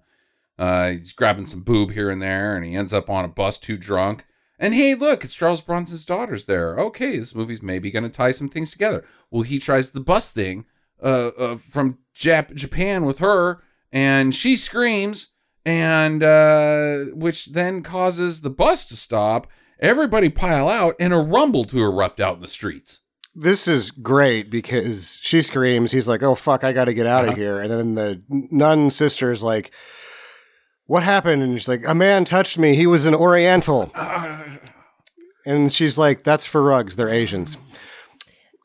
uh, 0.58 0.92
he's 0.92 1.14
grabbing 1.14 1.46
some 1.46 1.62
boob 1.62 1.92
here 1.92 2.10
and 2.10 2.22
there, 2.22 2.56
and 2.56 2.66
he 2.66 2.76
ends 2.76 2.94
up 2.94 3.10
on 3.10 3.26
a 3.26 3.30
bus 3.30 3.58
too 3.58 3.78
drunk. 3.78 4.26
And 4.58 4.74
hey, 4.74 4.96
look, 4.96 5.24
it's 5.26 5.34
Charles 5.34 5.60
Bronson's 5.62 6.06
daughter's 6.06 6.46
there. 6.46 6.80
Okay, 6.80 7.18
this 7.20 7.36
movie's 7.36 7.62
maybe 7.62 7.92
going 7.92 8.04
to 8.04 8.10
tie 8.10 8.32
some 8.32 8.48
things 8.50 8.72
together. 8.72 9.04
Well, 9.30 9.44
he 9.44 9.60
tries 9.60 9.92
the 9.92 10.00
bus 10.00 10.32
thing 10.32 10.66
uh, 11.04 11.32
uh, 11.38 11.58
from 11.58 11.98
Jap- 12.16 12.56
Japan 12.56 13.04
with 13.06 13.20
her, 13.20 13.62
and 13.92 14.34
she 14.34 14.56
screams, 14.56 15.34
and 15.66 16.24
uh, 16.24 17.06
which 17.14 17.48
then 17.48 17.84
causes 17.84 18.42
the 18.42 18.50
bus 18.50 18.88
to 18.88 18.96
stop. 18.96 19.48
Everybody 19.82 20.30
pile 20.30 20.70
out, 20.70 20.96
and 21.02 21.14
a 21.14 21.18
rumble 21.18 21.66
to 21.66 21.82
erupt 21.84 22.22
out 22.22 22.36
in 22.38 22.42
the 22.42 22.48
streets. 22.48 23.02
This 23.38 23.68
is 23.68 23.92
great 23.92 24.50
because 24.50 25.20
she 25.22 25.42
screams. 25.42 25.92
He's 25.92 26.08
like, 26.08 26.24
"Oh 26.24 26.36
fuck, 26.36 26.64
I 26.64 26.72
got 26.72 26.86
to 26.86 26.94
get 26.94 27.06
out 27.06 27.24
Uh-huh. 27.26 27.34
of 27.34 27.38
here." 27.38 27.60
And 27.60 27.70
then 27.70 27.96
the 27.96 28.22
nun 28.30 28.90
sister's 28.90 29.44
like, 29.44 29.74
"What 30.88 31.04
happened?" 31.04 31.44
And 31.44 31.60
she's 31.60 31.68
like, 31.68 31.88
"A 31.88 31.96
man 31.96 32.26
touched 32.26 32.58
me. 32.58 32.76
He 32.76 32.88
was 32.88 33.06
an 33.06 33.16
Oriental." 33.16 33.92
And 35.46 35.72
she's 35.72 35.98
like, 35.98 36.24
"That's 36.24 36.46
for 36.46 36.62
rugs. 36.62 36.96
They're 36.96 37.10
Asians." 37.10 37.58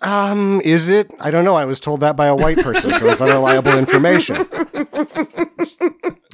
Um, 0.02 0.62
is 0.64 0.88
it? 0.88 1.12
I 1.20 1.30
don't 1.30 1.44
know. 1.44 1.56
I 1.56 1.66
was 1.66 1.78
told 1.78 2.00
that 2.00 2.16
by 2.16 2.26
a 2.26 2.35
white 2.35 2.56
person, 2.59 2.90
so 2.90 3.06
it's 3.06 3.20
unreliable 3.20 3.76
information. 3.76 4.46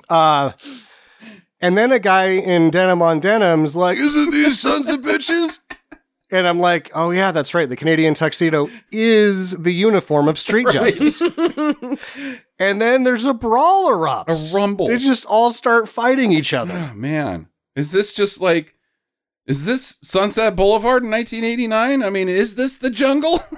Uh, 0.09 0.53
and 1.61 1.77
then 1.77 1.91
a 1.91 1.99
guy 1.99 2.27
in 2.27 2.71
denim 2.71 3.03
on 3.03 3.19
denim's 3.19 3.75
like, 3.75 3.99
"Isn't 3.99 4.31
these 4.31 4.61
sons 4.61 4.89
of 4.89 5.01
bitches?" 5.01 5.59
And 6.31 6.47
I'm 6.47 6.59
like, 6.59 6.91
"Oh 6.95 7.11
yeah, 7.11 7.31
that's 7.31 7.55
right. 7.55 7.69
The 7.69 7.77
Canadian 7.77 8.15
tuxedo 8.15 8.69
is 8.91 9.53
the 9.53 9.73
uniform 9.73 10.29
of 10.29 10.39
street 10.39 10.67
justice." 10.73 11.21
and 12.59 12.81
then 12.81 13.05
there's 13.05 13.25
a 13.25 13.35
brawl 13.35 13.91
erupts. 13.91 14.53
A 14.53 14.55
rumble. 14.55 14.89
They 14.89 14.99
just 14.99 15.25
all 15.25 15.53
start 15.53 15.89
fighting 15.89 16.33
each 16.33 16.53
other. 16.53 16.91
Oh, 16.91 16.95
man, 16.95 17.49
is 17.77 17.93
this 17.93 18.13
just 18.13 18.41
like? 18.41 18.75
Is 19.47 19.65
this 19.65 19.99
Sunset 20.03 20.57
Boulevard 20.57 21.05
in 21.05 21.11
1989? 21.13 22.03
I 22.03 22.11
mean, 22.11 22.29
is 22.29 22.57
this 22.57 22.79
the 22.79 22.91
jungle? 22.91 23.41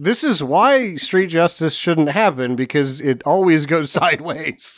This 0.00 0.22
is 0.22 0.40
why 0.44 0.94
street 0.94 1.26
justice 1.26 1.74
shouldn't 1.74 2.10
happen 2.10 2.54
because 2.54 3.00
it 3.00 3.20
always 3.24 3.66
goes 3.66 3.90
sideways. 3.90 4.76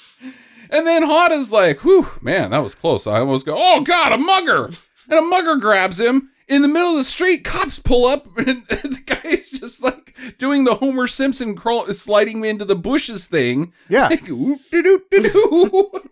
And 0.70 0.86
then 0.86 1.02
Hada's 1.02 1.52
like, 1.52 1.84
whew, 1.84 2.08
man, 2.22 2.52
that 2.52 2.62
was 2.62 2.74
close. 2.74 3.06
I 3.06 3.18
almost 3.18 3.44
go, 3.44 3.54
oh 3.54 3.82
God, 3.82 4.12
a 4.12 4.16
mugger. 4.16 4.70
And 5.10 5.18
a 5.18 5.20
mugger 5.20 5.56
grabs 5.56 6.00
him 6.00 6.30
in 6.50 6.62
the 6.62 6.68
middle 6.68 6.90
of 6.90 6.96
the 6.96 7.04
street. 7.04 7.44
Cops 7.44 7.78
pull 7.78 8.06
up, 8.06 8.26
and 8.36 8.66
the 8.68 9.02
guy 9.06 9.20
is 9.24 9.50
just 9.50 9.82
like 9.82 10.14
doing 10.36 10.64
the 10.64 10.74
Homer 10.74 11.06
Simpson 11.06 11.54
crawl, 11.54 11.90
sliding 11.94 12.44
into 12.44 12.66
the 12.66 12.76
bushes 12.76 13.26
thing. 13.26 13.72
Yeah. 13.88 14.10
Like, 14.20 14.28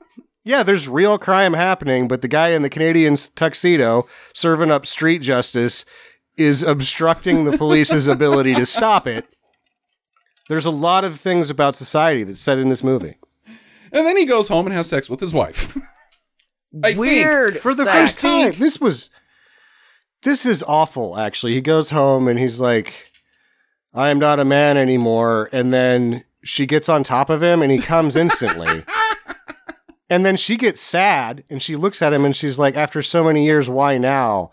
Yeah, 0.44 0.62
there's 0.62 0.88
real 0.88 1.18
crime 1.18 1.52
happening, 1.52 2.08
but 2.08 2.22
the 2.22 2.28
guy 2.28 2.50
in 2.50 2.62
the 2.62 2.70
Canadian 2.70 3.16
tuxedo 3.34 4.08
serving 4.32 4.70
up 4.70 4.86
street 4.86 5.20
justice 5.20 5.84
is 6.38 6.62
obstructing 6.62 7.44
the 7.44 7.58
police's 7.58 8.06
ability 8.06 8.54
to 8.54 8.64
stop 8.64 9.06
it. 9.06 9.26
There's 10.48 10.64
a 10.64 10.70
lot 10.70 11.04
of 11.04 11.20
things 11.20 11.50
about 11.50 11.76
society 11.76 12.24
that's 12.24 12.40
said 12.40 12.58
in 12.58 12.70
this 12.70 12.82
movie. 12.82 13.18
And 13.92 14.06
then 14.06 14.16
he 14.16 14.24
goes 14.24 14.48
home 14.48 14.64
and 14.66 14.74
has 14.74 14.88
sex 14.88 15.10
with 15.10 15.20
his 15.20 15.34
wife. 15.34 15.76
I 16.82 16.88
think. 16.88 16.98
Weird. 16.98 17.58
For 17.58 17.74
the 17.74 17.84
sex. 17.84 17.98
first 17.98 18.20
time, 18.20 18.54
this 18.58 18.80
was 18.80 19.10
this 20.22 20.44
is 20.46 20.62
awful 20.64 21.18
actually. 21.18 21.54
He 21.54 21.60
goes 21.60 21.90
home 21.90 22.28
and 22.28 22.38
he's 22.38 22.60
like 22.60 23.10
I 23.94 24.10
am 24.10 24.18
not 24.18 24.40
a 24.40 24.44
man 24.44 24.76
anymore 24.76 25.48
and 25.52 25.72
then 25.72 26.24
she 26.44 26.66
gets 26.66 26.88
on 26.88 27.04
top 27.04 27.30
of 27.30 27.42
him 27.42 27.62
and 27.62 27.72
he 27.72 27.78
comes 27.78 28.16
instantly. 28.16 28.84
and 30.10 30.24
then 30.24 30.36
she 30.36 30.56
gets 30.56 30.80
sad 30.80 31.44
and 31.50 31.62
she 31.62 31.76
looks 31.76 32.02
at 32.02 32.12
him 32.12 32.24
and 32.24 32.34
she's 32.34 32.58
like 32.58 32.76
after 32.76 33.02
so 33.02 33.24
many 33.24 33.44
years 33.44 33.68
why 33.68 33.98
now? 33.98 34.50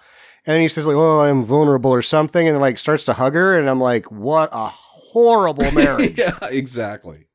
And 0.47 0.61
he 0.61 0.68
says 0.68 0.86
like, 0.86 0.95
"Oh, 0.95 1.22
I'm 1.22 1.43
vulnerable 1.43 1.89
or 1.89 2.03
something," 2.03 2.47
and 2.47 2.59
like 2.59 2.78
starts 2.78 3.03
to 3.05 3.13
hug 3.13 3.34
her, 3.34 3.57
and 3.57 3.68
I'm 3.68 3.80
like, 3.82 4.11
"What 4.11 4.49
a 4.51 4.68
horrible 4.68 5.72
marriage!" 5.72 6.20
yeah, 6.20 6.38
exactly. 6.43 7.30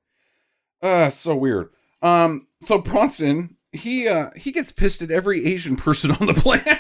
Uh, 0.81 1.09
so 1.09 1.35
weird. 1.35 1.70
Um, 2.03 2.47
so 2.62 2.78
Bronson, 2.78 3.57
he 3.72 4.07
uh 4.07 4.31
he 4.37 4.53
gets 4.53 4.70
pissed 4.70 5.03
at 5.03 5.11
every 5.11 5.45
Asian 5.45 5.76
person 5.76 6.12
on 6.12 6.26
the 6.26 6.35
planet. 6.41 6.78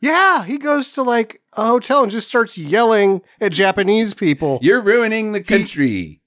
Yeah, 0.00 0.44
he 0.44 0.56
goes 0.58 0.92
to 0.92 1.02
like 1.02 1.42
a 1.56 1.66
hotel 1.66 2.02
and 2.02 2.10
just 2.10 2.28
starts 2.28 2.56
yelling 2.56 3.20
at 3.40 3.52
Japanese 3.52 4.14
people. 4.14 4.58
You're 4.62 4.80
ruining 4.80 5.32
the 5.32 5.42
country. 5.42 6.22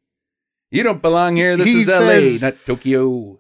you 0.70 0.84
don't 0.84 1.02
belong 1.02 1.36
here. 1.36 1.58
This 1.58 1.68
he 1.68 1.82
is 1.82 1.88
LA, 1.88 1.94
says- 1.98 2.42
not 2.44 2.56
Tokyo. 2.66 3.40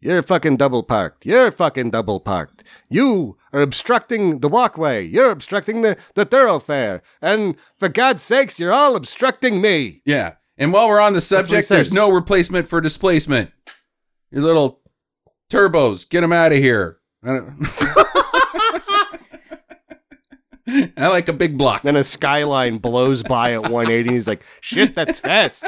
You're 0.00 0.22
fucking 0.22 0.56
double 0.56 0.82
parked. 0.82 1.24
You're 1.24 1.52
fucking 1.52 1.90
double 1.90 2.18
parked. 2.18 2.64
You 2.88 3.36
are 3.52 3.60
obstructing 3.62 4.40
the 4.40 4.48
walkway. 4.48 5.04
You're 5.04 5.30
obstructing 5.30 5.82
the, 5.82 5.96
the 6.14 6.24
thoroughfare. 6.24 7.04
And 7.20 7.54
for 7.78 7.88
God's 7.88 8.22
sakes, 8.22 8.58
you're 8.58 8.72
all 8.72 8.96
obstructing 8.96 9.60
me. 9.60 10.02
Yeah. 10.04 10.34
And 10.58 10.72
while 10.72 10.88
we're 10.88 11.00
on 11.00 11.12
the 11.12 11.20
subject, 11.20 11.68
there's 11.68 11.92
no 11.92 12.10
replacement 12.10 12.66
for 12.66 12.80
displacement. 12.80 13.52
Your 14.32 14.42
little 14.42 14.80
turbos, 15.48 16.08
get 16.08 16.22
them 16.22 16.32
out 16.32 16.50
of 16.50 16.58
here. 16.58 16.98
I, 20.96 21.08
like 21.08 21.28
a 21.28 21.32
big 21.32 21.58
block. 21.58 21.82
Then 21.82 21.96
a 21.96 22.04
skyline 22.04 22.78
blows 22.78 23.22
by 23.22 23.52
at 23.52 23.62
180 23.62 24.00
and 24.08 24.10
he's 24.10 24.26
like, 24.28 24.44
shit, 24.60 24.94
that's 24.94 25.18
fast. 25.20 25.64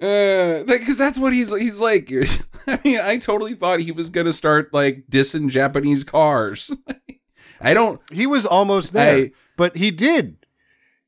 Uh, 0.00 0.62
because 0.64 0.98
that's 0.98 1.18
what 1.18 1.32
he's 1.32 1.54
he's 1.56 1.80
like. 1.80 2.12
I 2.66 2.80
mean, 2.84 3.00
I 3.00 3.16
totally 3.16 3.54
thought 3.54 3.80
he 3.80 3.92
was 3.92 4.10
gonna 4.10 4.32
start 4.32 4.72
like 4.74 5.04
dissing 5.10 5.48
Japanese 5.48 6.04
cars. 6.04 6.70
I 7.60 7.72
don't. 7.72 8.00
He 8.12 8.26
was 8.26 8.44
almost 8.44 8.92
there, 8.92 9.16
I- 9.16 9.32
but 9.56 9.76
he 9.76 9.90
did. 9.90 10.36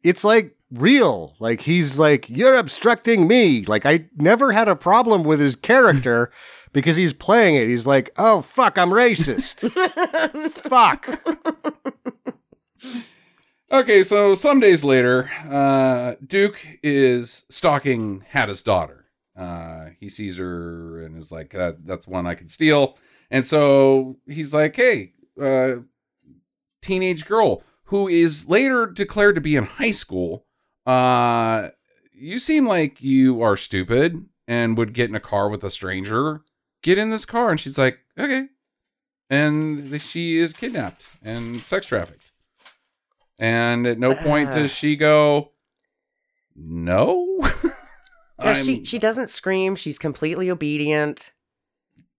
It's 0.02 0.24
like 0.24 0.56
real. 0.72 1.34
Like 1.38 1.60
he's 1.60 1.98
like, 1.98 2.30
you're 2.30 2.56
obstructing 2.56 3.28
me. 3.28 3.64
Like 3.66 3.84
I 3.84 4.06
never 4.16 4.52
had 4.52 4.68
a 4.68 4.76
problem 4.76 5.22
with 5.22 5.38
his 5.40 5.54
character 5.56 6.30
because 6.78 6.96
he's 6.96 7.12
playing 7.12 7.56
it. 7.56 7.68
He's 7.68 7.86
like, 7.86 8.10
oh 8.16 8.42
fuck, 8.42 8.78
I'm 8.78 8.90
racist. 8.90 9.70
fuck. 10.52 11.20
Okay, 13.70 14.02
so 14.02 14.34
some 14.34 14.60
days 14.60 14.82
later, 14.82 15.30
uh, 15.50 16.14
Duke 16.24 16.58
is 16.82 17.44
stalking 17.50 18.24
Hada's 18.32 18.62
daughter. 18.62 19.06
Uh, 19.36 19.90
he 20.00 20.08
sees 20.08 20.38
her 20.38 21.04
and 21.04 21.18
is 21.18 21.30
like, 21.30 21.54
uh, 21.54 21.74
"That's 21.84 22.08
one 22.08 22.26
I 22.26 22.34
could 22.34 22.50
steal." 22.50 22.96
And 23.30 23.46
so 23.46 24.16
he's 24.26 24.54
like, 24.54 24.74
"Hey, 24.74 25.12
uh, 25.40 25.76
teenage 26.80 27.26
girl 27.26 27.62
who 27.84 28.08
is 28.08 28.48
later 28.48 28.86
declared 28.86 29.34
to 29.34 29.40
be 29.40 29.56
in 29.56 29.64
high 29.64 29.90
school. 29.90 30.46
Uh, 30.86 31.68
you 32.12 32.38
seem 32.38 32.66
like 32.66 33.02
you 33.02 33.42
are 33.42 33.56
stupid 33.56 34.26
and 34.46 34.76
would 34.76 34.92
get 34.92 35.08
in 35.08 35.14
a 35.14 35.20
car 35.20 35.48
with 35.48 35.64
a 35.64 35.70
stranger. 35.70 36.42
Get 36.82 36.98
in 36.98 37.10
this 37.10 37.24
car." 37.24 37.50
And 37.50 37.60
she's 37.60 37.78
like, 37.78 38.00
"Okay." 38.18 38.48
And 39.30 40.00
she 40.00 40.38
is 40.38 40.54
kidnapped 40.54 41.04
and 41.22 41.60
sex 41.60 41.86
trafficked. 41.86 42.30
And 43.38 43.86
at 43.86 43.98
no 43.98 44.14
point 44.14 44.52
does 44.52 44.70
she 44.70 44.96
go, 44.96 45.52
"No." 46.54 47.40
Yeah, 48.40 48.52
she 48.54 48.84
she 48.84 48.98
doesn't 49.00 49.28
scream. 49.28 49.74
She's 49.74 49.98
completely 49.98 50.48
obedient. 50.48 51.32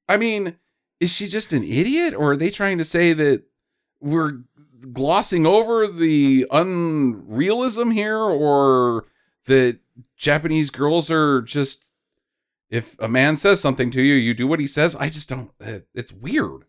I 0.07 0.17
mean, 0.17 0.57
is 0.99 1.11
she 1.11 1.27
just 1.27 1.53
an 1.53 1.63
idiot, 1.63 2.13
or 2.13 2.31
are 2.31 2.37
they 2.37 2.49
trying 2.49 2.77
to 2.77 2.83
say 2.83 3.13
that 3.13 3.43
we're 4.01 4.41
glossing 4.91 5.45
over 5.45 5.87
the 5.87 6.45
unrealism 6.51 7.91
here, 7.91 8.19
or 8.19 9.05
that 9.45 9.79
Japanese 10.17 10.69
girls 10.69 11.09
are 11.09 11.41
just 11.41 11.85
if 12.69 12.95
a 12.99 13.07
man 13.07 13.35
says 13.35 13.59
something 13.59 13.89
to 13.91 14.01
you, 14.01 14.13
you 14.15 14.33
do 14.33 14.47
what 14.47 14.59
he 14.59 14.67
says? 14.67 14.95
I 14.95 15.09
just 15.09 15.29
don't. 15.29 15.51
uh, 15.63 15.79
It's 15.93 16.11
weird. 16.11 16.65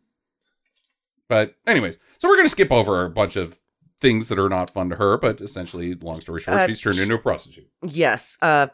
But 1.28 1.54
anyways, 1.66 1.98
so 2.18 2.28
we're 2.28 2.36
gonna 2.36 2.48
skip 2.48 2.72
over 2.72 3.04
a 3.04 3.10
bunch 3.10 3.36
of 3.36 3.56
things 4.00 4.28
that 4.28 4.38
are 4.38 4.48
not 4.48 4.70
fun 4.70 4.88
to 4.90 4.96
her, 4.96 5.16
but 5.18 5.40
essentially, 5.40 5.94
long 5.94 6.20
story 6.20 6.40
short, 6.40 6.56
Uh, 6.56 6.66
she's 6.66 6.80
turned 6.80 6.98
into 6.98 7.14
a 7.14 7.18
prostitute. 7.18 7.68
Yes, 7.86 8.36
uh, 8.42 8.68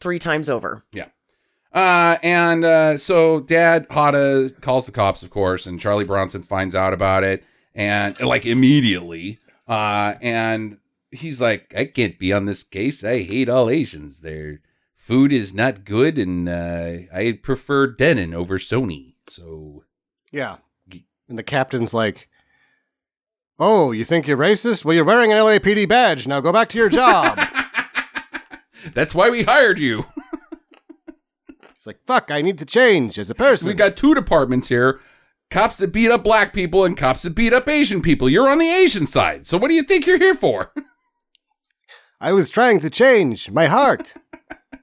three 0.00 0.18
times 0.18 0.48
over. 0.48 0.82
Yeah. 0.92 1.08
Uh, 1.72 2.16
and 2.22 2.64
uh, 2.64 2.96
so 2.96 3.40
Dad 3.40 3.88
Hada 3.90 4.60
calls 4.60 4.86
the 4.86 4.92
cops, 4.92 5.22
of 5.22 5.30
course, 5.30 5.66
and 5.66 5.78
Charlie 5.78 6.04
Bronson 6.04 6.42
finds 6.42 6.74
out 6.74 6.92
about 6.92 7.22
it, 7.22 7.44
and 7.74 8.18
like 8.20 8.44
immediately. 8.44 9.38
Uh, 9.68 10.14
and 10.20 10.78
he's 11.12 11.40
like, 11.40 11.72
"I 11.76 11.84
can't 11.84 12.18
be 12.18 12.32
on 12.32 12.46
this 12.46 12.64
case. 12.64 13.04
I 13.04 13.22
hate 13.22 13.48
all 13.48 13.70
Asians. 13.70 14.22
Their 14.22 14.60
food 15.00 15.32
is 15.32 15.54
not 15.54 15.84
good, 15.84 16.18
and 16.18 16.48
uh, 16.48 16.98
I 17.12 17.38
prefer 17.42 17.88
Denon 17.88 18.34
over 18.34 18.58
Sony." 18.58 19.14
So 19.28 19.84
Yeah. 20.30 20.58
And 21.28 21.38
the 21.38 21.44
captain's 21.44 21.94
like, 21.94 22.28
Oh, 23.58 23.92
you 23.92 24.04
think 24.04 24.26
you're 24.26 24.36
racist? 24.36 24.84
Well, 24.84 24.94
you're 24.94 25.04
wearing 25.04 25.32
an 25.32 25.38
LAPD 25.38 25.88
badge. 25.88 26.26
Now 26.26 26.40
go 26.40 26.52
back 26.52 26.68
to 26.70 26.78
your 26.78 26.88
job. 26.88 27.38
that's 28.94 29.14
why 29.14 29.30
we 29.30 29.44
hired 29.44 29.78
you. 29.78 30.06
He's 31.74 31.86
like, 31.86 32.00
Fuck, 32.04 32.30
I 32.32 32.42
need 32.42 32.58
to 32.58 32.64
change 32.64 33.16
as 33.18 33.30
a 33.30 33.34
person. 33.34 33.68
we 33.68 33.74
got 33.74 33.96
two 33.96 34.14
departments 34.14 34.68
here. 34.68 34.98
Cops 35.50 35.78
that 35.78 35.92
beat 35.92 36.10
up 36.10 36.24
black 36.24 36.52
people 36.52 36.84
and 36.84 36.96
cops 36.96 37.22
that 37.22 37.36
beat 37.36 37.52
up 37.52 37.68
Asian 37.68 38.02
people. 38.02 38.28
You're 38.28 38.48
on 38.48 38.58
the 38.58 38.68
Asian 38.70 39.06
side. 39.06 39.46
So 39.46 39.56
what 39.56 39.68
do 39.68 39.74
you 39.74 39.82
think 39.84 40.06
you're 40.06 40.18
here 40.18 40.34
for? 40.34 40.72
I 42.20 42.32
was 42.32 42.50
trying 42.50 42.80
to 42.80 42.90
change 42.90 43.50
my 43.50 43.66
heart. 43.66 44.14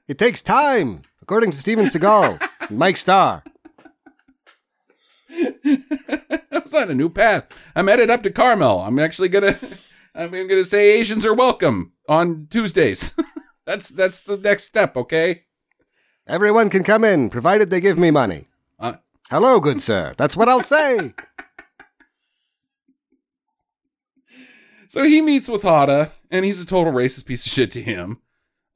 It 0.06 0.18
takes 0.18 0.42
time, 0.42 1.02
according 1.22 1.50
to 1.50 1.56
Steven 1.56 1.86
Seagal 1.86 2.40
and 2.68 2.78
Mike 2.78 2.96
Starr. 2.96 3.42
I 5.30 6.60
was 6.62 6.74
on 6.74 6.90
a 6.90 6.94
new 6.94 7.08
path. 7.08 7.46
I'm 7.76 7.86
headed 7.86 8.10
up 8.10 8.22
to 8.22 8.30
Carmel. 8.30 8.80
I'm 8.80 8.98
actually 8.98 9.28
gonna 9.28 9.58
I'm 10.14 10.30
gonna 10.30 10.64
say 10.64 10.98
Asians 10.98 11.24
are 11.24 11.34
welcome 11.34 11.92
on 12.08 12.48
Tuesdays. 12.50 13.14
that's 13.66 13.88
that's 13.88 14.20
the 14.20 14.36
next 14.36 14.64
step, 14.64 14.96
okay? 14.96 15.44
Everyone 16.26 16.68
can 16.68 16.84
come 16.84 17.04
in, 17.04 17.30
provided 17.30 17.70
they 17.70 17.80
give 17.80 17.98
me 17.98 18.10
money. 18.10 18.48
Uh, 18.78 18.94
Hello, 19.30 19.60
good 19.60 19.80
sir. 19.80 20.14
That's 20.16 20.36
what 20.36 20.48
I'll 20.48 20.62
say. 20.62 21.14
so 24.88 25.04
he 25.04 25.22
meets 25.22 25.48
with 25.48 25.62
Hada, 25.62 26.10
and 26.30 26.44
he's 26.44 26.60
a 26.60 26.66
total 26.66 26.92
racist 26.92 27.26
piece 27.26 27.46
of 27.46 27.52
shit 27.52 27.70
to 27.72 27.82
him. 27.82 28.20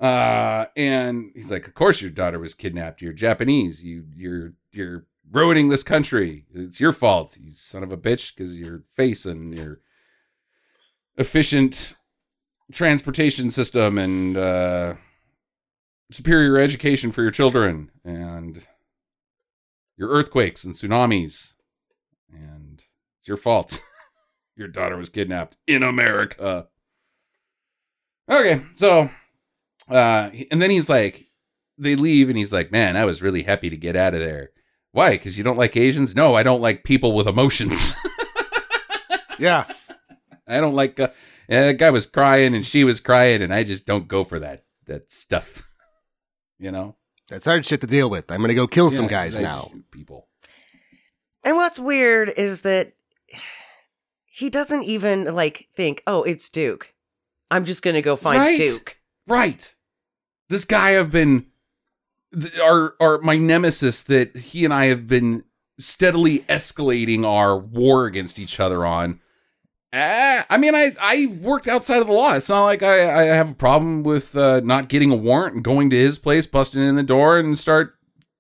Uh, 0.03 0.67
and 0.77 1.31
he's 1.35 1.51
like, 1.51 1.69
"Of 1.69 1.75
course, 1.75 2.03
your 2.03 2.11
daughter 2.11 2.41
was 2.41 2.55
kidnapped. 2.55 3.01
You're 3.01 3.13
Japanese. 3.13 3.85
You 3.85 4.05
you're 4.15 4.55
you're 4.73 5.07
ruining 5.31 5.69
this 5.69 5.85
country. 5.85 6.45
It's 6.53 6.81
your 6.81 6.93
fault, 6.93 7.37
you 7.41 7.53
son 7.55 7.83
of 7.83 7.93
a 7.93 7.97
bitch, 7.97 8.35
because 8.35 8.59
your 8.59 8.83
face 8.95 9.25
and 9.25 9.57
your 9.57 9.81
efficient 11.17 11.95
transportation 12.73 13.51
system 13.51 13.99
and 13.99 14.37
uh, 14.37 14.95
superior 16.11 16.59
education 16.59 17.13
for 17.13 17.23
your 17.23 17.31
children 17.31 17.91
and 18.05 18.67
your 19.97 20.09
earthquakes 20.11 20.65
and 20.65 20.75
tsunamis. 20.75 21.55
And 22.33 22.83
it's 23.21 23.29
your 23.29 23.37
fault. 23.37 23.83
your 24.57 24.69
daughter 24.69 24.97
was 24.97 25.09
kidnapped 25.09 25.57
in 25.67 25.83
America. 25.83 26.69
Okay, 28.29 28.63
so 28.75 29.11
uh 29.89 30.31
and 30.51 30.61
then 30.63 30.71
he's 30.71 30.89
like 30.89 31.29
they 31.79 31.97
leave 31.97 32.29
and 32.29 32.39
he's 32.39 32.53
like, 32.53 32.71
"Man, 32.71 32.97
I 32.97 33.05
was 33.05 33.23
really 33.23 33.43
happy 33.43 33.71
to 33.71 33.77
get 33.77 33.97
out 33.97 34.15
of 34.15 34.21
there." 34.21 34.51
Why? 34.93 35.17
Cuz 35.17 35.39
you 35.39 35.45
don't 35.45 35.59
like 35.59 35.77
Asians? 35.77 36.15
No, 36.15 36.35
I 36.35 36.43
don't 36.43 36.61
like 36.61 36.85
people 36.85 37.13
with 37.13 37.27
emotions. 37.27 37.95
Yeah. 39.39 39.65
I 40.47 40.61
don't 40.61 40.75
like 40.75 41.01
uh, 41.01 41.09
yeah, 41.49 41.67
that 41.67 41.79
guy 41.79 41.91
was 41.91 42.07
crying 42.07 42.55
and 42.55 42.65
she 42.65 42.85
was 42.85 43.01
crying 43.01 43.43
and 43.43 43.53
I 43.53 43.65
just 43.65 43.87
don't 43.87 44.07
go 44.07 44.23
for 44.25 44.39
that 44.39 44.65
that 44.87 45.11
stuff. 45.11 45.69
You 46.59 46.71
know? 46.71 46.97
That's 47.29 47.45
hard 47.45 47.67
shit 47.67 47.81
to 47.81 47.87
deal 47.87 48.09
with. 48.09 48.31
I'm 48.31 48.39
going 48.39 48.49
to 48.49 48.55
go 48.55 48.67
kill 48.67 48.91
some 48.91 49.07
guys 49.09 49.39
I 49.39 49.43
now. 49.43 49.71
shoot 49.73 49.91
People. 49.91 50.29
And 51.43 51.57
what's 51.57 51.79
weird 51.79 52.33
is 52.37 52.61
that 52.61 52.93
he 54.27 54.49
doesn't 54.49 54.85
even 54.85 55.25
like 55.35 55.69
think, 55.75 56.03
oh, 56.07 56.23
it's 56.23 56.49
Duke. 56.49 56.95
I'm 57.51 57.65
just 57.65 57.83
gonna 57.83 58.01
go 58.01 58.17
find 58.17 58.41
Right. 58.41 58.57
Duke. 58.57 58.97
Right. 59.27 59.75
This 60.49 60.65
guy 60.65 60.99
I've 60.99 61.11
been 61.11 61.47
our 62.63 62.95
our 63.01 63.19
my 63.19 63.37
nemesis 63.37 64.03
that 64.05 64.37
he 64.37 64.65
and 64.65 64.73
I 64.73 64.87
have 64.87 65.07
been 65.07 65.45
steadily 65.79 66.41
escalating 66.41 67.25
our 67.25 67.57
war 67.57 68.07
against 68.07 68.39
each 68.39 68.61
other 68.61 68.85
on. 68.85 69.21
Ah, 69.93 70.47
I 70.49 70.57
mean, 70.57 70.75
I 70.75 70.93
I 71.01 71.27
worked 71.41 71.69
outside 71.69 72.01
of 72.01 72.07
the 72.07 72.13
law. 72.13 72.35
It's 72.35 72.49
not 72.49 72.65
like 72.65 72.83
I 72.83 73.23
I 73.23 73.25
have 73.25 73.51
a 73.51 73.55
problem 73.55 74.03
with 74.03 74.35
uh, 74.37 74.61
not 74.65 74.89
getting 74.89 75.11
a 75.11 75.17
warrant 75.17 75.57
and 75.57 75.65
going 75.65 75.91
to 75.91 75.97
his 75.97 76.19
place, 76.19 76.47
busting 76.47 76.83
in 76.83 76.97
the 76.97 77.03
door, 77.03 77.39
and 77.39 77.59
start 77.59 77.95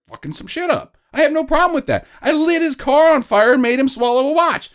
fucking 0.09 0.33
some 0.33 0.47
shit 0.47 0.71
up. 0.71 0.97
I 1.13 1.21
have 1.21 1.33
no 1.33 1.45
problem 1.45 1.75
with 1.75 1.87
that. 1.87 2.07
I 2.23 2.33
lit 2.33 2.63
his 2.63 2.77
car 2.77 3.15
on 3.15 3.23
fire 3.23 3.53
and 3.53 3.61
made 3.61 3.79
him 3.79 3.89
swallow 3.89 4.27
a 4.29 4.33
watch. 4.33 4.71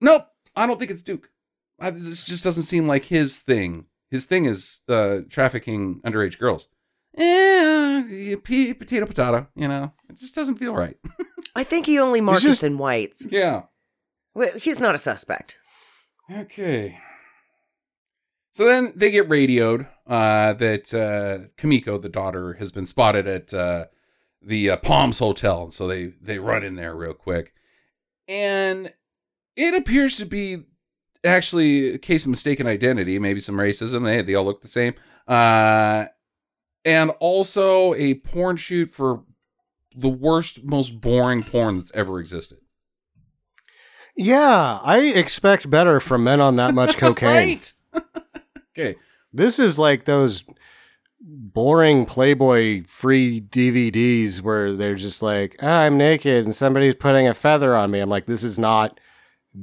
Nope, 0.00 0.26
I 0.56 0.66
don't 0.66 0.78
think 0.78 0.90
it's 0.90 1.02
Duke. 1.02 1.30
I, 1.78 1.90
this 1.90 2.24
just 2.24 2.42
doesn't 2.42 2.64
seem 2.64 2.88
like 2.88 3.04
his 3.04 3.38
thing. 3.38 3.86
His 4.10 4.24
thing 4.26 4.44
is 4.44 4.80
uh, 4.88 5.18
trafficking 5.28 6.00
underage 6.04 6.38
girls. 6.38 6.68
Eh, 7.16 8.36
potato, 8.42 9.06
potato. 9.06 9.46
You 9.54 9.68
know, 9.68 9.92
it 10.08 10.18
just 10.18 10.34
doesn't 10.34 10.56
feel 10.58 10.74
right. 10.74 10.96
I 11.56 11.64
think 11.64 11.86
he 11.86 11.98
only 11.98 12.20
marks 12.20 12.42
just- 12.42 12.64
in 12.64 12.78
whites. 12.78 13.26
yeah. 13.30 13.62
Well, 14.34 14.52
He's 14.56 14.78
not 14.78 14.94
a 14.94 14.98
suspect. 14.98 15.58
Okay. 16.32 16.98
So 18.52 18.64
then 18.64 18.92
they 18.94 19.10
get 19.10 19.28
radioed 19.28 19.86
uh, 20.06 20.52
that 20.54 20.92
uh, 20.94 21.48
Kamiko, 21.60 22.00
the 22.00 22.08
daughter, 22.08 22.54
has 22.54 22.70
been 22.72 22.86
spotted 22.86 23.26
at 23.26 23.52
uh, 23.54 23.86
the 24.42 24.70
uh, 24.70 24.76
Palms 24.76 25.18
Hotel, 25.18 25.64
and 25.64 25.72
so 25.72 25.86
they 25.88 26.12
they 26.20 26.38
run 26.38 26.62
in 26.64 26.74
there 26.76 26.94
real 26.94 27.14
quick, 27.14 27.52
and 28.28 28.92
it 29.56 29.74
appears 29.74 30.16
to 30.16 30.24
be 30.26 30.64
actually 31.24 31.94
a 31.94 31.98
case 31.98 32.24
of 32.24 32.30
mistaken 32.30 32.66
identity, 32.66 33.18
maybe 33.18 33.40
some 33.40 33.56
racism. 33.56 34.04
They 34.04 34.22
they 34.22 34.34
all 34.34 34.44
look 34.44 34.62
the 34.62 34.68
same, 34.68 34.94
uh, 35.28 36.06
and 36.84 37.10
also 37.20 37.94
a 37.94 38.14
porn 38.14 38.56
shoot 38.56 38.90
for 38.90 39.24
the 39.94 40.08
worst, 40.08 40.64
most 40.64 41.00
boring 41.00 41.42
porn 41.42 41.78
that's 41.78 41.92
ever 41.94 42.20
existed. 42.20 42.58
Yeah, 44.16 44.80
I 44.82 45.00
expect 45.00 45.70
better 45.70 46.00
from 46.00 46.24
men 46.24 46.40
on 46.40 46.56
that 46.56 46.74
much 46.74 46.96
cocaine. 46.98 47.60
okay. 48.76 48.96
This 49.32 49.58
is 49.58 49.78
like 49.78 50.04
those 50.04 50.44
boring 51.20 52.06
Playboy 52.06 52.84
free 52.86 53.40
DVDs 53.40 54.40
where 54.40 54.74
they're 54.74 54.94
just 54.94 55.22
like, 55.22 55.56
ah, 55.62 55.82
I'm 55.82 55.96
naked 55.96 56.44
and 56.44 56.54
somebody's 56.54 56.96
putting 56.96 57.28
a 57.28 57.34
feather 57.34 57.76
on 57.76 57.90
me. 57.90 58.00
I'm 58.00 58.10
like, 58.10 58.26
this 58.26 58.42
is 58.42 58.58
not 58.58 58.98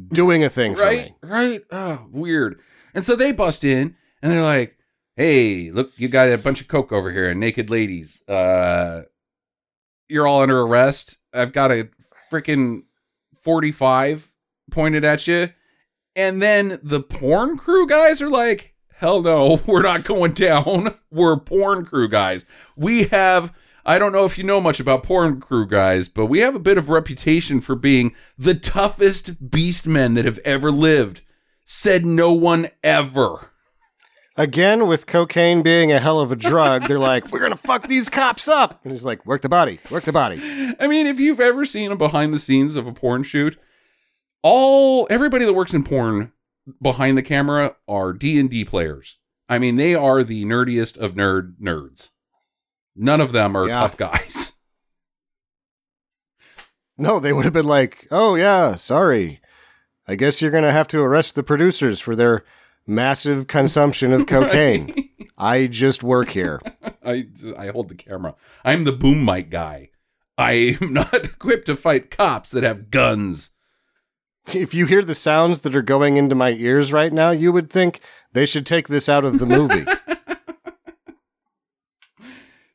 doing 0.09 0.43
a 0.43 0.49
thing 0.49 0.75
for 0.75 0.81
right, 0.81 1.05
me. 1.05 1.15
right. 1.29 1.63
Oh, 1.71 2.07
weird. 2.11 2.59
And 2.93 3.05
so 3.05 3.15
they 3.15 3.31
bust 3.31 3.63
in 3.63 3.95
and 4.21 4.31
they're 4.31 4.43
like, 4.43 4.77
"Hey, 5.15 5.71
look, 5.71 5.91
you 5.97 6.07
got 6.07 6.29
a 6.29 6.38
bunch 6.38 6.61
of 6.61 6.67
coke 6.67 6.91
over 6.91 7.11
here 7.11 7.29
and 7.29 7.39
naked 7.39 7.69
ladies. 7.69 8.27
Uh, 8.27 9.03
you're 10.07 10.27
all 10.27 10.41
under 10.41 10.61
arrest. 10.61 11.19
I've 11.33 11.53
got 11.53 11.71
a 11.71 11.89
freaking 12.31 12.83
45 13.43 14.31
pointed 14.71 15.05
at 15.05 15.27
you." 15.27 15.49
And 16.15 16.41
then 16.41 16.79
the 16.81 17.01
porn 17.01 17.57
crew 17.57 17.88
guys 17.88 18.21
are 18.21 18.29
like, 18.29 18.73
"Hell 18.95 19.21
no, 19.21 19.61
we're 19.67 19.83
not 19.83 20.03
going 20.03 20.33
down. 20.33 20.95
We're 21.11 21.39
porn 21.39 21.85
crew 21.85 22.09
guys. 22.09 22.45
We 22.75 23.05
have." 23.05 23.53
I 23.88 23.99
don't 23.99 24.11
know 24.11 24.25
if 24.25 24.38
you 24.38 24.43
know 24.43 24.59
much 24.59 24.81
about 24.81 25.03
porn 25.03 25.39
crew 25.39 25.65
guys, 25.65 26.09
but 26.09 26.25
we 26.25 26.39
have 26.39 26.55
a 26.55 26.59
bit 26.59 26.77
of 26.77 26.89
reputation 26.89 27.61
for 27.61 27.73
being 27.73 28.13
the 28.38 28.53
toughest 28.53 29.49
beast 29.49 29.88
men 29.88 30.13
that 30.15 30.25
have 30.25 30.39
ever 30.39 30.71
lived. 30.71 31.21
Said 31.63 32.05
no 32.05 32.33
one 32.33 32.67
ever. 32.83 33.53
Again, 34.35 34.88
with 34.88 35.07
cocaine 35.07 35.61
being 35.61 35.93
a 35.93 36.01
hell 36.01 36.19
of 36.19 36.33
a 36.33 36.35
drug, 36.35 36.83
they're 36.83 36.99
like, 36.99 37.31
we're 37.31 37.39
going 37.39 37.53
to 37.53 37.57
fuck 37.57 37.88
these 37.88 38.09
cops 38.09 38.49
up. 38.49 38.81
And 38.83 38.91
he's 38.91 39.05
like, 39.05 39.25
work 39.25 39.41
the 39.41 39.47
body, 39.47 39.79
work 39.89 40.03
the 40.03 40.11
body. 40.11 40.38
I 40.81 40.88
mean, 40.88 41.07
if 41.07 41.17
you've 41.17 41.39
ever 41.39 41.63
seen 41.63 41.89
a 41.89 41.95
behind 41.95 42.33
the 42.33 42.39
scenes 42.39 42.75
of 42.75 42.88
a 42.88 42.93
porn 42.93 43.23
shoot, 43.23 43.57
all 44.43 45.07
everybody 45.09 45.45
that 45.45 45.53
works 45.53 45.73
in 45.73 45.85
porn 45.85 46.33
behind 46.81 47.17
the 47.17 47.23
camera 47.23 47.77
are 47.88 48.11
D&D 48.11 48.65
players. 48.65 49.17
I 49.47 49.59
mean, 49.59 49.77
they 49.77 49.95
are 49.95 50.25
the 50.25 50.43
nerdiest 50.43 50.97
of 50.97 51.13
nerd 51.13 51.55
nerds. 51.61 52.09
None 52.97 53.21
of 53.21 53.31
them 53.31 53.55
are 53.55 53.67
Yeah. 53.67 53.79
tough 53.81 53.95
guys. 53.97 54.53
No, 56.97 57.19
they 57.19 57.31
would 57.31 57.45
have 57.45 57.53
been 57.53 57.67
like, 57.67 58.07
oh, 58.09 58.33
yeah, 58.35 58.73
sorry. 58.75 59.39
I 60.07 60.15
guess 60.15 60.41
you're 60.41 60.49
going 60.51 60.63
to 60.63 60.71
have 60.71 60.87
to 60.87 60.99
arrest 61.01 61.35
the 61.35 61.43
producers 61.43 61.99
for 61.99 62.15
their 62.15 62.43
massive 62.87 63.45
consumption 63.47 64.11
of 64.13 64.25
cocaine. 64.27 65.09
I 65.37 65.67
just 65.67 66.01
work 66.01 66.29
here. 66.29 66.59
I 67.05 67.27
I 67.55 67.67
hold 67.67 67.89
the 67.89 67.95
camera. 67.95 68.33
I'm 68.65 68.83
the 68.83 68.91
boom 68.91 69.23
mic 69.23 69.51
guy. 69.51 69.91
I 70.39 70.77
am 70.81 70.91
not 70.93 71.13
equipped 71.13 71.67
to 71.67 71.75
fight 71.75 72.09
cops 72.09 72.49
that 72.51 72.63
have 72.63 72.89
guns. 72.89 73.51
If 74.51 74.73
you 74.73 74.85
hear 74.87 75.03
the 75.03 75.13
sounds 75.13 75.61
that 75.61 75.75
are 75.75 75.81
going 75.83 76.17
into 76.17 76.33
my 76.33 76.51
ears 76.51 76.91
right 76.91 77.13
now, 77.13 77.29
you 77.31 77.51
would 77.51 77.69
think 77.69 77.99
they 78.31 78.45
should 78.47 78.65
take 78.65 78.87
this 78.87 79.07
out 79.07 79.23
of 79.25 79.39
the 79.39 79.45
movie. 79.45 79.85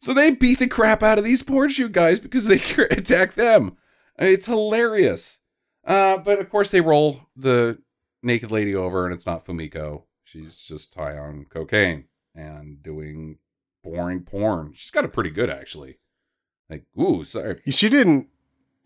So 0.03 0.13
they 0.13 0.33
beat 0.33 0.59
the 0.59 0.67
crap 0.67 1.03
out 1.03 1.17
of 1.19 1.25
these 1.25 1.45
porn 1.45 1.71
shoot 1.71 1.93
guys 1.93 2.19
because 2.19 2.47
they 2.47 2.57
attack 2.91 3.37
them. 3.37 3.77
It's 4.19 4.47
hilarious. 4.47 5.43
Uh, 5.87 6.19
but 6.19 6.41
of 6.41 6.51
course, 6.51 6.71
they 6.73 6.81
roll 6.81 7.21
the 7.37 7.79
naked 8.23 8.51
lady 8.51 8.75
over, 8.75 9.05
and 9.07 9.15
it's 9.15 9.27
not 9.27 9.47
Fumiko. 9.47 10.03
She's 10.25 10.57
just 10.59 10.95
high 10.97 11.17
on 11.17 11.47
cocaine 11.49 12.07
and 12.35 12.83
doing 12.83 13.39
boring 13.85 14.23
porn. 14.23 14.73
She's 14.75 14.91
got 14.91 15.05
it 15.05 15.13
pretty 15.13 15.31
good, 15.31 15.49
actually. 15.51 15.99
Like, 16.69 16.85
ooh, 17.01 17.25
sorry. 17.25 17.61
she 17.69 17.89
didn't. 17.89 18.29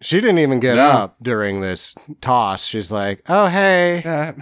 She 0.03 0.21
didn't 0.21 0.41
even 0.41 0.61
get 0.61 0.75
No. 0.77 0.83
up 0.89 1.17
during 1.23 1.62
this 1.62 1.95
toss. 2.21 2.62
She's 2.62 2.93
like, 2.93 3.23
"Oh 3.31 3.47
hey, 3.47 4.03
That 4.05 4.37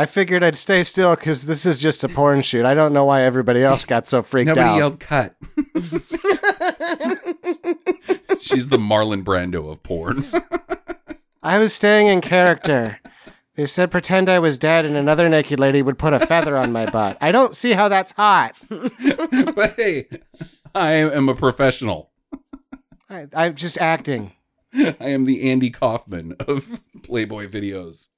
I 0.00 0.06
figured 0.06 0.42
I'd 0.42 0.56
stay 0.56 0.82
still 0.82 1.14
because 1.14 1.44
this 1.44 1.66
is 1.66 1.78
just 1.78 2.02
a 2.04 2.08
porn 2.08 2.40
shoot. 2.40 2.64
I 2.64 2.72
don't 2.72 2.94
know 2.94 3.04
why 3.04 3.20
everybody 3.20 3.62
else 3.62 3.84
got 3.84 4.08
so 4.08 4.22
freaked 4.22 4.48
out. 4.48 4.56
nobody 4.56 4.70
out." 4.70 4.78
yelled 4.78 4.98
cut. 4.98 5.36
She's 8.40 8.70
the 8.70 8.78
Marlon 8.78 9.22
Brando 9.22 9.70
of 9.70 9.82
porn. 9.82 10.24
I 11.42 11.58
was 11.58 11.74
staying 11.74 12.06
in 12.06 12.22
character. 12.22 12.98
They 13.56 13.66
said 13.66 13.90
pretend 13.90 14.30
I 14.30 14.38
was 14.38 14.56
dead 14.56 14.86
and 14.86 14.96
another 14.96 15.28
naked 15.28 15.60
lady 15.60 15.82
would 15.82 15.98
put 15.98 16.14
a 16.14 16.20
feather 16.20 16.56
on 16.56 16.72
my 16.72 16.86
butt. 16.86 17.18
I 17.20 17.30
don't 17.30 17.54
see 17.54 17.72
how 17.72 17.90
that's 17.90 18.12
hot. 18.12 18.56
but 18.70 19.74
hey, 19.76 20.08
I 20.74 20.94
am 20.94 21.28
a 21.28 21.34
professional. 21.34 22.10
I, 23.10 23.26
I'm 23.34 23.54
just 23.54 23.76
acting. 23.76 24.32
I 24.72 25.08
am 25.08 25.26
the 25.26 25.50
Andy 25.50 25.68
Kaufman 25.68 26.36
of 26.38 26.80
Playboy 27.02 27.50
videos. 27.50 28.12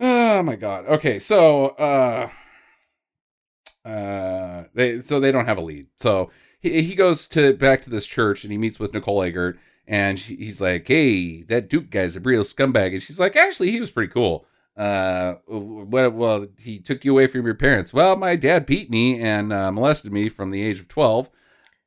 Oh 0.00 0.42
my 0.42 0.56
god. 0.56 0.86
Okay, 0.86 1.18
so 1.18 1.68
uh 1.70 2.30
uh 3.84 4.64
they 4.74 5.00
so 5.00 5.20
they 5.20 5.32
don't 5.32 5.46
have 5.46 5.58
a 5.58 5.62
lead. 5.62 5.88
So 5.96 6.30
he 6.60 6.82
he 6.82 6.94
goes 6.94 7.26
to 7.28 7.54
back 7.54 7.82
to 7.82 7.90
this 7.90 8.06
church 8.06 8.44
and 8.44 8.52
he 8.52 8.58
meets 8.58 8.78
with 8.78 8.92
Nicole 8.92 9.22
Eggert 9.22 9.58
and 9.86 10.18
he's 10.18 10.60
like, 10.60 10.86
"Hey, 10.86 11.42
that 11.44 11.68
Duke 11.68 11.90
guy's 11.90 12.14
a 12.16 12.20
real 12.20 12.42
scumbag." 12.44 12.92
And 12.92 13.02
she's 13.02 13.18
like, 13.20 13.36
"Actually, 13.36 13.70
he 13.72 13.80
was 13.80 13.90
pretty 13.90 14.12
cool." 14.12 14.46
Uh 14.76 15.34
well, 15.48 16.10
well 16.10 16.46
he 16.58 16.78
took 16.78 17.04
you 17.04 17.12
away 17.12 17.26
from 17.26 17.44
your 17.44 17.54
parents. 17.54 17.92
Well, 17.92 18.16
my 18.16 18.36
dad 18.36 18.66
beat 18.66 18.90
me 18.90 19.20
and 19.20 19.52
uh, 19.52 19.72
molested 19.72 20.12
me 20.12 20.28
from 20.28 20.50
the 20.50 20.62
age 20.62 20.78
of 20.78 20.88
12. 20.88 21.28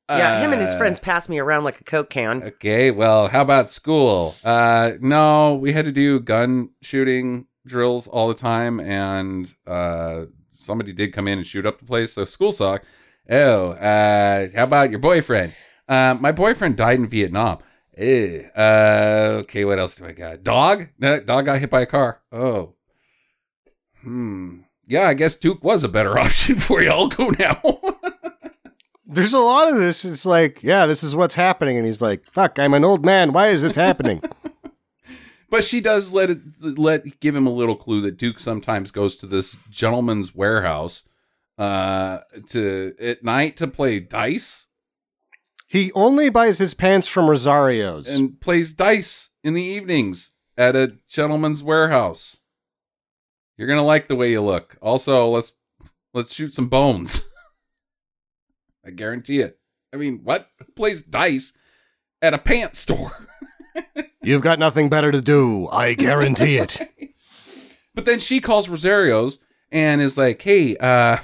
yeah, 0.09 0.41
him 0.41 0.51
and 0.51 0.61
his 0.61 0.73
Uh, 0.73 0.77
friends 0.77 0.99
passed 0.99 1.29
me 1.29 1.39
around 1.39 1.63
like 1.63 1.79
a 1.79 1.83
coke 1.83 2.09
can. 2.09 2.43
Okay, 2.43 2.91
well, 2.91 3.29
how 3.29 3.41
about 3.41 3.69
school? 3.69 4.35
Uh 4.43 4.93
no, 4.99 5.55
we 5.55 5.73
had 5.73 5.85
to 5.85 5.91
do 5.91 6.19
gun 6.19 6.69
shooting 6.81 7.45
drills 7.65 8.07
all 8.07 8.27
the 8.27 8.33
time 8.33 8.79
and 8.79 9.53
uh 9.67 10.25
somebody 10.55 10.93
did 10.93 11.13
come 11.13 11.27
in 11.27 11.37
and 11.39 11.47
shoot 11.47 11.65
up 11.65 11.79
the 11.79 11.85
place, 11.85 12.13
so 12.13 12.25
school 12.25 12.51
sucked. 12.51 12.85
Oh, 13.29 13.71
uh 13.71 14.47
how 14.55 14.63
about 14.63 14.89
your 14.89 14.99
boyfriend? 14.99 15.53
Uh 15.87 16.15
my 16.19 16.31
boyfriend 16.31 16.77
died 16.77 16.99
in 16.99 17.07
Vietnam. 17.07 17.59
Eh, 17.97 18.43
uh 18.55 19.39
okay, 19.41 19.65
what 19.65 19.79
else 19.79 19.95
do 19.95 20.05
I 20.05 20.11
got? 20.13 20.43
Dog? 20.43 20.89
No, 20.99 21.19
dog 21.19 21.45
got 21.45 21.59
hit 21.59 21.69
by 21.69 21.81
a 21.81 21.85
car. 21.85 22.21
Oh. 22.31 22.73
Hmm. 24.01 24.61
Yeah, 24.85 25.07
I 25.07 25.13
guess 25.13 25.35
Duke 25.35 25.63
was 25.63 25.83
a 25.83 25.89
better 25.89 26.17
option 26.25 26.59
for 26.59 26.81
you. 26.81 26.89
I'll 26.89 27.07
go 27.07 27.29
now. 27.29 27.61
There's 29.05 29.33
a 29.33 29.39
lot 29.39 29.69
of 29.71 29.75
this. 29.77 30.05
It's 30.05 30.25
like, 30.25 30.63
yeah, 30.63 30.85
this 30.85 31.03
is 31.03 31.15
what's 31.15 31.35
happening. 31.35 31.77
And 31.77 31.85
he's 31.85 32.01
like, 32.01 32.25
fuck, 32.31 32.57
I'm 32.57 32.73
an 32.73 32.83
old 32.83 33.05
man. 33.05 33.31
Why 33.31 33.49
is 33.49 33.61
this 33.61 33.75
happening? 33.75 34.23
But 35.53 35.63
she 35.63 35.81
does 35.81 36.11
let 36.11 36.31
it 36.31 36.39
let 36.59 37.19
give 37.19 37.35
him 37.35 37.45
a 37.45 37.51
little 37.51 37.75
clue 37.75 38.01
that 38.01 38.17
Duke 38.17 38.39
sometimes 38.39 38.89
goes 38.89 39.15
to 39.17 39.27
this 39.27 39.55
gentleman's 39.69 40.33
warehouse 40.33 41.07
uh 41.59 42.21
to 42.47 42.95
at 42.99 43.23
night 43.23 43.55
to 43.57 43.67
play 43.67 43.99
dice 43.99 44.69
he 45.67 45.91
only 45.91 46.29
buys 46.29 46.57
his 46.57 46.73
pants 46.73 47.05
from 47.05 47.29
Rosario's. 47.29 48.07
and 48.07 48.41
plays 48.41 48.73
dice 48.73 49.33
in 49.43 49.53
the 49.53 49.61
evenings. 49.61 50.31
at 50.57 50.75
a 50.75 50.97
gentleman's 51.07 51.61
warehouse. 51.61 52.37
You're 53.55 53.67
gonna 53.67 53.85
like 53.85 54.07
the 54.07 54.15
way 54.15 54.31
you 54.31 54.41
look. 54.41 54.75
Also, 54.81 55.27
let's 55.29 55.51
let's 56.15 56.33
shoot 56.33 56.55
some 56.55 56.67
bones. 56.67 57.21
I 58.83 58.89
guarantee 58.89 59.41
it. 59.41 59.59
I 59.93 59.97
mean, 59.97 60.21
what? 60.23 60.49
Who 60.57 60.71
plays 60.71 61.03
dice 61.03 61.53
at 62.23 62.33
a 62.33 62.39
pants 62.39 62.79
store? 62.79 63.27
You've 64.23 64.41
got 64.41 64.59
nothing 64.59 64.89
better 64.89 65.11
to 65.11 65.21
do. 65.21 65.67
I 65.69 65.93
guarantee 65.93 66.57
it. 66.57 66.89
But 67.95 68.05
then 68.05 68.17
she 68.17 68.41
calls 68.41 68.69
Rosario's 68.69 69.37
and 69.71 70.01
is 70.01 70.17
like, 70.17 70.41
"Hey, 70.41 70.75
uh, 70.77 71.17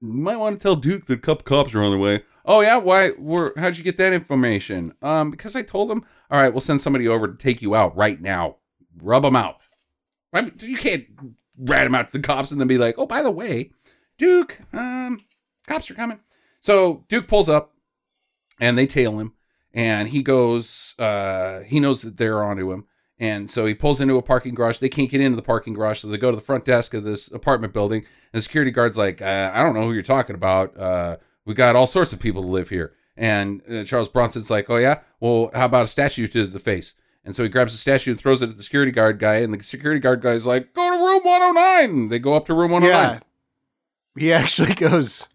might 0.00 0.36
want 0.36 0.60
to 0.60 0.62
tell 0.62 0.76
Duke 0.76 1.06
that 1.06 1.22
cup 1.22 1.44
cops 1.44 1.74
are 1.74 1.82
on 1.82 1.90
their 1.90 1.98
way." 2.00 2.22
Oh 2.44 2.60
yeah, 2.60 2.76
why? 2.76 3.10
Where? 3.10 3.52
How'd 3.56 3.78
you 3.78 3.82
get 3.84 3.96
that 3.96 4.12
information? 4.12 4.94
Um, 5.02 5.32
because 5.32 5.56
I 5.56 5.62
told 5.62 5.90
him. 5.90 6.04
All 6.30 6.40
right, 6.40 6.52
we'll 6.52 6.60
send 6.60 6.80
somebody 6.80 7.08
over 7.08 7.26
to 7.26 7.36
take 7.36 7.62
you 7.62 7.74
out 7.74 7.96
right 7.96 8.20
now. 8.20 8.58
Rub 8.96 9.22
them 9.24 9.34
out. 9.34 9.56
I 10.32 10.42
mean, 10.42 10.52
you 10.60 10.76
can't 10.76 11.04
rat 11.58 11.86
him 11.86 11.94
out 11.94 12.12
to 12.12 12.18
the 12.18 12.22
cops 12.24 12.50
and 12.52 12.60
then 12.60 12.68
be 12.68 12.78
like, 12.78 12.94
"Oh, 12.96 13.06
by 13.06 13.22
the 13.22 13.30
way, 13.30 13.72
Duke, 14.16 14.60
um, 14.72 15.18
cops 15.66 15.90
are 15.90 15.94
coming." 15.94 16.20
So 16.60 17.04
Duke 17.08 17.26
pulls 17.26 17.48
up, 17.48 17.74
and 18.60 18.78
they 18.78 18.86
tail 18.86 19.18
him, 19.18 19.33
and 19.74 20.08
he 20.08 20.22
goes. 20.22 20.94
Uh, 20.98 21.60
he 21.60 21.80
knows 21.80 22.02
that 22.02 22.16
they're 22.16 22.42
onto 22.42 22.72
him, 22.72 22.86
and 23.18 23.50
so 23.50 23.66
he 23.66 23.74
pulls 23.74 24.00
into 24.00 24.16
a 24.16 24.22
parking 24.22 24.54
garage. 24.54 24.78
They 24.78 24.88
can't 24.88 25.10
get 25.10 25.20
into 25.20 25.36
the 25.36 25.42
parking 25.42 25.74
garage, 25.74 26.00
so 26.00 26.08
they 26.08 26.16
go 26.16 26.30
to 26.30 26.36
the 26.36 26.42
front 26.42 26.64
desk 26.64 26.94
of 26.94 27.04
this 27.04 27.30
apartment 27.30 27.72
building. 27.72 28.00
And 28.32 28.38
the 28.38 28.42
security 28.42 28.70
guard's 28.70 28.96
like, 28.96 29.20
uh, 29.20 29.50
"I 29.52 29.62
don't 29.62 29.74
know 29.74 29.82
who 29.82 29.92
you're 29.92 30.02
talking 30.02 30.34
about. 30.34 30.76
Uh, 30.78 31.16
we 31.44 31.54
got 31.54 31.76
all 31.76 31.86
sorts 31.86 32.12
of 32.12 32.20
people 32.20 32.42
to 32.42 32.48
live 32.48 32.70
here." 32.70 32.94
And 33.16 33.62
uh, 33.70 33.84
Charles 33.84 34.08
Bronson's 34.08 34.50
like, 34.50 34.70
"Oh 34.70 34.76
yeah, 34.76 35.00
well, 35.20 35.50
how 35.54 35.66
about 35.66 35.84
a 35.84 35.88
statue 35.88 36.28
to 36.28 36.46
the 36.46 36.58
face?" 36.58 36.94
And 37.26 37.34
so 37.34 37.42
he 37.42 37.48
grabs 37.48 37.72
a 37.74 37.78
statue 37.78 38.10
and 38.10 38.20
throws 38.20 38.42
it 38.42 38.50
at 38.50 38.56
the 38.56 38.62
security 38.62 38.92
guard 38.92 39.18
guy, 39.18 39.36
and 39.36 39.52
the 39.52 39.62
security 39.62 40.00
guard 40.00 40.20
guy's 40.22 40.46
like, 40.46 40.72
"Go 40.74 40.90
to 40.90 40.96
room 40.96 41.22
109." 41.24 42.08
They 42.08 42.18
go 42.18 42.34
up 42.34 42.46
to 42.46 42.54
room 42.54 42.70
109. 42.70 43.14
Yeah. 43.14 43.20
He 44.16 44.32
actually 44.32 44.74
goes, 44.74 45.26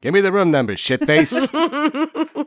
Give 0.00 0.14
me 0.14 0.20
the 0.20 0.32
room 0.32 0.50
number, 0.50 0.74
shitface. 0.74 1.48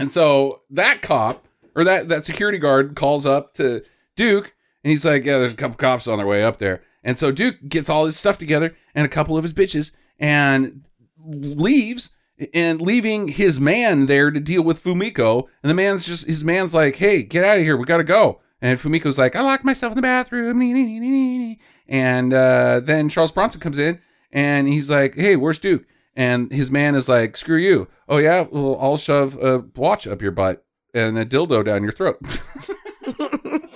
And 0.00 0.10
so 0.10 0.62
that 0.70 1.02
cop 1.02 1.46
or 1.74 1.84
that 1.84 2.08
that 2.08 2.24
security 2.24 2.56
guard 2.56 2.96
calls 2.96 3.26
up 3.26 3.52
to 3.54 3.82
Duke 4.16 4.54
and 4.82 4.90
he's 4.90 5.04
like, 5.04 5.26
"Yeah, 5.26 5.38
there's 5.38 5.52
a 5.52 5.56
couple 5.56 5.76
cops 5.76 6.08
on 6.08 6.16
their 6.16 6.26
way 6.26 6.42
up 6.42 6.58
there." 6.58 6.82
And 7.04 7.18
so 7.18 7.30
Duke 7.30 7.56
gets 7.68 7.90
all 7.90 8.06
his 8.06 8.16
stuff 8.16 8.38
together 8.38 8.74
and 8.94 9.04
a 9.04 9.10
couple 9.10 9.36
of 9.36 9.42
his 9.42 9.52
bitches 9.52 9.94
and 10.18 10.84
leaves 11.22 12.10
and 12.54 12.80
leaving 12.80 13.28
his 13.28 13.60
man 13.60 14.06
there 14.06 14.30
to 14.30 14.40
deal 14.40 14.62
with 14.62 14.82
Fumiko. 14.82 15.48
And 15.62 15.68
the 15.68 15.74
man's 15.74 16.06
just 16.06 16.26
his 16.26 16.42
man's 16.42 16.72
like, 16.72 16.96
"Hey, 16.96 17.22
get 17.22 17.44
out 17.44 17.58
of 17.58 17.64
here. 17.64 17.76
We 17.76 17.84
got 17.84 17.98
to 17.98 18.04
go." 18.04 18.40
And 18.62 18.78
Fumiko's 18.78 19.18
like, 19.18 19.36
"I 19.36 19.42
locked 19.42 19.64
myself 19.64 19.92
in 19.92 19.96
the 19.96 20.02
bathroom." 20.02 21.58
And 21.88 22.32
uh, 22.32 22.80
then 22.80 23.10
Charles 23.10 23.32
Bronson 23.32 23.60
comes 23.60 23.78
in 23.78 24.00
and 24.32 24.66
he's 24.66 24.88
like, 24.88 25.14
"Hey, 25.14 25.36
where's 25.36 25.58
Duke?" 25.58 25.84
And 26.20 26.52
his 26.52 26.70
man 26.70 26.94
is 26.94 27.08
like, 27.08 27.34
"Screw 27.34 27.56
you." 27.56 27.88
Oh 28.06 28.18
yeah, 28.18 28.46
well 28.50 28.76
I'll 28.78 28.98
shove 28.98 29.42
a 29.42 29.64
watch 29.74 30.06
up 30.06 30.20
your 30.20 30.32
butt 30.32 30.66
and 30.92 31.16
a 31.18 31.24
dildo 31.24 31.64
down 31.64 31.82
your 31.82 31.92
throat. 31.92 32.18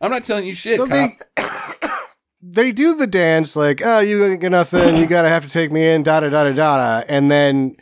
I'm 0.00 0.10
not 0.10 0.22
telling 0.24 0.46
you 0.46 0.54
shit, 0.54 0.78
So 0.78 0.86
cop. 0.86 1.10
they, 1.36 1.48
they 2.66 2.72
do 2.72 2.94
the 2.94 3.06
dance 3.06 3.56
like, 3.56 3.82
oh, 3.84 4.00
you 4.00 4.24
ain't 4.24 4.40
got 4.40 4.50
nothing. 4.52 4.96
You 4.96 5.06
gotta 5.06 5.28
have 5.28 5.44
to 5.46 5.52
take 5.52 5.72
me 5.72 5.88
in. 5.88 6.02
Da 6.02 6.20
da 6.20 6.28
da 6.28 6.44
da 6.44 6.52
da. 6.52 7.04
And 7.08 7.30
then 7.30 7.76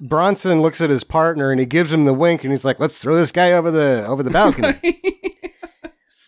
Bronson 0.00 0.60
looks 0.62 0.80
at 0.80 0.90
his 0.90 1.04
partner 1.04 1.50
and 1.50 1.58
he 1.60 1.66
gives 1.66 1.92
him 1.92 2.04
the 2.04 2.14
wink 2.14 2.42
and 2.44 2.52
he's 2.52 2.64
like, 2.64 2.78
let's 2.80 2.98
throw 2.98 3.16
this 3.16 3.32
guy 3.32 3.52
over 3.52 3.70
the 3.70 4.04
over 4.06 4.22
the 4.22 4.30
balcony. 4.30 4.78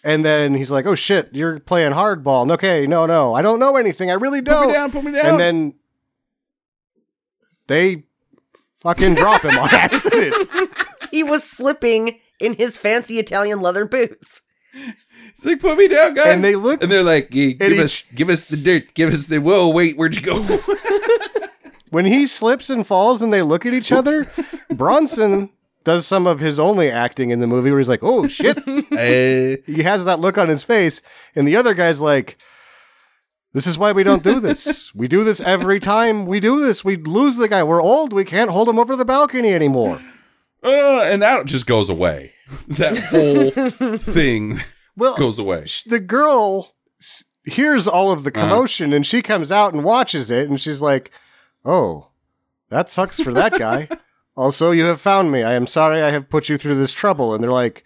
and 0.05 0.25
then 0.25 0.55
he's 0.55 0.71
like, 0.71 0.87
oh 0.87 0.95
shit, 0.95 1.31
you're 1.33 1.61
playing 1.61 1.93
hardball. 1.93 2.43
And, 2.43 2.53
Okay, 2.53 2.87
no, 2.87 3.07
no, 3.07 3.35
I 3.35 3.43
don't 3.43 3.59
know 3.59 3.77
anything. 3.77 4.11
I 4.11 4.15
really 4.15 4.41
don't. 4.41 4.63
Put 4.65 4.69
me 4.69 4.73
down, 4.75 4.91
put 4.93 5.05
me 5.05 5.13
down. 5.13 5.27
And 5.27 5.41
then 5.41 5.75
they 7.67 8.05
fucking 8.81 9.15
drop 9.15 9.43
him 9.43 9.57
on 9.59 9.69
accident. 9.73 10.35
he 11.11 11.23
was 11.23 11.45
slipping 11.45 12.19
in 12.41 12.55
his 12.55 12.77
fancy 12.77 13.19
Italian 13.19 13.61
leather 13.61 13.85
boots. 13.85 14.43
It's 15.29 15.45
like, 15.45 15.61
put 15.61 15.77
me 15.79 15.89
down, 15.89 16.15
guys. 16.15 16.29
And 16.29 16.45
they 16.45 16.57
look- 16.57 16.83
and 16.83 16.91
they're 16.91 17.03
like, 17.03 17.29
"Yeah, 17.33 17.51
give 17.53 17.73
he- 17.73 17.81
us, 17.81 18.05
give 18.15 18.29
us 18.31 18.45
the 18.45 18.57
dirt, 18.57 18.95
give 18.95 19.13
us 19.13 19.27
the. 19.27 19.39
Whoa, 19.39 19.69
wait, 19.69 19.97
where'd 19.97 20.15
you 20.17 20.23
go? 20.23 20.41
when 21.91 22.05
he 22.07 22.27
slips 22.27 22.71
and 22.71 22.87
falls 22.87 23.21
and 23.23 23.33
they 23.33 23.43
look 23.43 23.67
at 23.67 23.75
each 23.75 23.91
other, 23.93 24.27
Bronson 24.71 25.51
does 25.85 26.07
some 26.07 26.27
of 26.27 26.41
his 26.41 26.61
only 26.61 26.91
acting 26.91 27.31
in 27.31 27.39
the 27.41 27.47
movie 27.47 27.71
where 27.71 27.81
he's 27.81 27.89
like, 27.89 28.03
oh 28.03 28.29
shit. 28.29 28.59
He 29.67 29.83
has 29.83 30.05
that 30.05 30.21
look 30.21 30.37
on 30.39 30.49
his 30.49 30.63
face. 30.63 31.01
And 31.35 31.47
the 31.49 31.57
other 31.57 31.75
guy's 31.75 32.01
like, 32.01 32.37
this 33.53 33.67
is 33.67 33.77
why 33.79 33.93
we 33.93 34.03
don't 34.05 34.23
do 34.23 34.41
this. 34.41 34.93
We 34.95 35.09
do 35.09 35.25
this 35.25 35.41
every 35.41 35.81
time 35.81 36.27
we 36.27 36.39
do 36.41 36.63
this. 36.63 36.85
We 36.85 36.97
lose 36.97 37.37
the 37.37 37.49
guy. 37.49 37.63
We're 37.63 37.83
old. 37.83 38.13
We 38.13 38.25
can't 38.25 38.51
hold 38.51 38.69
him 38.69 38.79
over 38.79 38.95
the 38.97 39.05
balcony 39.05 39.53
anymore. 39.55 40.01
uh, 40.63 41.01
and 41.03 41.23
that 41.23 41.47
just 41.47 41.67
goes 41.67 41.89
away. 41.89 42.33
That 42.69 42.99
whole 42.99 43.97
thing 43.97 44.61
Well, 44.97 45.17
goes 45.17 45.39
away. 45.39 45.65
sh- 45.67 45.85
the 45.85 46.01
girl 46.01 46.75
s- 47.01 47.25
hears 47.45 47.87
all 47.87 48.11
of 48.13 48.25
the 48.25 48.31
Uh-huh. 48.31 48.41
commotion 48.49 48.93
and 48.93 49.07
she 49.07 49.23
comes 49.23 49.51
out 49.51 49.73
and 49.73 49.83
watches 49.85 50.31
it 50.31 50.49
and 50.49 50.61
she's 50.61 50.83
like, 50.83 51.11
"Oh, 51.65 52.09
that 52.69 52.91
sucks 52.91 53.21
for 53.21 53.33
that 53.33 53.57
guy." 53.59 53.89
Also, 54.41 54.71
you 54.71 54.85
have 54.85 55.01
found 55.01 55.31
me. 55.31 55.43
I 55.43 55.53
am 55.53 55.67
sorry 55.67 56.01
I 56.03 56.11
have 56.11 56.31
put 56.31 56.49
you 56.49 56.57
through 56.57 56.77
this 56.77 56.93
trouble. 56.93 57.35
And 57.35 57.43
they're 57.43 57.53
like, 57.53 57.85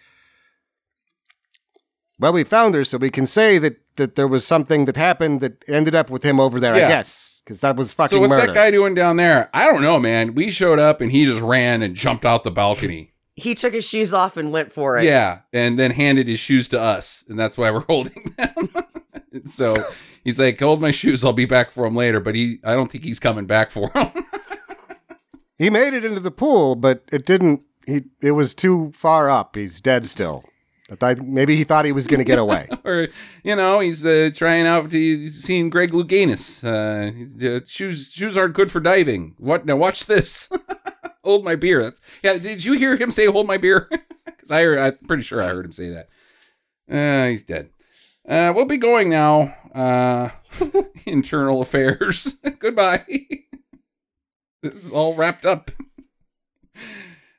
"Well, 2.21 2.33
we 2.33 2.45
found 2.45 2.75
her, 2.77 2.85
so 2.85 2.99
we 2.99 3.11
can 3.11 3.27
say 3.27 3.59
that 3.59 3.77
that 3.97 4.15
there 4.15 4.29
was 4.29 4.47
something 4.47 4.85
that 4.85 4.97
happened 4.97 5.41
that 5.41 5.65
ended 5.69 5.95
up 5.95 6.11
with 6.11 6.23
him 6.23 6.39
over 6.39 6.61
there. 6.61 6.77
Yeah. 6.77 6.87
I 6.87 6.89
guess 6.89 7.43
because 7.45 7.61
that 7.61 7.77
was 7.77 7.93
fucking 7.93 8.17
So 8.17 8.21
what's 8.21 8.31
murder." 8.31 8.47
that 8.47 8.55
guy 8.55 8.71
doing 8.71 8.95
down 8.95 9.17
there? 9.17 9.51
I 9.53 9.65
don't 9.67 9.83
know, 9.83 9.99
man. 9.99 10.35
We 10.35 10.51
showed 10.51 10.79
up 10.79 11.01
and 11.01 11.11
he 11.11 11.25
just 11.25 11.43
ran 11.43 11.83
and 11.83 11.95
jumped 11.97 12.25
out 12.25 12.45
the 12.45 12.51
balcony. 12.51 13.11
He 13.37 13.57
took 13.57 13.73
his 13.73 13.89
shoes 13.89 14.15
off 14.15 14.37
and 14.37 14.53
went 14.53 14.71
for 14.71 14.97
it. 14.97 15.03
Yeah, 15.03 15.41
and 15.53 15.77
then 15.77 15.91
handed 15.91 16.29
his 16.29 16.39
shoes 16.39 16.69
to 16.69 16.81
us, 16.81 17.25
and 17.29 17.37
that's 17.37 17.59
why 17.59 17.69
we're 17.73 17.81
holding 17.89 18.33
them. 18.39 18.69
so 19.47 19.75
he's 20.23 20.39
like, 20.39 20.61
"Hold 20.61 20.81
my 20.81 20.93
shoes. 20.93 21.25
I'll 21.25 21.33
be 21.33 21.45
back 21.45 21.73
for 21.73 21.85
him 21.85 21.97
later." 21.97 22.21
But 22.21 22.37
he, 22.37 22.61
I 22.63 22.75
don't 22.77 22.93
think 22.93 23.03
he's 23.03 23.19
coming 23.19 23.47
back 23.47 23.73
for 23.73 23.91
him. 23.91 24.13
He 25.59 25.71
made 25.71 25.95
it 25.95 26.05
into 26.05 26.21
the 26.21 26.31
pool, 26.31 26.77
but 26.77 27.05
it 27.13 27.27
didn't. 27.27 27.63
He 27.87 28.05
it 28.21 28.33
was 28.33 28.55
too 28.55 28.93
far 28.95 29.29
up. 29.31 29.57
He's 29.57 29.81
dead 29.81 30.07
still. 30.07 30.45
I, 31.01 31.15
maybe 31.15 31.57
he 31.57 31.65
thought 31.65 31.87
he 31.87 31.93
was 31.93 32.07
going 32.07 32.19
to 32.19 32.25
get 32.25 32.39
away. 32.39 32.69
or 32.85 33.09
you 33.43 33.57
know, 33.57 33.81
he's 33.81 34.05
uh, 34.05 34.31
trying 34.35 34.67
out. 34.67 34.91
He's 34.93 35.43
seen 35.43 35.71
Greg 35.71 35.93
Louganis. 35.93 36.63
Uh, 36.63 37.65
shoes, 37.67 38.13
shoes 38.13 38.37
aren't 38.37 38.55
good 38.55 38.71
for 38.71 38.81
diving. 38.81 39.35
What? 39.39 39.65
Now 39.65 39.77
watch 39.77 40.07
this. 40.07 40.49
hold 41.25 41.45
my 41.45 41.57
beer. 41.57 41.83
That's 41.83 42.01
yeah. 42.23 42.39
Did 42.39 42.65
you 42.65 42.75
hear 42.75 42.97
him 42.97 43.11
say 43.11 43.27
"hold 43.27 43.47
my 43.47 43.57
beer"? 43.57 43.89
Because 44.25 44.51
I, 44.51 44.87
I'm 44.87 44.99
pretty 45.07 45.23
sure 45.23 45.41
I 45.41 45.49
heard 45.49 45.65
him 45.65 45.73
say 45.73 45.91
that. 45.91 46.09
Uh, 46.91 47.29
he's 47.31 47.45
dead. 47.45 47.71
Uh, 48.29 48.53
we'll 48.55 48.67
be 48.67 48.77
going 48.77 49.09
now. 49.09 49.55
Uh, 49.75 50.31
internal 51.07 51.63
affairs. 51.63 52.39
Goodbye. 52.59 53.05
This 54.65 54.85
is 54.85 54.93
all 54.93 55.15
wrapped 55.15 55.45
up. 55.47 55.71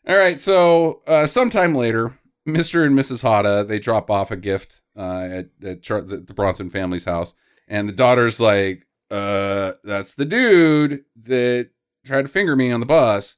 All 0.07 0.15
right, 0.15 0.39
so 0.39 1.01
uh, 1.07 1.25
sometime 1.25 1.73
later, 1.73 2.19
Mr. 2.47 2.85
and 2.85 2.97
Mrs. 2.97 3.23
Hada 3.23 3.67
they 3.67 3.79
drop 3.79 4.11
off 4.11 4.29
a 4.29 4.35
gift 4.37 4.81
uh, 4.95 5.27
at, 5.31 5.49
at 5.63 5.81
Char- 5.81 6.01
the, 6.01 6.17
the 6.17 6.33
Bronson 6.33 6.69
family's 6.69 7.05
house, 7.05 7.35
and 7.67 7.89
the 7.89 7.93
daughter's 7.93 8.39
like, 8.39 8.85
"Uh, 9.09 9.73
that's 9.83 10.13
the 10.13 10.25
dude 10.25 11.05
that 11.23 11.69
tried 12.05 12.21
to 12.23 12.27
finger 12.27 12.55
me 12.55 12.71
on 12.71 12.79
the 12.81 12.85
bus," 12.85 13.37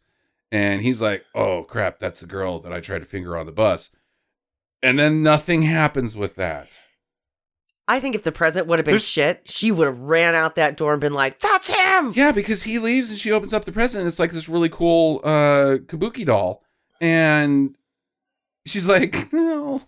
and 0.51 0.81
he's 0.81 1.01
like, 1.01 1.23
"Oh 1.33 1.63
crap, 1.63 1.99
that's 1.99 2.19
the 2.19 2.27
girl 2.27 2.59
that 2.59 2.73
I 2.73 2.81
tried 2.81 2.99
to 2.99 3.05
finger 3.05 3.37
on 3.37 3.45
the 3.45 3.53
bus," 3.53 3.95
and 4.83 4.99
then 4.99 5.23
nothing 5.23 5.61
happens 5.61 6.17
with 6.17 6.35
that. 6.35 6.77
I 7.87 7.99
think 8.01 8.15
if 8.15 8.23
the 8.23 8.31
present 8.33 8.67
would 8.67 8.79
have 8.79 8.85
been 8.85 8.93
There's- 8.93 9.03
shit, 9.03 9.41
she 9.45 9.71
would 9.71 9.87
have 9.87 9.99
ran 9.99 10.35
out 10.35 10.55
that 10.55 10.75
door 10.75 10.91
and 10.93 10.99
been 11.01 11.13
like, 11.13 11.39
"That's 11.39 11.69
him." 11.69 12.11
Yeah, 12.15 12.31
because 12.33 12.63
he 12.63 12.79
leaves 12.79 13.09
and 13.09 13.17
she 13.19 13.31
opens 13.31 13.53
up 13.53 13.63
the 13.65 13.71
present. 13.71 14.01
And 14.01 14.07
it's 14.07 14.19
like 14.19 14.31
this 14.33 14.49
really 14.49 14.69
cool 14.69 15.21
uh, 15.23 15.77
kabuki 15.85 16.25
doll, 16.25 16.63
and 16.99 17.75
she's 18.65 18.87
like, 18.89 19.31
"No, 19.33 19.83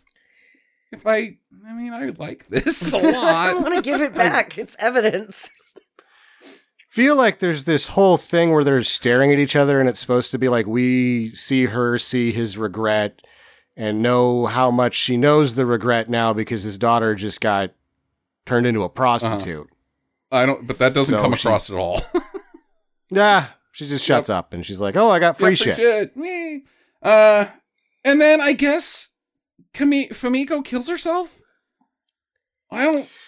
if 0.93 1.05
I, 1.05 1.37
I 1.67 1.73
mean, 1.73 1.91
I 1.93 2.05
like 2.17 2.45
this 2.49 2.93
a 2.93 2.97
I 2.97 3.01
lot." 3.11 3.49
I 3.49 3.53
want 3.55 3.75
to 3.75 3.81
give 3.81 3.99
it 4.01 4.13
back. 4.15 4.57
It's 4.57 4.77
evidence. 4.79 5.49
feel 6.87 7.15
like 7.15 7.39
there's 7.39 7.65
this 7.65 7.89
whole 7.89 8.17
thing 8.17 8.51
where 8.51 8.63
they're 8.63 8.83
staring 8.83 9.31
at 9.31 9.39
each 9.39 9.55
other 9.55 9.79
and 9.79 9.87
it's 9.87 9.99
supposed 9.99 10.31
to 10.31 10.39
be 10.39 10.49
like 10.49 10.65
we 10.65 11.29
see 11.35 11.65
her 11.65 11.97
see 11.99 12.31
his 12.31 12.57
regret 12.57 13.21
and 13.77 14.01
know 14.01 14.47
how 14.47 14.71
much 14.71 14.95
she 14.95 15.15
knows 15.15 15.53
the 15.55 15.65
regret 15.65 16.09
now 16.09 16.33
because 16.33 16.63
his 16.63 16.77
daughter 16.79 17.13
just 17.13 17.39
got 17.41 17.71
turned 18.49 18.65
into 18.67 18.83
a 18.83 18.89
prostitute. 18.89 19.69
I 20.31 20.45
don't, 20.45 20.67
but 20.67 20.77
that 20.79 20.93
doesn't 20.93 21.15
So 21.15 21.21
come 21.21 21.33
she- 21.35 21.47
across 21.47 21.69
at 21.69 21.75
all. 21.77 22.01
Yeah, 23.11 23.47
she 23.71 23.87
just 23.87 24.05
shuts 24.05 24.29
up 24.29 24.53
and 24.53 24.63
she's 24.63 24.79
like, 24.79 24.95
"Oh, 24.95 25.09
I 25.09 25.17
got 25.17 25.39
free 25.39 25.55
Yeah, 25.55 25.73
shit." 25.75 26.15
Meh. 26.15 26.59
Uh, 27.01 27.45
And 28.05 28.21
then 28.21 28.39
I 28.39 28.53
guess 28.53 29.15
Kami- 29.73 30.09
Fumiko 30.09 30.63
kills 30.63 30.87
herself. 30.87 31.39
I 32.71 32.83
don't. 32.83 33.09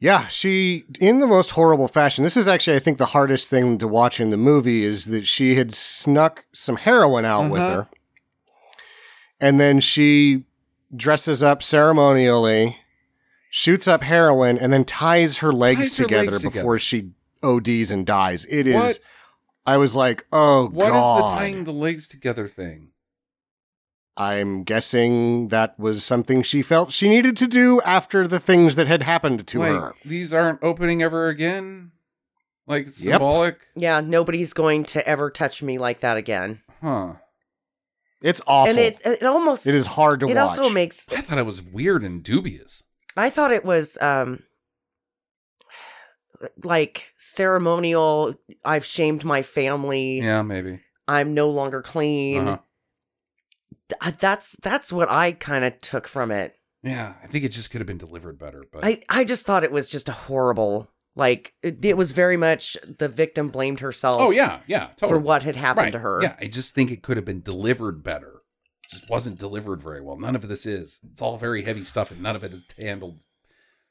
Yeah, 0.00 0.26
she 0.26 0.82
in 0.98 1.20
the 1.20 1.28
most 1.28 1.50
horrible 1.52 1.86
fashion. 1.86 2.24
This 2.24 2.36
is 2.36 2.48
actually, 2.48 2.74
I 2.76 2.80
think, 2.80 2.98
the 2.98 3.06
hardest 3.14 3.48
thing 3.48 3.78
to 3.78 3.86
watch 3.86 4.18
in 4.18 4.30
the 4.30 4.36
movie 4.36 4.82
is 4.84 5.04
that 5.06 5.28
she 5.28 5.54
had 5.54 5.76
snuck 5.76 6.44
some 6.52 6.74
heroin 6.74 7.24
out 7.24 7.48
with 7.52 7.62
Uh-huh. 7.62 7.74
her, 7.82 7.88
and 9.40 9.60
then 9.60 9.78
she 9.78 10.42
dresses 10.96 11.44
up 11.44 11.62
ceremonially, 11.62 12.78
shoots 13.54 13.86
up 13.86 14.02
heroin, 14.02 14.56
and 14.56 14.72
then 14.72 14.82
ties 14.82 15.38
her 15.38 15.52
legs 15.52 15.80
Ties 15.80 15.96
her 15.98 16.04
together 16.04 16.30
legs 16.32 16.42
before 16.42 16.78
she 16.78 17.10
ODs 17.42 17.90
and 17.90 18.06
dies. 18.06 18.46
It 18.46 18.66
is. 18.66 18.74
What? 18.74 18.98
I 19.66 19.76
was 19.76 19.94
like, 19.94 20.24
oh 20.32 20.68
What 20.70 20.86
is 20.86 20.92
god. 20.92 21.18
the 21.18 21.36
tying 21.36 21.64
the 21.64 21.72
legs 21.72 22.08
together 22.08 22.48
thing? 22.48 22.88
I'm 24.16 24.64
guessing 24.64 25.48
that 25.48 25.78
was 25.78 26.02
something 26.04 26.42
she 26.42 26.62
felt 26.62 26.92
she 26.92 27.08
needed 27.08 27.36
to 27.38 27.46
do 27.46 27.80
after 27.82 28.26
the 28.26 28.40
things 28.40 28.76
that 28.76 28.86
had 28.86 29.02
happened 29.02 29.46
to 29.46 29.58
like, 29.58 29.70
her. 29.72 29.94
these 30.04 30.32
aren't 30.34 30.62
opening 30.62 31.02
ever 31.02 31.28
again? 31.28 31.92
Like 32.66 32.86
it's 32.88 33.04
Yep. 33.04 33.14
symbolic? 33.14 33.58
Yeah, 33.76 34.00
nobody's 34.00 34.52
going 34.54 34.84
to 34.86 35.06
ever 35.06 35.30
touch 35.30 35.62
me 35.62 35.78
like 35.78 36.00
that 36.00 36.16
again. 36.16 36.62
Huh. 36.80 37.14
It's 38.22 38.40
awful. 38.46 38.70
And 38.70 38.78
it 38.78 39.00
it 39.04 39.22
almost 39.24 39.66
it 39.66 39.74
is 39.74 39.86
hard 39.86 40.20
to 40.20 40.26
it 40.28 40.36
watch. 40.36 40.58
also 40.58 40.68
makes 40.70 41.08
I 41.10 41.20
thought 41.22 41.38
it 41.38 41.46
was 41.46 41.60
weird 41.62 42.02
and 42.04 42.22
dubious. 42.22 42.84
I 43.16 43.30
thought 43.30 43.52
it 43.52 43.64
was 43.64 43.98
um 44.00 44.42
like 46.62 47.12
ceremonial 47.16 48.34
I've 48.64 48.84
shamed 48.84 49.24
my 49.24 49.42
family. 49.42 50.20
Yeah, 50.20 50.42
maybe. 50.42 50.80
I'm 51.08 51.34
no 51.34 51.48
longer 51.50 51.82
clean. 51.82 52.48
Uh-huh. 52.48 52.58
Th- 54.00 54.14
That's 54.18 54.56
that's 54.62 54.92
what 54.92 55.10
I 55.10 55.32
kind 55.32 55.64
of 55.64 55.80
took 55.80 56.08
from 56.08 56.30
it. 56.30 56.56
Yeah, 56.82 57.14
I 57.22 57.26
think 57.28 57.44
it 57.44 57.50
just 57.50 57.70
could 57.70 57.80
have 57.80 57.86
been 57.86 57.98
delivered 57.98 58.38
better. 58.38 58.62
But 58.72 58.84
I 58.84 59.00
I 59.08 59.24
just 59.24 59.46
thought 59.46 59.64
it 59.64 59.72
was 59.72 59.90
just 59.90 60.08
a 60.08 60.12
horrible 60.12 60.90
like 61.14 61.54
it, 61.62 61.84
it 61.84 61.96
was 61.96 62.12
very 62.12 62.36
much 62.36 62.76
the 62.98 63.08
victim 63.08 63.48
blamed 63.48 63.80
herself 63.80 64.20
oh 64.20 64.30
yeah, 64.30 64.60
yeah, 64.66 64.88
totally. 64.96 65.10
for 65.10 65.18
what 65.18 65.42
had 65.42 65.56
happened 65.56 65.86
right. 65.86 65.92
to 65.92 65.98
her. 65.98 66.20
Yeah, 66.22 66.36
I 66.40 66.46
just 66.46 66.74
think 66.74 66.90
it 66.90 67.02
could 67.02 67.16
have 67.16 67.26
been 67.26 67.42
delivered 67.42 68.02
better. 68.02 68.41
Just 68.92 69.08
wasn't 69.08 69.38
delivered 69.38 69.82
very 69.82 70.00
well. 70.00 70.18
None 70.18 70.36
of 70.36 70.46
this 70.48 70.66
is. 70.66 71.00
It's 71.10 71.22
all 71.22 71.38
very 71.38 71.62
heavy 71.62 71.82
stuff, 71.82 72.10
and 72.10 72.22
none 72.22 72.36
of 72.36 72.44
it 72.44 72.52
is 72.52 72.64
handled. 72.78 73.18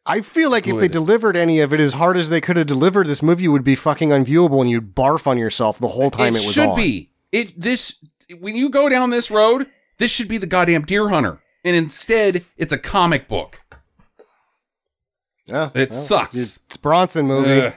I 0.06 0.22
feel 0.22 0.50
like 0.50 0.68
if 0.68 0.80
they 0.80 0.88
delivered 0.88 1.36
any 1.36 1.60
of 1.60 1.74
it 1.74 1.80
as 1.80 1.94
hard 1.94 2.18
as 2.18 2.30
they 2.30 2.42
could 2.42 2.58
have 2.58 2.68
delivered, 2.68 3.08
this 3.08 3.22
movie 3.22 3.48
would 3.48 3.64
be 3.64 3.76
fucking 3.76 4.10
unviewable 4.10 4.62
and 4.62 4.70
you'd 4.70 4.96
barf 4.96 5.28
on 5.28 5.38
yourself 5.38 5.78
the 5.78 5.90
whole 5.90 6.10
time 6.10 6.36
it, 6.36 6.42
it 6.42 6.46
was 6.46 6.54
should 6.54 6.70
on. 6.70 6.76
be. 6.76 7.12
It 7.32 7.60
this 7.60 8.04
when 8.40 8.56
you 8.56 8.70
go 8.70 8.90
down 8.90 9.10
this 9.12 9.30
road, 9.30 9.68
this 10.00 10.10
should 10.10 10.28
be 10.28 10.38
the 10.38 10.48
goddamn 10.48 10.84
Deer 10.84 11.10
Hunter, 11.10 11.40
and 11.64 11.76
instead 11.76 12.46
it's 12.58 12.74
a 12.74 12.78
comic 12.78 13.28
book. 13.28 13.62
Yeah, 15.46 15.70
It 15.74 15.92
well, 15.92 16.00
sucks. 16.00 16.40
It's 16.40 16.78
Bronson 16.78 17.28
movie. 17.28 17.68
Ugh. 17.68 17.74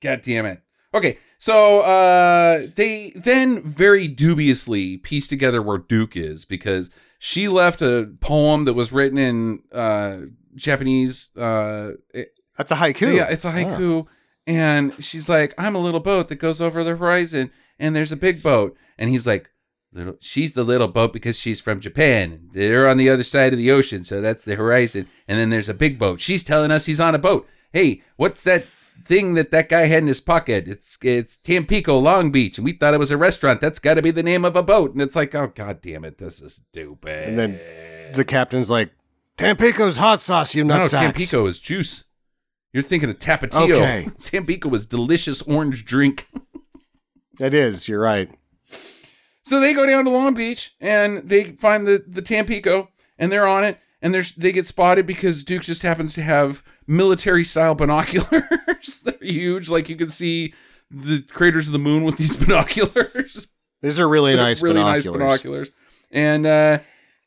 God 0.00 0.22
damn 0.22 0.46
it. 0.46 0.62
Okay, 0.94 1.18
so 1.40 1.80
uh 1.80 2.66
they 2.76 3.12
then 3.16 3.62
very 3.62 4.06
dubiously 4.06 4.96
piece 4.98 5.26
together 5.26 5.60
where 5.60 5.78
Duke 5.78 6.16
is 6.16 6.44
because 6.44 6.90
she 7.18 7.48
left 7.48 7.82
a 7.82 8.12
poem 8.20 8.66
that 8.66 8.74
was 8.74 8.92
written 8.92 9.18
in 9.18 9.62
uh 9.72 10.20
Japanese 10.54 11.34
uh 11.36 11.92
it- 12.14 12.32
That's 12.56 12.70
a 12.70 12.76
haiku. 12.76 13.16
yeah, 13.16 13.28
it's 13.28 13.44
a 13.44 13.52
haiku 13.52 14.06
and 14.46 14.92
she's 15.02 15.28
like 15.28 15.54
I'm 15.58 15.74
a 15.74 15.80
little 15.80 16.00
boat 16.00 16.28
that 16.28 16.36
goes 16.36 16.60
over 16.60 16.84
the 16.84 16.96
horizon 16.96 17.50
and 17.78 17.96
there's 17.96 18.12
a 18.12 18.16
big 18.16 18.42
boat 18.42 18.76
and 18.98 19.10
he's 19.10 19.26
like 19.26 19.50
little 19.92 20.16
she's 20.20 20.52
the 20.52 20.62
little 20.64 20.88
boat 20.88 21.12
because 21.12 21.38
she's 21.38 21.60
from 21.60 21.80
Japan. 21.80 22.48
They're 22.52 22.88
on 22.88 22.96
the 22.98 23.08
other 23.08 23.24
side 23.24 23.52
of 23.52 23.58
the 23.58 23.70
ocean, 23.72 24.04
so 24.04 24.20
that's 24.20 24.44
the 24.44 24.54
horizon. 24.56 25.08
And 25.26 25.36
then 25.38 25.50
there's 25.50 25.68
a 25.68 25.74
big 25.74 25.98
boat. 25.98 26.20
She's 26.20 26.44
telling 26.44 26.70
us 26.70 26.86
he's 26.86 27.00
on 27.00 27.14
a 27.14 27.18
boat. 27.18 27.48
Hey, 27.72 28.02
what's 28.16 28.42
that 28.44 28.66
thing 29.04 29.34
that 29.34 29.50
that 29.50 29.68
guy 29.68 29.86
had 29.86 30.02
in 30.02 30.08
his 30.08 30.20
pocket? 30.20 30.68
It's 30.68 30.98
it's 31.02 31.36
Tampico 31.38 31.98
Long 31.98 32.30
Beach, 32.30 32.58
and 32.58 32.64
we 32.64 32.72
thought 32.72 32.94
it 32.94 33.00
was 33.00 33.10
a 33.10 33.16
restaurant. 33.16 33.60
That's 33.60 33.78
got 33.78 33.94
to 33.94 34.02
be 34.02 34.10
the 34.10 34.22
name 34.22 34.44
of 34.44 34.56
a 34.56 34.62
boat. 34.62 34.92
And 34.92 35.02
it's 35.02 35.16
like, 35.16 35.34
oh 35.34 35.52
god 35.54 35.80
damn 35.80 36.04
it, 36.04 36.18
this 36.18 36.40
is 36.40 36.54
stupid. 36.56 37.28
And 37.28 37.38
then 37.38 37.60
The 38.14 38.24
captain's 38.24 38.70
like, 38.70 38.90
Tampico's 39.36 39.96
hot 39.96 40.20
sauce, 40.20 40.54
you 40.54 40.64
no, 40.64 40.80
nutsacks. 40.80 40.90
Tampico 41.00 41.46
is 41.46 41.58
juice. 41.58 42.04
You're 42.72 42.82
thinking 42.82 43.10
of 43.10 43.18
Tapatio. 43.18 43.72
Okay. 43.72 44.08
Tampico 44.22 44.72
is 44.74 44.86
delicious 44.86 45.42
orange 45.42 45.84
drink. 45.84 46.28
It 47.40 47.54
is, 47.54 47.88
you're 47.88 48.00
right. 48.00 48.30
So 49.42 49.58
they 49.60 49.72
go 49.72 49.86
down 49.86 50.04
to 50.04 50.10
Long 50.10 50.34
Beach 50.34 50.76
and 50.80 51.28
they 51.28 51.44
find 51.52 51.86
the 51.86 52.04
the 52.06 52.22
Tampico 52.22 52.90
and 53.18 53.32
they're 53.32 53.46
on 53.48 53.64
it 53.64 53.78
and 54.02 54.14
there's 54.14 54.34
they 54.34 54.52
get 54.52 54.66
spotted 54.66 55.06
because 55.06 55.44
Duke 55.44 55.62
just 55.62 55.82
happens 55.82 56.14
to 56.14 56.22
have 56.22 56.62
military 56.86 57.44
style 57.44 57.74
binoculars. 57.76 59.00
they're 59.04 59.14
huge, 59.20 59.68
like 59.68 59.88
you 59.88 59.96
can 59.96 60.10
see 60.10 60.54
the 60.90 61.22
craters 61.22 61.66
of 61.66 61.72
the 61.72 61.78
moon 61.78 62.04
with 62.04 62.16
these 62.16 62.36
binoculars. 62.44 63.48
These 63.82 63.98
are 63.98 64.08
really 64.08 64.36
nice 64.36 64.62
really 64.62 64.74
binoculars. 64.74 65.04
nice 65.06 65.12
binoculars. 65.12 65.70
And 66.10 66.46
uh, 66.46 66.78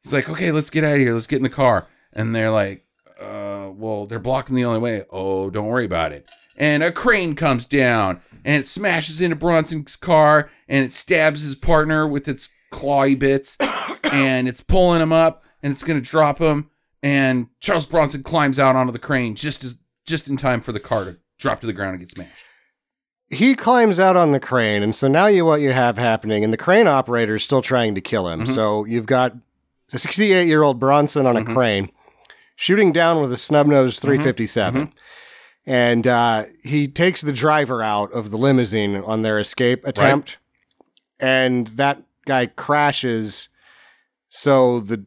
he's 0.04 0.14
like, 0.14 0.30
"Okay, 0.30 0.52
let's 0.52 0.70
get 0.70 0.84
out 0.84 0.96
of 0.96 1.00
here. 1.00 1.14
Let's 1.14 1.28
get 1.28 1.38
in 1.38 1.44
the 1.44 1.50
car." 1.50 1.88
And 2.12 2.36
they're 2.36 2.52
like, 2.52 2.86
uh, 3.20 3.72
"Well, 3.74 4.06
they're 4.06 4.20
blocking 4.20 4.56
the 4.56 4.66
only 4.66 4.80
way." 4.80 5.04
Oh, 5.10 5.50
don't 5.50 5.68
worry 5.68 5.86
about 5.86 6.12
it. 6.12 6.28
And 6.56 6.84
a 6.84 6.92
crane 6.92 7.36
comes 7.36 7.66
down 7.66 8.22
and 8.46 8.62
it 8.62 8.68
smashes 8.68 9.22
into 9.22 9.36
Bronson's 9.36 9.96
car 9.96 10.52
and 10.68 10.86
it 10.86 10.94
stabs 10.94 11.42
his 11.42 11.56
partner 11.56 12.08
with 12.08 12.28
its 12.28 12.50
clawy 12.72 13.18
bits 13.18 13.58
and 14.04 14.48
it's 14.48 14.62
pulling 14.62 15.02
him 15.02 15.12
up 15.12 15.44
and 15.64 15.72
it's 15.74 15.84
going 15.84 16.00
to 16.02 16.08
drop 16.08 16.38
him. 16.40 16.70
And 17.02 17.48
Charles 17.60 17.86
Bronson 17.88 18.22
climbs 18.24 18.60
out 18.60 18.76
onto 18.76 18.92
the 18.92 19.00
crane 19.00 19.36
just 19.36 19.64
as 19.64 19.80
just 20.06 20.28
in 20.28 20.38
time 20.38 20.62
for 20.62 20.72
the 20.72 20.80
car 20.80 21.06
to 21.06 21.18
drop 21.40 21.62
to 21.62 21.66
the 21.68 21.74
ground 21.74 21.92
and 21.96 22.00
get 22.02 22.12
smashed. 22.12 22.46
He 23.30 23.56
climbs 23.56 24.00
out 24.00 24.16
on 24.16 24.32
the 24.32 24.40
crane, 24.40 24.84
and 24.84 24.96
so 24.96 25.08
now 25.08 25.26
you 25.28 25.44
what 25.46 25.62
you 25.62 25.72
have 25.72 25.98
happening, 25.98 26.44
and 26.44 26.54
the 26.54 26.58
crane 26.58 26.88
operator 26.88 27.36
is 27.38 27.44
still 27.44 27.62
trying 27.64 27.96
to 27.96 28.02
kill 28.02 28.28
him. 28.28 28.42
Mhm. 28.42 28.54
So 28.54 28.86
you've 28.86 29.06
got 29.08 29.34
the 29.90 29.98
68 29.98 30.48
year 30.48 30.62
old 30.62 30.80
Bronson 30.80 31.26
on 31.26 31.36
a 31.38 31.42
Mhm. 31.42 31.54
crane 31.54 31.90
shooting 32.56 32.92
down 32.92 33.20
with 33.22 33.32
a 33.34 33.38
snub 33.38 33.66
nose 33.66 34.00
357. 34.00 34.94
And 35.66 36.06
uh, 36.06 36.46
he 36.64 36.88
takes 36.88 37.22
the 37.22 37.32
driver 37.32 37.82
out 37.82 38.12
of 38.12 38.30
the 38.32 38.38
limousine 38.38 38.98
on 38.98 39.22
their 39.22 39.40
escape 39.40 39.88
attempt, 39.88 40.38
and 41.20 41.68
that 41.68 42.04
guy 42.26 42.48
crashes. 42.48 43.48
So 44.30 44.80
the 44.82 45.06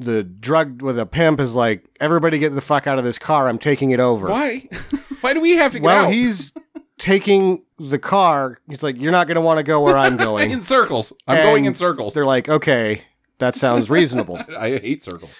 the 0.00 0.22
drug 0.24 0.82
with 0.82 0.98
a 0.98 1.06
pimp 1.06 1.38
is 1.40 1.54
like, 1.54 1.84
everybody 2.00 2.38
get 2.38 2.54
the 2.54 2.60
fuck 2.60 2.86
out 2.86 2.98
of 2.98 3.04
this 3.04 3.18
car. 3.18 3.48
I'm 3.48 3.58
taking 3.58 3.90
it 3.90 4.00
over. 4.00 4.28
Why? 4.28 4.68
Why 5.20 5.34
do 5.34 5.40
we 5.40 5.56
have 5.56 5.72
to 5.72 5.78
get 5.78 5.84
Well, 5.84 6.06
out? 6.06 6.12
he's 6.12 6.52
taking 6.98 7.62
the 7.78 7.98
car. 7.98 8.58
He's 8.68 8.82
like, 8.82 8.98
"You're 8.98 9.12
not 9.12 9.26
going 9.26 9.34
to 9.36 9.40
want 9.42 9.58
to 9.58 9.62
go 9.62 9.80
where 9.82 9.96
I'm 9.98 10.16
going." 10.28 10.50
in 10.50 10.62
circles. 10.62 11.12
I'm 11.28 11.36
going 11.42 11.66
in 11.66 11.74
circles. 11.74 12.14
They're 12.14 12.24
like, 12.26 12.48
"Okay, 12.48 13.02
that 13.38 13.54
sounds 13.54 13.90
reasonable." 13.90 14.38
I 14.58 14.70
hate 14.78 15.04
circles. 15.04 15.30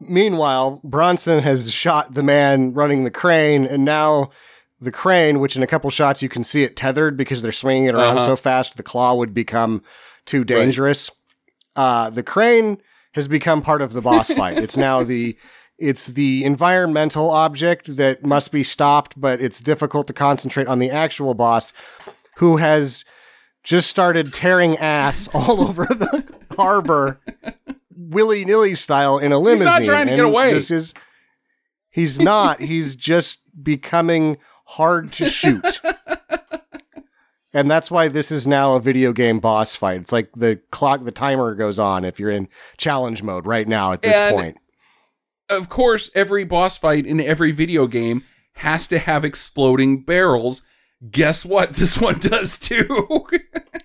Meanwhile, 0.00 0.80
Bronson 0.84 1.40
has 1.40 1.70
shot 1.72 2.14
the 2.14 2.22
man 2.22 2.72
running 2.74 3.04
the 3.04 3.10
crane, 3.10 3.64
and 3.64 3.84
now 3.84 4.30
the 4.80 4.90
crane, 4.92 5.38
which 5.38 5.54
in 5.56 5.62
a 5.62 5.66
couple 5.66 5.88
shots 5.90 6.22
you 6.22 6.28
can 6.28 6.44
see 6.44 6.64
it 6.64 6.76
tethered 6.76 7.16
because 7.16 7.40
they're 7.40 7.52
swinging 7.52 7.86
it 7.86 7.94
around 7.94 8.16
Uh-huh. 8.18 8.26
so 8.26 8.36
fast, 8.36 8.76
the 8.76 8.82
claw 8.82 9.14
would 9.14 9.32
become 9.32 9.82
too 10.26 10.44
dangerous. 10.44 11.10
Uh, 11.76 12.10
the 12.10 12.22
crane 12.22 12.78
has 13.14 13.28
become 13.28 13.62
part 13.62 13.82
of 13.82 13.92
the 13.92 14.00
boss 14.00 14.30
fight. 14.32 14.58
It's 14.58 14.76
now 14.76 15.02
the 15.02 15.36
it's 15.78 16.08
the 16.08 16.44
environmental 16.44 17.30
object 17.30 17.96
that 17.96 18.24
must 18.24 18.52
be 18.52 18.62
stopped, 18.62 19.20
but 19.20 19.40
it's 19.40 19.58
difficult 19.58 20.06
to 20.06 20.12
concentrate 20.12 20.68
on 20.68 20.78
the 20.78 20.90
actual 20.90 21.34
boss, 21.34 21.72
who 22.36 22.58
has 22.58 23.04
just 23.64 23.90
started 23.90 24.32
tearing 24.32 24.76
ass 24.76 25.28
all 25.34 25.60
over 25.60 25.86
the 25.86 26.24
harbor, 26.56 27.20
willy 27.90 28.44
nilly 28.44 28.74
style 28.74 29.18
in 29.18 29.32
a 29.32 29.38
limousine. 29.38 29.66
He's 29.66 29.88
not 29.88 29.92
trying 29.92 30.06
to 30.08 30.16
get 30.16 30.24
away. 30.24 30.52
This 30.52 30.70
is 30.70 30.94
he's 31.90 32.18
not. 32.20 32.60
he's 32.60 32.94
just 32.94 33.40
becoming 33.62 34.38
hard 34.66 35.12
to 35.14 35.28
shoot. 35.28 35.80
And 37.54 37.70
that's 37.70 37.90
why 37.90 38.08
this 38.08 38.30
is 38.32 38.46
now 38.46 38.76
a 38.76 38.80
video 38.80 39.12
game 39.12 39.38
boss 39.38 39.74
fight. 39.74 40.00
It's 40.00 40.12
like 40.12 40.32
the 40.32 40.60
clock, 40.70 41.02
the 41.02 41.10
timer 41.12 41.54
goes 41.54 41.78
on 41.78 42.04
if 42.04 42.18
you're 42.18 42.30
in 42.30 42.48
challenge 42.78 43.22
mode 43.22 43.46
right 43.46 43.68
now 43.68 43.92
at 43.92 44.02
this 44.02 44.14
And- 44.16 44.34
point. 44.36 44.56
Of 45.50 45.68
course, 45.68 46.10
every 46.14 46.44
boss 46.44 46.78
fight 46.78 47.04
in 47.04 47.20
every 47.20 47.52
video 47.52 47.86
game 47.86 48.24
has 48.54 48.86
to 48.88 48.98
have 48.98 49.22
exploding 49.24 50.02
barrels. 50.02 50.62
Guess 51.10 51.44
what? 51.44 51.74
This 51.76 52.00
one 52.00 52.18
does 52.18 52.58
too. 52.58 53.26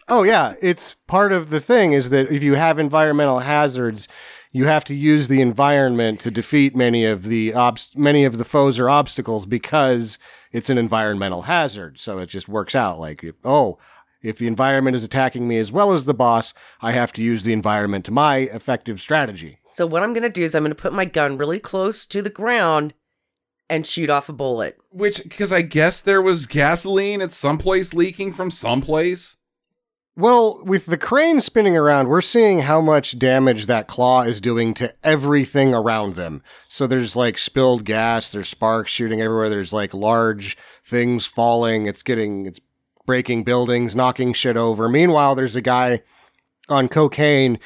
Oh 0.10 0.24
yeah, 0.24 0.54
it's 0.62 0.96
part 1.08 1.34
of 1.34 1.50
the 1.50 1.60
thing 1.60 1.92
is 1.92 2.12
that 2.12 2.32
if 2.32 2.42
you 2.42 2.56
have 2.56 2.80
environmental 2.80 3.40
hazards, 3.40 4.08
you 4.54 4.64
have 4.66 4.86
to 4.86 4.96
use 4.96 5.28
the 5.28 5.42
environment 5.42 6.22
to 6.22 6.32
defeat 6.32 6.78
many 6.78 7.04
of 7.04 7.24
the 7.24 7.52
obst- 7.52 7.98
many 7.98 8.24
of 8.24 8.38
the 8.38 8.46
foes 8.46 8.80
or 8.80 8.90
obstacles 8.90 9.46
because 9.46 10.18
it's 10.52 10.70
an 10.70 10.78
environmental 10.78 11.44
hazard. 11.44 12.00
So 12.00 12.20
it 12.20 12.28
just 12.28 12.48
works 12.48 12.76
out 12.76 13.00
like 13.00 13.24
oh, 13.44 13.78
If 14.22 14.38
the 14.38 14.48
environment 14.48 14.96
is 14.96 15.04
attacking 15.04 15.48
me 15.48 15.58
as 15.58 15.72
well 15.72 15.94
as 15.94 16.06
the 16.06 16.14
boss, 16.14 16.54
I 16.82 16.92
have 16.92 17.14
to 17.14 17.24
use 17.24 17.44
the 17.44 17.54
environment 17.54 18.06
to 18.06 18.12
my 18.12 18.38
effective 18.38 19.00
strategy. 19.00 19.60
So 19.72 19.86
what 19.86 20.04
I'm 20.04 20.14
gonna 20.14 20.30
do 20.30 20.44
is 20.44 20.56
I'm 20.56 20.64
gonna 20.64 20.76
put 20.76 20.94
my 20.94 21.06
gun 21.06 21.38
really 21.38 21.60
close 21.60 22.08
to 22.08 22.22
the 22.22 22.30
ground 22.30 22.94
and 23.70 23.86
shoot 23.86 24.10
off 24.10 24.30
a 24.30 24.34
bullet. 24.34 24.78
Which, 24.90 25.24
because 25.24 25.52
I 25.52 25.62
guess 25.62 26.02
there 26.02 26.22
was 26.22 26.46
gasoline 26.46 27.22
at 27.22 27.34
some 27.34 27.58
place 27.58 27.94
leaking 27.94 28.34
from 28.34 28.50
someplace. 28.50 29.37
Well, 30.18 30.64
with 30.66 30.88
the 30.88 30.98
crane 30.98 31.42
spinning 31.42 31.78
around, 31.78 32.08
we're 32.08 32.22
seeing 32.22 32.62
how 32.62 32.82
much 32.82 33.20
damage 33.20 33.68
that 33.68 33.88
claw 33.88 34.24
is 34.24 34.42
doing 34.42 34.74
to 34.74 34.92
everything 35.04 35.76
around 35.76 36.16
them. 36.16 36.42
So 36.68 36.88
there's 36.88 37.16
like 37.16 37.38
spilled 37.38 37.86
gas, 37.86 38.32
there's 38.32 38.50
sparks 38.50 38.90
shooting 38.90 39.22
everywhere, 39.22 39.48
there's 39.48 39.74
like 39.74 39.94
large 39.94 40.58
things 40.84 41.28
falling, 41.28 41.86
it's 41.86 42.02
getting, 42.02 42.48
it's 42.48 42.60
breaking 43.06 43.44
buildings, 43.44 43.96
knocking 43.96 44.34
shit 44.34 44.58
over. 44.58 44.90
Meanwhile, 44.90 45.36
there's 45.36 45.56
a 45.56 45.62
guy 45.62 46.02
on 46.68 46.88
cocaine 46.88 47.60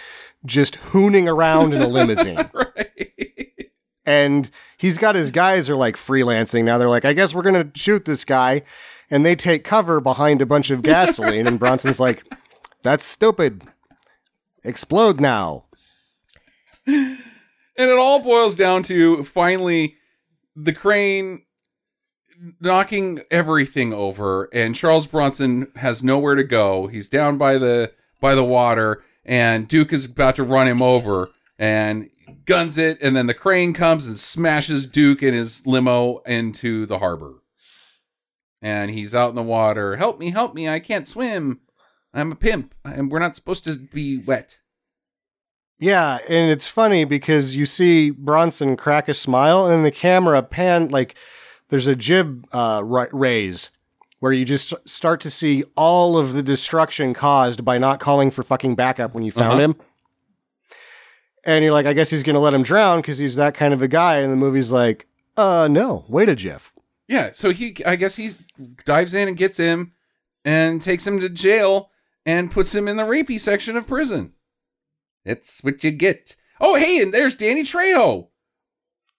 just 0.45 0.75
hooning 0.91 1.29
around 1.29 1.73
in 1.73 1.81
a 1.81 1.87
limousine. 1.87 2.35
right. 2.53 3.71
and 4.05 4.51
he's 4.77 4.97
got 4.97 5.15
his 5.15 5.31
guys 5.31 5.69
are 5.69 5.77
like 5.77 5.95
freelancing 5.95 6.65
now. 6.65 6.77
They're 6.77 6.89
like, 6.89 7.05
I 7.05 7.13
guess 7.13 7.33
we're 7.33 7.43
gonna 7.43 7.71
shoot 7.75 8.03
this 8.03 8.25
guy, 8.25 8.63
and 9.09 9.25
they 9.25 9.37
take 9.37 9.63
cover 9.63 10.01
behind 10.01 10.41
a 10.41 10.45
bunch 10.45 10.69
of 10.69 10.81
gasoline. 10.81 11.47
and 11.47 11.57
Bronson's 11.57 12.01
like, 12.01 12.25
"That's 12.83 13.05
stupid. 13.05 13.63
Explode 14.63 15.19
now." 15.19 15.65
And 17.81 17.89
it 17.89 17.97
all 17.97 18.19
boils 18.19 18.55
down 18.55 18.83
to 18.83 19.23
finally 19.23 19.95
the 20.55 20.73
crane 20.73 21.43
knocking 22.59 23.21
everything 23.29 23.93
over 23.93 24.49
and 24.51 24.75
Charles 24.75 25.07
Bronson 25.07 25.71
has 25.77 26.03
nowhere 26.03 26.35
to 26.35 26.43
go. 26.43 26.87
He's 26.87 27.09
down 27.09 27.37
by 27.37 27.57
the 27.57 27.93
by 28.19 28.35
the 28.35 28.43
water 28.43 29.03
and 29.25 29.67
Duke 29.67 29.93
is 29.93 30.05
about 30.05 30.35
to 30.37 30.43
run 30.43 30.67
him 30.67 30.81
over 30.81 31.29
and 31.57 32.09
guns 32.45 32.77
it 32.77 32.97
and 33.01 33.15
then 33.15 33.27
the 33.27 33.33
crane 33.33 33.73
comes 33.73 34.07
and 34.07 34.17
smashes 34.17 34.85
Duke 34.85 35.21
and 35.21 35.35
his 35.35 35.65
limo 35.65 36.19
into 36.25 36.85
the 36.85 36.99
harbor. 36.99 37.41
And 38.61 38.91
he's 38.91 39.15
out 39.15 39.29
in 39.29 39.35
the 39.35 39.41
water. 39.43 39.95
Help 39.95 40.19
me, 40.19 40.31
help 40.31 40.53
me. 40.53 40.69
I 40.69 40.79
can't 40.79 41.07
swim. 41.07 41.61
I'm 42.13 42.31
a 42.31 42.35
pimp 42.35 42.73
and 42.83 43.11
we're 43.11 43.19
not 43.19 43.35
supposed 43.35 43.63
to 43.65 43.77
be 43.77 44.17
wet. 44.17 44.59
Yeah, 45.79 46.19
and 46.29 46.51
it's 46.51 46.67
funny 46.67 47.05
because 47.05 47.55
you 47.55 47.65
see 47.65 48.11
Bronson 48.11 48.77
crack 48.77 49.09
a 49.09 49.15
smile, 49.15 49.65
and 49.67 49.83
the 49.83 49.89
camera 49.91 50.43
pan 50.43 50.89
like 50.89 51.15
there's 51.69 51.87
a 51.87 51.95
jib 51.95 52.45
uh, 52.53 52.81
raise 52.83 53.71
where 54.19 54.31
you 54.31 54.45
just 54.45 54.73
start 54.87 55.19
to 55.21 55.31
see 55.31 55.63
all 55.75 56.17
of 56.19 56.33
the 56.33 56.43
destruction 56.43 57.15
caused 57.15 57.65
by 57.65 57.79
not 57.79 57.99
calling 57.99 58.29
for 58.29 58.43
fucking 58.43 58.75
backup 58.75 59.15
when 59.15 59.23
you 59.23 59.31
found 59.31 59.53
Uh-huh. 59.53 59.61
him. 59.61 59.75
And 61.43 61.63
you're 61.63 61.73
like, 61.73 61.87
I 61.87 61.93
guess 61.93 62.11
he's 62.11 62.21
gonna 62.23 62.39
let 62.39 62.53
him 62.53 62.61
drown 62.61 62.99
because 63.01 63.17
he's 63.17 63.35
that 63.37 63.55
kind 63.55 63.73
of 63.73 63.81
a 63.81 63.87
guy. 63.87 64.17
And 64.17 64.31
the 64.31 64.37
movie's 64.37 64.71
like, 64.71 65.07
uh, 65.37 65.67
no, 65.71 66.05
wait 66.07 66.29
a 66.29 66.35
jiff. 66.35 66.71
Yeah, 67.07 67.31
so 67.33 67.49
he 67.51 67.75
I 67.85 67.95
guess 67.95 68.15
he 68.17 68.29
dives 68.85 69.13
in 69.15 69.27
and 69.27 69.35
gets 69.35 69.57
him 69.57 69.93
and 70.45 70.81
takes 70.81 71.07
him 71.07 71.19
to 71.19 71.29
jail 71.29 71.89
and 72.25 72.51
puts 72.51 72.73
him 72.75 72.87
in 72.87 72.97
the 72.97 73.03
rapey 73.03 73.39
section 73.39 73.75
of 73.77 73.87
prison. 73.87 74.33
That's 75.25 75.63
what 75.63 75.83
you 75.83 75.91
get. 75.91 76.35
Oh, 76.59 76.75
hey, 76.75 77.01
and 77.01 77.13
there's 77.13 77.35
Danny 77.35 77.63
Trejo. 77.63 78.27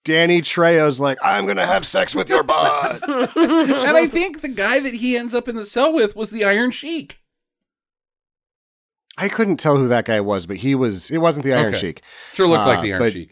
Danny 0.05 0.41
Trejo's 0.41 0.99
like, 0.99 1.17
I'm 1.23 1.45
gonna 1.45 1.65
have 1.65 1.85
sex 1.85 2.13
with 2.13 2.29
your 2.29 2.43
butt. 2.43 3.01
And 3.37 3.97
I 3.97 4.07
think 4.07 4.41
the 4.41 4.49
guy 4.49 4.79
that 4.79 4.95
he 4.95 5.15
ends 5.17 5.33
up 5.33 5.47
in 5.47 5.55
the 5.55 5.65
cell 5.65 5.93
with 5.93 6.15
was 6.15 6.29
the 6.29 6.43
Iron 6.43 6.71
Sheik. 6.71 7.19
I 9.17 9.29
couldn't 9.29 9.57
tell 9.57 9.77
who 9.77 9.87
that 9.87 10.05
guy 10.05 10.19
was, 10.21 10.45
but 10.45 10.57
he 10.57 10.73
was. 10.75 11.11
It 11.11 11.19
wasn't 11.19 11.45
the 11.45 11.53
Iron 11.53 11.67
Okay. 11.73 11.79
Sheik. 11.79 12.01
Sure 12.33 12.47
looked 12.47 12.65
like 12.65 12.79
Uh, 12.79 12.81
the 12.81 12.93
Iron 12.93 13.01
but- 13.01 13.13
Sheik. 13.13 13.31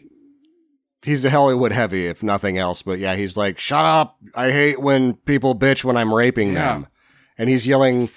he's 1.02 1.24
a 1.24 1.30
Hollywood 1.30 1.72
heavy, 1.72 2.06
if 2.06 2.22
nothing 2.22 2.56
else. 2.56 2.82
But 2.82 2.98
yeah, 3.00 3.16
he's 3.16 3.36
like, 3.36 3.58
"Shut 3.58 3.84
up! 3.84 4.16
I 4.34 4.50
hate 4.52 4.80
when 4.80 5.14
people 5.14 5.54
bitch 5.56 5.82
when 5.84 5.96
I'm 5.96 6.14
raping 6.14 6.52
Yeah. 6.52 6.74
them," 6.74 6.86
and 7.36 7.48
he's 7.50 7.66
yelling, 7.66 8.10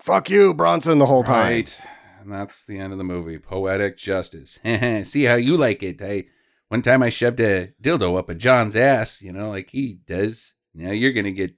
"Fuck 0.00 0.30
you, 0.30 0.54
Bronson!" 0.54 0.98
the 0.98 1.06
whole 1.06 1.24
time. 1.24 1.52
Right. 1.52 1.80
And 2.20 2.32
that's 2.32 2.64
the 2.64 2.78
end 2.78 2.92
of 2.92 2.98
the 2.98 3.04
movie. 3.04 3.38
Poetic 3.38 3.96
justice. 3.96 4.58
See 5.04 5.24
how 5.24 5.36
you 5.36 5.56
like 5.56 5.82
it. 5.82 6.02
I 6.02 6.26
one 6.68 6.82
time 6.82 7.02
I 7.02 7.08
shoved 7.08 7.40
a 7.40 7.72
dildo 7.82 8.18
up 8.18 8.28
a 8.28 8.34
John's 8.34 8.76
ass, 8.76 9.22
you 9.22 9.32
know, 9.32 9.50
like 9.50 9.70
he 9.70 10.00
does. 10.06 10.54
Now 10.74 10.90
you're 10.90 11.12
gonna 11.12 11.32
get 11.32 11.54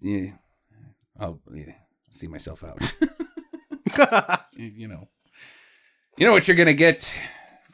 yeah. 0.00 0.32
I'll 1.18 1.40
yeah, 1.52 1.74
see 2.10 2.26
myself 2.26 2.64
out. 2.64 2.94
you 4.56 4.88
know. 4.88 5.08
You 6.16 6.26
know 6.26 6.32
what 6.32 6.46
you're 6.46 6.56
gonna 6.56 6.74
get? 6.74 7.12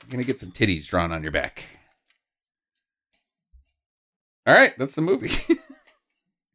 You're 0.03 0.11
gonna 0.11 0.25
get 0.25 0.41
some 0.41 0.53
titties 0.53 0.87
drawn 0.87 1.13
on 1.13 1.23
your 1.23 1.33
back. 1.33 1.65
All 4.47 4.55
right, 4.55 4.73
that's 4.79 4.95
the 4.95 5.03
movie. 5.03 5.33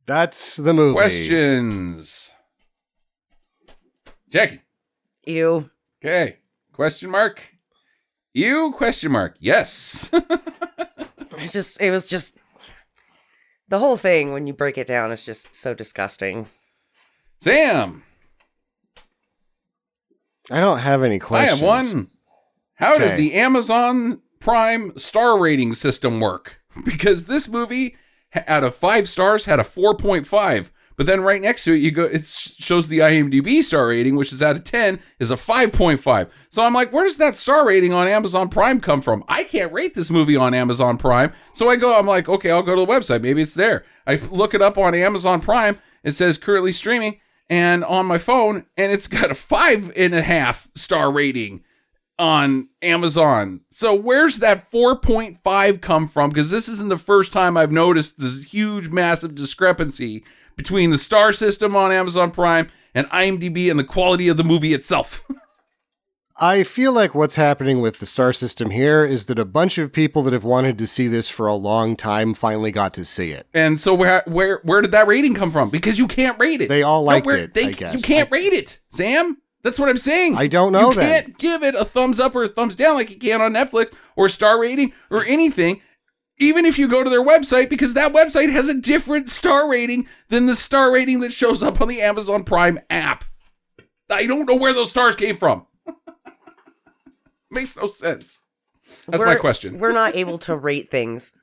That's 0.05 0.57
the 0.57 0.73
movie. 0.73 0.95
Questions. 0.95 2.32
Jackie. 4.33 4.61
Ew. 5.27 5.69
Okay. 6.03 6.37
Question 6.73 7.11
mark. 7.11 7.53
You 8.33 8.73
question 8.75 9.11
mark. 9.11 9.37
Yes. 9.39 10.09
It's 11.35 11.51
just 11.51 11.81
it 11.81 11.91
was 11.91 12.07
just 12.07 12.37
the 13.67 13.79
whole 13.79 13.97
thing 13.97 14.31
when 14.31 14.47
you 14.47 14.53
break 14.53 14.77
it 14.77 14.87
down 14.87 15.11
is 15.11 15.25
just 15.25 15.53
so 15.53 15.73
disgusting. 15.73 16.45
Sam. 17.41 18.03
I 20.51 20.59
don't 20.61 20.77
have 20.77 21.03
any 21.03 21.19
questions. 21.19 21.61
I 21.61 21.75
have 21.75 21.87
one. 21.91 22.07
How 22.75 22.97
does 22.97 23.15
the 23.15 23.33
Amazon 23.33 24.21
Prime 24.39 24.97
star 24.97 25.37
rating 25.37 25.73
system 25.73 26.19
work? 26.19 26.61
Because 26.85 27.25
this 27.25 27.49
movie, 27.49 27.97
out 28.47 28.63
of 28.63 28.73
five 28.73 29.09
stars, 29.09 29.45
had 29.45 29.59
a 29.59 29.63
4.5. 29.63 30.69
But 30.95 31.05
then 31.05 31.21
right 31.21 31.41
next 31.41 31.63
to 31.65 31.73
it, 31.73 31.77
you 31.77 31.91
go. 31.91 32.03
It 32.03 32.25
shows 32.25 32.87
the 32.87 32.99
IMDb 32.99 33.61
star 33.63 33.87
rating, 33.87 34.15
which 34.15 34.31
is 34.31 34.41
out 34.41 34.55
of 34.55 34.63
10, 34.63 34.99
is 35.19 35.31
a 35.31 35.35
5.5. 35.35 36.29
So 36.49 36.63
I'm 36.63 36.73
like, 36.73 36.93
where 36.93 37.03
does 37.03 37.17
that 37.17 37.37
star 37.37 37.65
rating 37.65 37.93
on 37.93 38.07
Amazon 38.07 38.49
Prime 38.49 38.79
come 38.79 39.01
from? 39.01 39.23
I 39.27 39.43
can't 39.43 39.73
rate 39.73 39.95
this 39.95 40.09
movie 40.09 40.35
on 40.35 40.53
Amazon 40.53 40.97
Prime. 40.97 41.33
So 41.53 41.69
I 41.69 41.75
go, 41.75 41.97
I'm 41.97 42.07
like, 42.07 42.29
okay, 42.29 42.51
I'll 42.51 42.63
go 42.63 42.75
to 42.75 42.85
the 42.85 42.91
website. 42.91 43.21
Maybe 43.21 43.41
it's 43.41 43.55
there. 43.55 43.85
I 44.05 44.15
look 44.15 44.53
it 44.53 44.61
up 44.61 44.77
on 44.77 44.93
Amazon 44.93 45.41
Prime. 45.41 45.79
It 46.03 46.11
says 46.11 46.37
currently 46.37 46.73
streaming, 46.73 47.19
and 47.49 47.83
on 47.83 48.05
my 48.05 48.17
phone, 48.17 48.65
and 48.77 48.91
it's 48.91 49.07
got 49.07 49.31
a 49.31 49.35
five 49.35 49.91
and 49.95 50.13
a 50.13 50.21
half 50.21 50.69
star 50.75 51.11
rating 51.11 51.63
on 52.19 52.69
Amazon. 52.81 53.61
So 53.71 53.93
where's 53.93 54.37
that 54.39 54.71
4.5 54.71 55.81
come 55.81 56.07
from? 56.07 56.29
Because 56.29 56.51
this 56.51 56.69
isn't 56.69 56.89
the 56.89 56.97
first 56.97 57.33
time 57.33 57.57
I've 57.57 57.71
noticed 57.71 58.19
this 58.19 58.43
huge, 58.53 58.89
massive 58.89 59.35
discrepancy 59.35 60.23
between 60.55 60.89
the 60.91 60.97
star 60.97 61.31
system 61.33 61.75
on 61.75 61.91
Amazon 61.91 62.31
Prime 62.31 62.69
and 62.95 63.07
IMDb 63.09 63.69
and 63.71 63.79
the 63.79 63.83
quality 63.83 64.27
of 64.27 64.37
the 64.37 64.43
movie 64.43 64.73
itself. 64.73 65.23
I 66.41 66.63
feel 66.63 66.91
like 66.91 67.13
what's 67.13 67.35
happening 67.35 67.79
with 67.79 67.99
the 67.99 68.07
star 68.07 68.33
system 68.33 68.71
here 68.71 69.05
is 69.05 69.27
that 69.27 69.37
a 69.37 69.45
bunch 69.45 69.77
of 69.77 69.93
people 69.93 70.23
that 70.23 70.33
have 70.33 70.43
wanted 70.43 70.79
to 70.79 70.87
see 70.87 71.07
this 71.07 71.29
for 71.29 71.45
a 71.45 71.53
long 71.53 71.95
time 71.95 72.33
finally 72.33 72.71
got 72.71 72.93
to 72.95 73.05
see 73.05 73.29
it. 73.31 73.45
and 73.53 73.79
so 73.79 73.93
where 73.93 74.23
where 74.25 74.59
where 74.63 74.81
did 74.81 74.91
that 74.91 75.05
rating 75.05 75.35
come 75.35 75.51
from? 75.51 75.69
Because 75.69 75.99
you 75.99 76.07
can't 76.07 76.37
rate 76.39 76.59
it. 76.59 76.69
They 76.69 76.81
all 76.81 77.01
No, 77.01 77.05
liked 77.07 77.25
where- 77.27 77.37
it, 77.37 77.53
They, 77.53 77.67
I 77.67 77.71
guess. 77.71 77.93
You 77.93 78.01
can't 78.01 78.31
rate 78.31 78.51
it, 78.51 78.79
Sam. 78.95 79.37
That's 79.61 79.77
what 79.79 79.89
I'm 79.89 79.97
saying. 79.97 80.35
I 80.35 80.47
don't 80.47 80.71
know 80.71 80.89
You 80.89 80.95
then. 80.95 81.23
can't 81.23 81.37
give 81.37 81.63
it 81.63 81.75
a 81.75 81.85
thumbs 81.85 82.19
up 82.19 82.35
or 82.35 82.43
a 82.43 82.47
thumbs 82.47 82.75
down 82.75 82.95
like 82.95 83.09
you 83.11 83.17
can 83.17 83.39
on 83.41 83.53
Netflix 83.53 83.93
or 84.15 84.27
star 84.27 84.59
rating 84.59 84.91
or 85.11 85.23
anything. 85.25 85.81
Even 86.39 86.65
if 86.65 86.79
you 86.79 86.87
go 86.87 87.03
to 87.03 87.09
their 87.09 87.23
website, 87.23 87.69
because 87.69 87.93
that 87.93 88.11
website 88.13 88.51
has 88.51 88.67
a 88.67 88.73
different 88.73 89.29
star 89.29 89.69
rating 89.69 90.07
than 90.29 90.47
the 90.47 90.55
star 90.55 90.91
rating 90.91 91.19
that 91.19 91.31
shows 91.31 91.61
up 91.61 91.79
on 91.79 91.87
the 91.87 92.01
Amazon 92.01 92.43
Prime 92.43 92.79
app. 92.89 93.23
I 94.09 94.25
don't 94.25 94.45
know 94.47 94.55
where 94.55 94.73
those 94.73 94.89
stars 94.89 95.15
came 95.15 95.35
from. 95.35 95.65
Makes 97.51 97.77
no 97.77 97.87
sense. 97.87 98.41
That's 99.07 99.21
my 99.21 99.29
We're- 99.29 99.39
question. 99.39 99.77
We're 99.79 99.91
not 99.93 100.15
able 100.15 100.37
to 100.39 100.55
rate 100.55 100.89
things. 100.91 101.33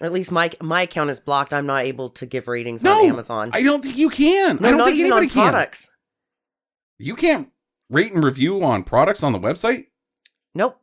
Or 0.00 0.06
at 0.06 0.12
least 0.12 0.30
my 0.30 0.50
my 0.60 0.82
account 0.82 1.08
is 1.10 1.20
blocked. 1.20 1.54
I'm 1.54 1.64
not 1.66 1.84
able 1.84 2.10
to 2.10 2.26
give 2.26 2.48
ratings 2.48 2.82
No, 2.82 2.98
on 3.00 3.06
Amazon. 3.06 3.50
I 3.54 3.62
don't 3.62 3.82
think 3.82 3.96
you 3.96 4.10
can. 4.10 4.58
no, 4.60 4.68
I 4.68 4.70
don't 4.72 4.86
think 4.86 5.00
anybody 5.00 5.26
can. 5.26 5.50
products. 5.50 5.90
You 6.98 7.16
can't 7.16 7.48
rate 7.88 8.12
and 8.12 8.22
review 8.22 8.62
on 8.62 8.84
products 8.84 9.22
on 9.22 9.32
the 9.32 9.38
website? 9.40 9.86
Nope. 10.54 10.78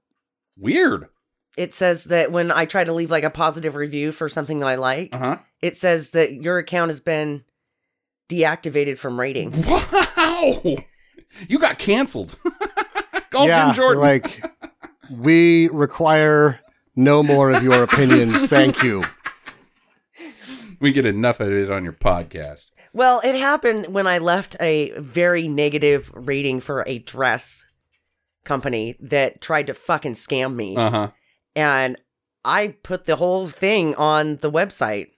Weird. 0.57 1.09
It 1.57 1.73
says 1.73 2.05
that 2.05 2.31
when 2.31 2.51
I 2.51 2.65
try 2.65 2.83
to 2.83 2.93
leave 2.93 3.11
like 3.11 3.23
a 3.23 3.29
positive 3.29 3.75
review 3.75 4.11
for 4.11 4.27
something 4.29 4.59
that 4.59 4.67
I 4.67 4.75
like, 4.75 5.13
Uh 5.13 5.17
huh. 5.17 5.37
it 5.61 5.75
says 5.77 6.11
that 6.11 6.33
your 6.33 6.57
account 6.57 6.89
has 6.89 6.99
been 6.99 7.43
deactivated 8.29 8.97
from 8.97 9.19
rating. 9.19 9.51
Wow. 10.17 10.75
You 11.47 11.57
got 11.59 11.79
canceled. 11.79 12.35
Call 13.31 13.47
yeah, 13.47 13.67
Jim 13.67 13.75
Jordan. 13.75 14.01
like 14.01 14.43
we 15.11 15.67
require 15.69 16.59
no 16.95 17.23
more 17.23 17.49
of 17.51 17.63
your 17.63 17.81
opinions. 17.83 18.45
Thank 18.47 18.83
you. 18.83 19.03
we 20.79 20.91
get 20.91 21.05
enough 21.05 21.39
of 21.39 21.51
it 21.51 21.71
on 21.71 21.83
your 21.83 21.93
podcast. 21.93 22.71
Well, 22.93 23.21
it 23.23 23.35
happened 23.35 23.87
when 23.87 24.05
I 24.05 24.19
left 24.19 24.55
a 24.59 24.91
very 24.99 25.47
negative 25.47 26.11
rating 26.13 26.59
for 26.59 26.83
a 26.87 26.99
dress 26.99 27.65
company 28.43 28.95
that 28.99 29.41
tried 29.41 29.67
to 29.67 29.73
fucking 29.73 30.13
scam 30.13 30.55
me. 30.55 30.75
Uh 30.75 30.89
huh. 30.89 31.11
And 31.55 31.97
I 32.45 32.69
put 32.83 33.05
the 33.05 33.15
whole 33.15 33.47
thing 33.47 33.95
on 33.95 34.37
the 34.37 34.51
website. 34.51 35.09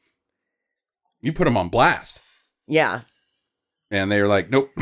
You 1.21 1.33
put 1.33 1.45
them 1.45 1.57
on 1.57 1.69
blast, 1.69 2.21
Yeah. 2.67 3.01
and 3.89 4.11
they 4.11 4.21
were 4.21 4.27
like, 4.27 4.49
"Nope." 4.49 4.69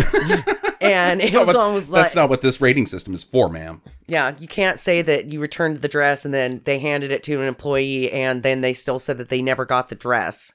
And 0.82 1.22
not 1.34 1.47
what- 1.47 1.56
was 1.74 1.89
like, 1.89 2.04
That's 2.04 2.16
not 2.16 2.30
what 2.30 2.41
this 2.41 2.60
rating 2.60 2.88
system 2.88 3.14
is 3.14 3.24
for, 3.24 3.47
ma'am. 3.47 3.82
yeah, 4.08 4.36
you 4.38 4.49
can't 4.49 4.78
say 4.78 5.01
that 5.01 5.28
you 5.28 5.39
returned 5.39 5.82
the 5.82 5.88
dress 5.88 6.26
and 6.26 6.34
then 6.34 6.60
they 6.66 6.78
handed 6.78 7.10
it 7.10 7.24
to 7.24 7.39
an 7.39 7.47
employee 7.47 8.12
and 8.12 8.43
then 8.43 8.60
they 8.60 8.74
still 8.74 8.99
said 8.99 9.18
that 9.20 9.30
they 9.30 9.41
never 9.41 9.64
got 9.64 9.88
the 9.88 9.95
dress. 9.95 10.51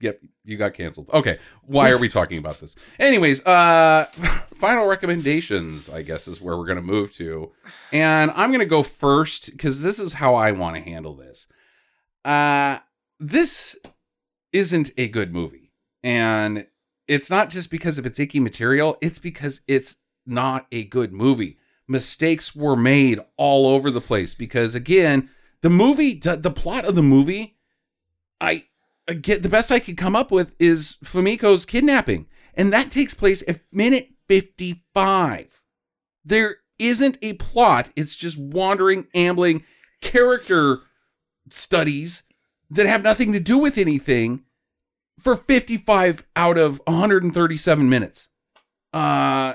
Yep, 0.00 0.20
you 0.44 0.56
got 0.56 0.74
canceled. 0.74 1.08
Okay, 1.10 1.38
why 1.62 1.90
are 1.90 1.98
we 1.98 2.08
talking 2.08 2.38
about 2.38 2.60
this? 2.60 2.76
Anyways, 2.98 3.44
uh 3.46 4.04
final 4.54 4.86
recommendations, 4.86 5.88
I 5.88 6.02
guess 6.02 6.28
is 6.28 6.40
where 6.40 6.56
we're 6.56 6.66
to 6.76 6.82
move 6.82 7.12
to. 7.14 7.52
And 7.92 8.30
I'm 8.32 8.50
to 8.60 8.66
go 8.66 8.82
first 8.82 9.56
cuz 9.58 9.80
this 9.80 9.98
is 9.98 10.14
how 10.14 10.34
I 10.34 10.52
want 10.52 10.76
to 10.76 10.82
handle 10.82 11.14
this. 11.14 11.48
Uh 12.24 12.78
this 13.18 13.76
isn't 14.52 14.90
a 14.98 15.08
good 15.08 15.32
movie. 15.32 15.72
And 16.02 16.66
it's 17.08 17.30
not 17.30 17.50
just 17.50 17.70
because 17.70 17.98
of 17.98 18.06
its 18.06 18.18
icky 18.18 18.40
material, 18.40 18.98
it's 19.00 19.18
because 19.18 19.62
it's 19.66 19.96
not 20.26 20.66
a 20.72 20.84
good 20.84 21.12
movie. 21.12 21.58
Mistakes 21.88 22.54
were 22.54 22.76
made 22.76 23.20
all 23.36 23.66
over 23.66 23.90
the 23.90 24.00
place 24.00 24.34
because 24.34 24.74
again, 24.74 25.30
the 25.62 25.70
movie 25.70 26.18
the 26.18 26.50
plot 26.50 26.84
of 26.84 26.94
the 26.94 27.02
movie 27.02 27.56
I 28.40 28.64
I 29.08 29.14
get 29.14 29.42
the 29.42 29.48
best 29.48 29.70
I 29.70 29.78
could 29.78 29.96
come 29.96 30.16
up 30.16 30.30
with 30.30 30.54
is 30.58 30.96
Fumiko's 31.04 31.64
kidnapping, 31.64 32.26
and 32.54 32.72
that 32.72 32.90
takes 32.90 33.14
place 33.14 33.42
at 33.46 33.60
minute 33.72 34.10
55. 34.28 35.62
There 36.24 36.56
isn't 36.78 37.18
a 37.22 37.34
plot, 37.34 37.90
it's 37.96 38.16
just 38.16 38.36
wandering, 38.38 39.06
ambling 39.14 39.64
character 40.00 40.80
studies 41.50 42.24
that 42.70 42.86
have 42.86 43.02
nothing 43.02 43.32
to 43.32 43.40
do 43.40 43.56
with 43.58 43.78
anything 43.78 44.42
for 45.20 45.36
55 45.36 46.26
out 46.34 46.58
of 46.58 46.80
137 46.86 47.88
minutes. 47.88 48.28
Uh 48.92 49.54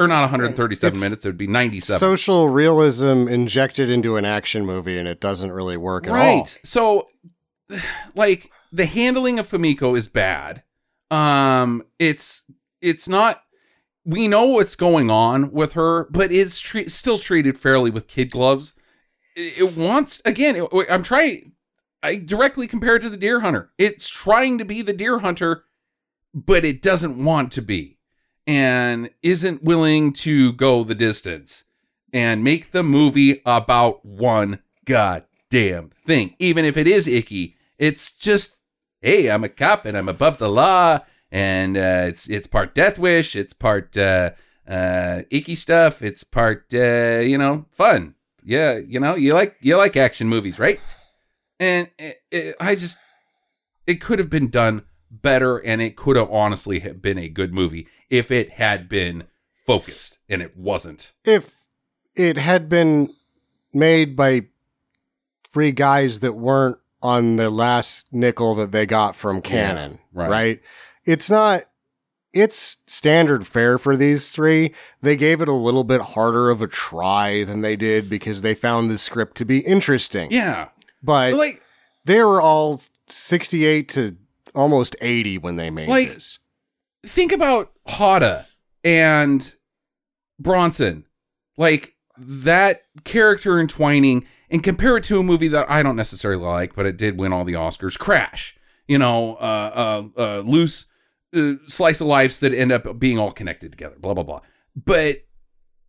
or 0.00 0.06
not 0.06 0.22
137 0.22 0.94
It's 0.94 1.00
minutes, 1.02 1.24
it 1.24 1.28
would 1.28 1.36
be 1.36 1.48
97. 1.48 1.98
Social 1.98 2.48
realism 2.48 3.26
injected 3.26 3.90
into 3.90 4.16
an 4.16 4.24
action 4.24 4.64
movie, 4.64 4.96
and 4.96 5.08
it 5.08 5.20
doesn't 5.20 5.50
really 5.50 5.76
work 5.76 6.06
at 6.06 6.10
all. 6.10 6.16
right 6.16 6.58
so 6.64 7.08
like 8.14 8.50
the 8.72 8.86
handling 8.86 9.38
of 9.38 9.48
Fumiko 9.48 9.96
is 9.96 10.08
bad. 10.08 10.62
Um 11.10 11.84
it's 11.98 12.44
it's 12.80 13.08
not 13.08 13.42
we 14.04 14.28
know 14.28 14.46
what's 14.46 14.76
going 14.76 15.10
on 15.10 15.50
with 15.52 15.72
her 15.72 16.04
but 16.10 16.30
it's 16.30 16.60
tre- 16.60 16.88
still 16.88 17.18
treated 17.18 17.58
fairly 17.58 17.90
with 17.90 18.08
kid 18.08 18.30
gloves. 18.30 18.74
It, 19.36 19.58
it 19.58 19.76
wants 19.76 20.20
again 20.24 20.56
it, 20.56 20.68
i'm 20.90 21.02
trying 21.02 21.52
i 22.02 22.16
directly 22.16 22.66
compare 22.66 22.96
it 22.96 23.02
to 23.02 23.10
the 23.10 23.16
deer 23.16 23.40
hunter. 23.40 23.70
It's 23.78 24.08
trying 24.08 24.58
to 24.58 24.64
be 24.64 24.82
the 24.82 24.92
deer 24.92 25.20
hunter 25.20 25.64
but 26.34 26.64
it 26.64 26.82
doesn't 26.82 27.22
want 27.22 27.52
to 27.52 27.62
be 27.62 27.98
and 28.46 29.10
isn't 29.22 29.62
willing 29.62 30.12
to 30.12 30.52
go 30.52 30.84
the 30.84 30.94
distance 30.94 31.64
and 32.12 32.42
make 32.42 32.72
the 32.72 32.82
movie 32.82 33.42
about 33.44 34.04
one 34.04 34.60
goddamn 34.84 35.90
thing. 35.90 36.34
Even 36.38 36.64
if 36.64 36.76
it 36.76 36.86
is 36.86 37.06
icky, 37.06 37.56
it's 37.78 38.10
just, 38.10 38.56
hey, 39.00 39.30
I'm 39.30 39.44
a 39.44 39.48
cop 39.48 39.84
and 39.84 39.96
I'm 39.96 40.08
above 40.08 40.38
the 40.38 40.50
law, 40.50 41.00
and 41.30 41.76
uh, 41.76 42.04
it's 42.06 42.28
it's 42.28 42.46
part 42.46 42.74
Death 42.74 42.98
Wish, 42.98 43.36
it's 43.36 43.52
part 43.52 43.96
uh, 43.96 44.32
uh, 44.66 45.22
icky 45.30 45.54
stuff, 45.54 46.02
it's 46.02 46.24
part 46.24 46.66
uh, 46.74 47.20
you 47.20 47.38
know 47.38 47.66
fun. 47.72 48.14
Yeah, 48.44 48.78
you 48.78 49.00
know 49.00 49.14
you 49.14 49.34
like 49.34 49.56
you 49.60 49.76
like 49.76 49.96
action 49.96 50.28
movies, 50.28 50.58
right? 50.58 50.80
And 51.60 51.90
it, 51.98 52.22
it, 52.30 52.56
I 52.60 52.74
just 52.74 52.98
it 53.86 53.96
could 54.00 54.18
have 54.18 54.30
been 54.30 54.48
done 54.48 54.84
better, 55.10 55.58
and 55.58 55.80
it 55.80 55.96
could 55.96 56.16
have 56.16 56.30
honestly 56.30 56.80
have 56.80 57.02
been 57.02 57.18
a 57.18 57.28
good 57.28 57.52
movie 57.52 57.86
if 58.10 58.30
it 58.30 58.52
had 58.52 58.88
been 58.88 59.24
focused, 59.66 60.18
and 60.28 60.40
it 60.40 60.56
wasn't. 60.56 61.12
If 61.24 61.56
it 62.14 62.36
had 62.36 62.68
been 62.68 63.14
made 63.72 64.16
by 64.16 64.46
three 65.52 65.72
guys 65.72 66.20
that 66.20 66.34
weren't 66.34 66.78
on 67.02 67.36
the 67.36 67.50
last 67.50 68.12
nickel 68.12 68.54
that 68.56 68.72
they 68.72 68.86
got 68.86 69.14
from 69.16 69.40
Cannon, 69.42 69.98
right. 70.12 70.30
right. 70.30 70.60
It's 71.04 71.30
not. 71.30 71.64
It's 72.34 72.76
standard 72.86 73.46
fare 73.46 73.78
for 73.78 73.96
these 73.96 74.28
three. 74.28 74.74
They 75.00 75.16
gave 75.16 75.40
it 75.40 75.48
a 75.48 75.52
little 75.52 75.82
bit 75.84 76.00
harder 76.00 76.50
of 76.50 76.60
a 76.60 76.66
try 76.66 77.42
than 77.42 77.62
they 77.62 77.74
did 77.74 78.10
because 78.10 78.42
they 78.42 78.54
found 78.54 78.90
the 78.90 78.98
script 78.98 79.36
to 79.38 79.44
be 79.46 79.60
interesting. 79.60 80.30
Yeah, 80.30 80.68
but 81.02 81.32
like 81.34 81.62
they 82.04 82.22
were 82.22 82.40
all 82.40 82.82
68 83.08 83.88
to 83.90 84.16
almost 84.54 84.94
80 85.00 85.38
when 85.38 85.56
they 85.56 85.70
made 85.70 85.88
Like- 85.88 86.14
this. 86.14 86.38
think 87.06 87.32
about 87.32 87.72
Hada 87.88 88.44
and 88.84 89.54
Bronson, 90.38 91.04
like 91.56 91.94
that 92.18 92.82
character 93.04 93.58
entwining, 93.58 94.26
and 94.50 94.62
compare 94.62 94.96
it 94.96 95.04
to 95.04 95.18
a 95.18 95.22
movie 95.22 95.48
that 95.48 95.70
I 95.70 95.82
don't 95.82 95.96
necessarily 95.96 96.42
like, 96.42 96.74
but 96.74 96.86
it 96.86 96.96
did 96.96 97.18
win 97.18 97.32
all 97.32 97.44
the 97.44 97.54
Oscars. 97.54 97.98
Crash, 97.98 98.56
you 98.86 98.98
know, 98.98 99.36
uh, 99.36 100.06
uh, 100.16 100.20
uh 100.20 100.40
loose 100.40 100.90
uh, 101.34 101.54
slice 101.68 102.00
of 102.00 102.06
lives 102.06 102.40
that 102.40 102.52
end 102.52 102.72
up 102.72 102.98
being 102.98 103.18
all 103.18 103.32
connected 103.32 103.70
together. 103.72 103.96
Blah 103.98 104.14
blah 104.14 104.24
blah. 104.24 104.40
But 104.74 105.24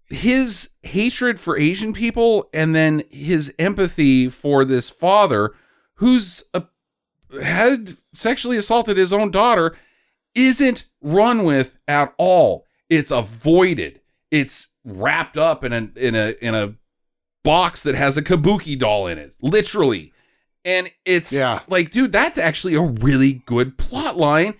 his 0.07 0.72
hatred 0.84 1.39
for 1.39 1.57
Asian 1.57 1.93
people, 1.93 2.49
and 2.53 2.76
then 2.76 3.03
his 3.10 3.53
empathy 3.60 4.30
for 4.30 4.66
this 4.66 4.89
father 4.89 5.53
who's 5.95 6.43
a, 6.53 6.64
had 7.41 7.97
sexually 8.14 8.57
assaulted 8.57 8.97
his 8.97 9.14
own 9.14 9.32
daughter 9.32 9.78
isn't 10.36 10.86
run 11.01 11.43
with 11.43 11.78
at 11.88 12.14
all. 12.18 12.66
It's 12.89 13.12
avoided. 13.12 14.01
It's 14.32 14.74
wrapped 14.84 15.38
up 15.38 15.64
in 15.64 15.74
a 15.74 15.89
in 15.95 16.16
a 16.16 16.36
in 16.41 16.55
a 16.55 16.76
box 17.43 17.81
that 17.83 17.95
has 17.95 18.17
a 18.17 18.21
kabuki 18.21 18.77
doll 18.77 19.07
in 19.07 19.17
it, 19.17 19.35
literally. 19.41 20.13
And 20.65 20.91
it's 21.05 21.31
Yeah. 21.31 21.61
like, 21.67 21.91
dude, 21.91 22.11
that's 22.11 22.37
actually 22.37 22.75
a 22.75 22.81
really 22.81 23.41
good 23.45 23.77
plot 23.77 24.17
line. 24.17 24.55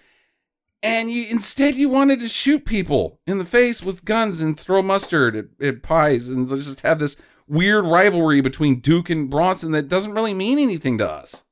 And 0.82 1.11
you 1.11 1.25
instead 1.30 1.75
you 1.75 1.89
wanted 1.89 2.19
to 2.21 2.30
shoot 2.30 2.63
people 2.65 3.19
in 3.27 3.38
the 3.38 3.43
face 3.45 3.84
with 3.84 4.05
guns 4.05 4.39
and 4.39 4.57
throw 4.57 4.82
mustard 4.82 5.36
at, 5.36 5.45
at 5.61 5.84
pies 5.84 6.30
and 6.30 6.47
just 6.47 6.82
have 6.82 6.99
this 6.99 7.17
weird 7.49 7.84
rivalry 7.86 8.39
between 8.39 8.80
Duke 8.80 9.09
and 9.09 9.30
Bronson 9.30 9.73
that 9.73 9.89
doesn't 9.89 10.13
really 10.13 10.34
mean 10.34 10.57
anything 10.57 10.97
to 10.99 11.09
us. 11.09 11.43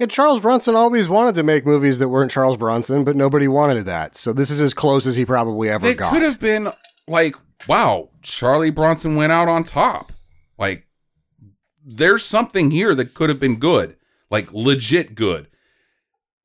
And 0.00 0.10
Charles 0.10 0.40
Bronson 0.40 0.74
always 0.74 1.08
wanted 1.08 1.34
to 1.34 1.42
make 1.42 1.66
movies 1.66 1.98
that 1.98 2.08
weren't 2.08 2.30
Charles 2.30 2.56
Bronson, 2.56 3.04
but 3.04 3.16
nobody 3.16 3.46
wanted 3.48 3.84
that. 3.84 4.16
So 4.16 4.32
this 4.32 4.50
is 4.50 4.62
as 4.62 4.72
close 4.72 5.06
as 5.06 5.16
he 5.16 5.26
probably 5.26 5.68
ever 5.68 5.86
It 5.86 5.98
got. 5.98 6.08
It 6.08 6.16
could 6.16 6.22
have 6.26 6.40
been 6.40 6.72
like, 7.06 7.36
wow, 7.68 8.08
Charlie 8.22 8.70
Bronson 8.70 9.14
went 9.16 9.32
out 9.32 9.48
on 9.48 9.62
top. 9.64 10.10
Like, 10.62 10.86
there's 11.84 12.24
something 12.24 12.70
here 12.70 12.94
that 12.94 13.14
could 13.14 13.28
have 13.30 13.40
been 13.40 13.56
good, 13.58 13.96
like 14.30 14.52
legit 14.52 15.16
good. 15.16 15.48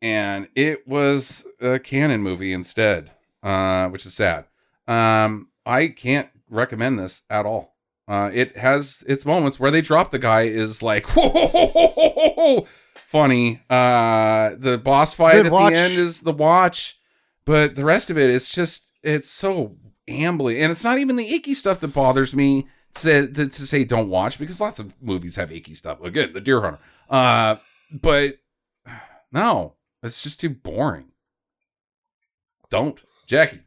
And 0.02 0.48
it 0.56 0.88
was 0.88 1.46
a 1.62 1.78
Cannon 1.78 2.24
movie 2.24 2.52
instead, 2.52 3.12
uh, 3.44 3.90
which 3.90 4.08
is 4.08 4.16
sad. 4.16 4.46
Um, 4.88 5.50
I 5.68 5.90
can't 5.90 6.30
recommend 6.50 6.98
this 6.98 7.26
at 7.30 7.46
all. 7.46 7.76
Uh, 8.08 8.32
it 8.34 8.58
has 8.58 9.04
its 9.08 9.24
moments 9.24 9.60
where 9.60 9.70
they 9.70 9.82
drop 9.82 10.10
the 10.10 10.18
guy 10.18 10.44
is 10.44 10.82
like, 10.82 11.06
whoa, 11.16 11.30
whoa, 11.30 11.92
whoa, 11.92 12.68
funny. 13.06 13.62
Uh, 13.70 14.56
the 14.58 14.82
boss 14.84 15.14
fight 15.14 15.34
Good 15.34 15.46
at 15.46 15.52
watch. 15.52 15.74
the 15.74 15.78
end 15.78 15.94
is 15.94 16.22
the 16.22 16.34
watch, 16.34 17.00
but 17.46 17.76
the 17.76 17.86
rest 17.86 18.10
of 18.10 18.18
it, 18.18 18.32
it's 18.32 18.50
just, 18.50 18.94
it's 19.04 19.30
so 19.30 19.76
ambly, 20.10 20.60
and 20.60 20.72
it's 20.72 20.84
not 20.84 20.98
even 20.98 21.18
the 21.18 21.32
icky 21.36 21.54
stuff 21.54 21.80
that 21.82 21.90
bothers 21.90 22.34
me 22.34 22.66
to, 23.02 23.28
to, 23.28 23.48
to 23.48 23.68
say 23.68 23.84
don't 23.84 24.10
watch 24.10 24.38
because 24.40 24.60
lots 24.62 24.80
of 24.80 24.94
movies 25.02 25.36
have 25.36 25.52
icky 25.52 25.74
stuff. 25.74 26.02
Again, 26.04 26.34
The 26.34 26.42
Deer 26.42 26.62
Hunter. 26.62 26.80
Uh, 27.10 27.56
but 27.92 28.40
no, 29.32 29.74
it's 30.04 30.24
just 30.24 30.40
too 30.40 30.50
boring. 30.50 31.12
Don't, 32.70 33.00
Jackie. 33.26 33.62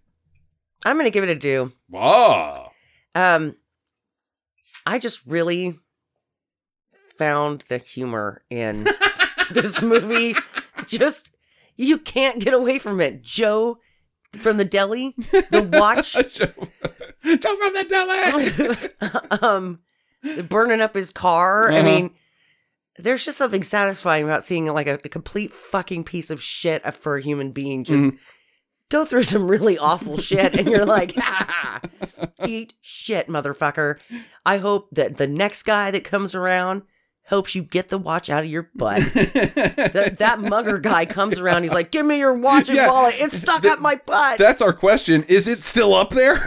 I'm 0.84 0.96
gonna 0.96 1.10
give 1.10 1.24
it 1.24 1.30
a 1.30 1.34
do. 1.34 1.72
Ah, 1.94 2.68
Um, 3.14 3.56
I 4.86 4.98
just 4.98 5.26
really 5.26 5.78
found 7.18 7.64
the 7.68 7.78
humor 7.78 8.42
in 8.50 8.86
this 9.50 9.82
movie. 9.82 10.34
Just 10.86 11.32
you 11.76 11.98
can't 11.98 12.38
get 12.40 12.54
away 12.54 12.78
from 12.78 13.00
it. 13.00 13.22
Joe 13.22 13.78
from 14.38 14.56
the 14.58 14.64
deli, 14.64 15.14
the 15.50 15.62
watch, 15.72 16.16
Joe 17.24 17.56
from 17.56 17.74
the 17.74 17.84
deli. 17.88 19.38
um, 19.42 19.80
burning 20.48 20.80
up 20.80 20.94
his 20.94 21.12
car. 21.12 21.70
I 21.70 21.78
Uh-huh. 21.80 21.88
mean, 21.88 22.10
there's 22.98 23.24
just 23.24 23.38
something 23.38 23.62
satisfying 23.62 24.24
about 24.24 24.42
seeing 24.44 24.66
like 24.66 24.86
a, 24.86 24.94
a 25.04 25.08
complete 25.08 25.52
fucking 25.52 26.04
piece 26.04 26.30
of 26.30 26.42
shit 26.42 26.82
for 26.94 27.16
a 27.16 27.22
human 27.22 27.50
being 27.52 27.84
just 27.84 28.04
Mhm. 28.04 28.18
go 28.90 29.04
through 29.06 29.22
some 29.22 29.48
really 29.48 29.78
awful 29.78 30.18
shit 30.18 30.54
and 30.58 30.68
you're 30.68 30.84
like 30.84 31.14
ha, 31.18 31.80
eat 32.46 32.74
shit 32.82 33.28
motherfucker 33.28 33.98
i 34.44 34.58
hope 34.58 34.88
that 34.92 35.16
the 35.16 35.26
next 35.28 35.62
guy 35.62 35.90
that 35.90 36.04
comes 36.04 36.34
around 36.34 36.82
helps 37.30 37.54
you 37.54 37.62
get 37.62 37.88
the 37.88 37.96
watch 37.96 38.28
out 38.28 38.44
of 38.44 38.50
your 38.50 38.68
butt 38.74 39.00
that, 39.14 40.16
that 40.18 40.40
mugger 40.40 40.78
guy 40.78 41.06
comes 41.06 41.38
around 41.38 41.62
he's 41.62 41.72
like 41.72 41.90
give 41.90 42.04
me 42.04 42.18
your 42.18 42.34
watch 42.34 42.68
and 42.68 42.76
Yeah. 42.76 42.88
wallet 42.88 43.14
it's 43.18 43.38
stuck 43.38 43.62
Th- 43.62 43.72
up 43.72 43.80
my 43.80 43.94
butt 44.04 44.36
That's 44.38 44.60
our 44.60 44.72
question. 44.72 45.24
Is 45.28 45.46
it 45.48 45.62
still 45.64 45.94
up 45.94 46.10
there? 46.10 46.34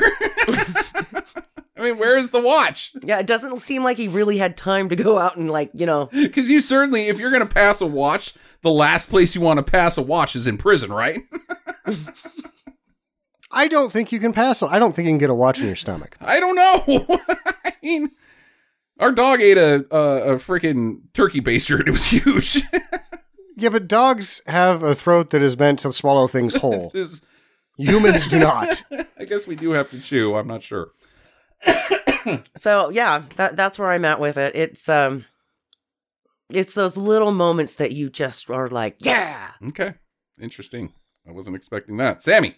I 1.75 1.81
mean, 1.81 1.97
where 1.97 2.15
is 2.17 2.29
the 2.29 2.39
watch? 2.41 2.91
yeah 3.01 3.19
it 3.19 3.25
doesn't 3.25 3.59
seem 3.61 3.83
like 3.83 3.97
he 3.97 4.07
really 4.07 4.37
had 4.37 4.55
time 4.57 4.89
to 4.89 4.95
go 4.95 5.17
out 5.17 5.37
and 5.37 5.49
like 5.49 5.71
you 5.73 5.85
know 5.85 6.09
Because 6.11 6.49
you 6.49 6.61
certainly, 6.61 7.07
if 7.07 7.19
you're 7.19 7.31
going 7.31 7.45
to 7.47 7.53
pass 7.53 7.81
a 7.81 7.85
watch, 7.85 8.33
the 8.61 8.71
last 8.71 9.09
place 9.09 9.33
you 9.35 9.41
want 9.41 9.57
to 9.57 9.63
pass 9.63 9.97
a 9.97 10.01
watch 10.01 10.35
is 10.35 10.47
in 10.47 10.57
prison, 10.57 10.91
right? 10.93 11.21
I 13.51 13.67
don't 13.67 13.91
think 13.91 14.11
you 14.11 14.19
can 14.19 14.33
pass. 14.33 14.63
I 14.63 14.79
don't 14.79 14.95
think 14.95 15.05
you 15.05 15.11
can 15.11 15.17
get 15.19 15.29
a 15.29 15.35
watch 15.35 15.59
in 15.59 15.67
your 15.67 15.75
stomach. 15.75 16.17
I 16.19 16.39
don't 16.39 16.55
know. 16.55 17.05
I 17.65 17.73
mean, 17.83 18.11
our 19.03 19.11
dog 19.11 19.41
ate 19.41 19.57
a 19.57 19.85
a, 19.91 20.33
a 20.33 20.35
freaking 20.37 21.01
turkey 21.13 21.41
baster 21.41 21.79
and 21.79 21.87
it 21.87 21.91
was 21.91 22.05
huge. 22.11 22.63
Yeah, 23.55 23.69
but 23.69 23.87
dogs 23.87 24.41
have 24.47 24.81
a 24.81 24.95
throat 24.95 25.29
that 25.29 25.41
is 25.43 25.57
meant 25.59 25.79
to 25.79 25.93
swallow 25.93 26.27
things 26.27 26.55
whole. 26.63 26.89
This- 26.93 27.23
Humans 27.77 28.27
do 28.27 28.37
not. 28.39 28.83
I 29.19 29.25
guess 29.25 29.47
we 29.47 29.55
do 29.55 29.71
have 29.71 29.89
to 29.89 29.99
chew. 29.99 30.35
I'm 30.35 30.47
not 30.47 30.63
sure. 30.63 30.91
So 32.55 32.89
yeah, 32.89 33.23
that 33.35 33.57
that's 33.57 33.77
where 33.77 33.89
I'm 33.89 34.05
at 34.05 34.17
with 34.19 34.37
it. 34.37 34.55
It's 34.55 34.87
um 34.87 35.25
it's 36.49 36.73
those 36.73 36.95
little 36.95 37.31
moments 37.33 37.75
that 37.75 37.91
you 37.91 38.09
just 38.09 38.49
are 38.49 38.69
like, 38.69 38.95
yeah. 38.99 39.51
Okay, 39.67 39.95
interesting. 40.41 40.93
I 41.27 41.31
wasn't 41.31 41.57
expecting 41.57 41.97
that. 41.97 42.21
Sammy. 42.21 42.55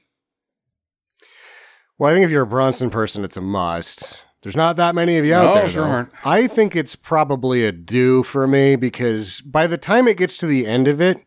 Well, 1.98 2.12
I 2.12 2.14
think 2.14 2.26
if 2.26 2.30
you're 2.30 2.44
a 2.44 2.48
Bronson 2.48 2.92
person, 2.92 3.24
it's 3.24 3.38
a 3.38 3.42
must. 3.42 4.24
There's 4.46 4.56
not 4.56 4.76
that 4.78 4.94
many 4.96 5.18
of 5.18 5.26
you 5.26 5.34
out 5.34 5.44
No, 5.44 5.54
there. 5.56 5.70
sure 5.70 5.84
aren't. 5.86 6.10
I 6.24 6.46
think 6.48 6.76
it's 6.76 6.96
probably 6.96 7.66
a 7.66 7.72
do 7.72 8.22
for 8.24 8.46
me 8.48 8.76
because 8.76 9.42
by 9.42 9.66
the 9.68 9.78
time 9.78 10.08
it 10.08 10.18
gets 10.18 10.38
to 10.38 10.46
the 10.46 10.68
end 10.68 10.88
of 10.88 11.02
it, 11.02 11.20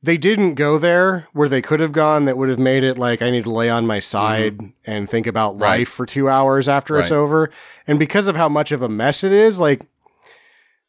they 0.00 0.16
didn't 0.16 0.54
go 0.54 0.78
there 0.78 1.26
where 1.32 1.48
they 1.48 1.60
could 1.60 1.80
have 1.80 1.90
gone 1.90 2.24
that 2.26 2.38
would 2.38 2.48
have 2.50 2.58
made 2.58 2.84
it 2.84 2.98
like 2.98 3.20
I 3.20 3.30
need 3.30 3.44
to 3.44 3.50
lay 3.50 3.68
on 3.68 3.86
my 3.86 3.98
side 3.98 4.60
and 4.86 5.10
think 5.10 5.26
about 5.26 5.54
Mm-hmm. 5.54 5.62
Right. 5.64 5.78
life 5.80 5.88
for 5.88 6.06
two 6.06 6.28
hours 6.28 6.68
after 6.68 6.98
it's 7.00 7.10
over. 7.10 7.50
And 7.86 7.98
because 7.98 8.28
of 8.28 8.36
how 8.36 8.48
much 8.48 8.70
of 8.70 8.80
a 8.80 8.88
mess 8.88 9.24
it 9.24 9.32
is, 9.32 9.58
like 9.58 9.82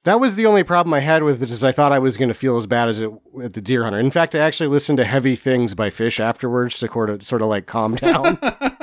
that 0.04 0.20
was 0.20 0.36
the 0.36 0.46
only 0.46 0.62
problem 0.64 0.94
I 0.94 1.00
had 1.00 1.24
with 1.24 1.42
it 1.42 1.50
is 1.50 1.64
I 1.64 1.72
thought 1.72 1.92
I 1.92 1.98
was 1.98 2.18
going 2.18 2.28
to 2.30 2.36
feel 2.36 2.58
as 2.58 2.68
bad 2.68 2.90
as 2.90 3.02
it 3.02 3.10
at 3.42 3.54
the 3.54 3.62
Deer 3.62 3.84
Hunter. 3.84 3.98
In 4.00 4.12
fact, 4.12 4.36
I 4.36 4.40
actually 4.40 4.68
listened 4.68 4.98
to 4.98 5.06
Heavy 5.06 5.36
Things 5.36 5.74
by 5.74 5.90
Phish 5.90 6.20
afterwards 6.20 6.78
to 6.80 6.88
sort 6.88 7.10
of, 7.10 7.24
sort 7.24 7.42
of 7.42 7.48
like 7.48 7.66
calm 7.66 7.96
down. 7.96 8.38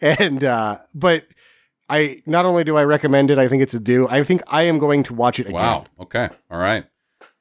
and 0.00 0.44
uh 0.44 0.78
but 0.94 1.26
I 1.88 2.22
not 2.26 2.44
only 2.44 2.64
do 2.64 2.76
I 2.76 2.84
recommend 2.84 3.30
it, 3.30 3.38
I 3.38 3.48
think 3.48 3.62
it's 3.62 3.74
a 3.74 3.80
do. 3.80 4.08
I 4.08 4.22
think 4.22 4.42
I 4.48 4.64
am 4.64 4.78
going 4.78 5.02
to 5.04 5.14
watch 5.14 5.38
it 5.38 5.46
again. 5.46 5.54
Wow. 5.54 5.84
Okay. 6.00 6.28
All 6.50 6.58
right. 6.58 6.84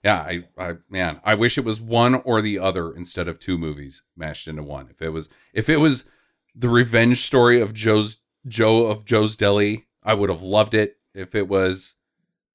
Yeah. 0.03 0.20
I, 0.20 0.43
I, 0.58 0.74
man, 0.89 1.20
I 1.24 1.34
wish 1.34 1.58
it 1.58 1.66
was 1.66 1.82
one 1.82 2.16
or 2.16 2.41
the 2.41 2.60
other 2.60 2.93
instead 2.93 3.28
of 3.28 3.39
two 3.39 3.58
movies 3.58 4.03
mashed 4.16 4.47
into 4.47 4.62
one. 4.62 4.88
If 4.89 5.01
it 5.01 5.10
was, 5.10 5.30
if 5.53 5.68
it 5.68 5.78
was 5.78 6.06
the 6.53 6.70
revenge 6.70 7.26
story 7.26 7.60
of 7.60 7.74
Joe's 7.74 8.18
Joe 8.47 8.86
of 8.86 9.03
Joe's 9.03 9.36
Deli, 9.36 9.88
I 10.03 10.14
would 10.14 10.30
have 10.30 10.43
loved 10.43 10.76
it. 10.76 10.97
If 11.16 11.34
it 11.34 11.47
was 11.47 11.95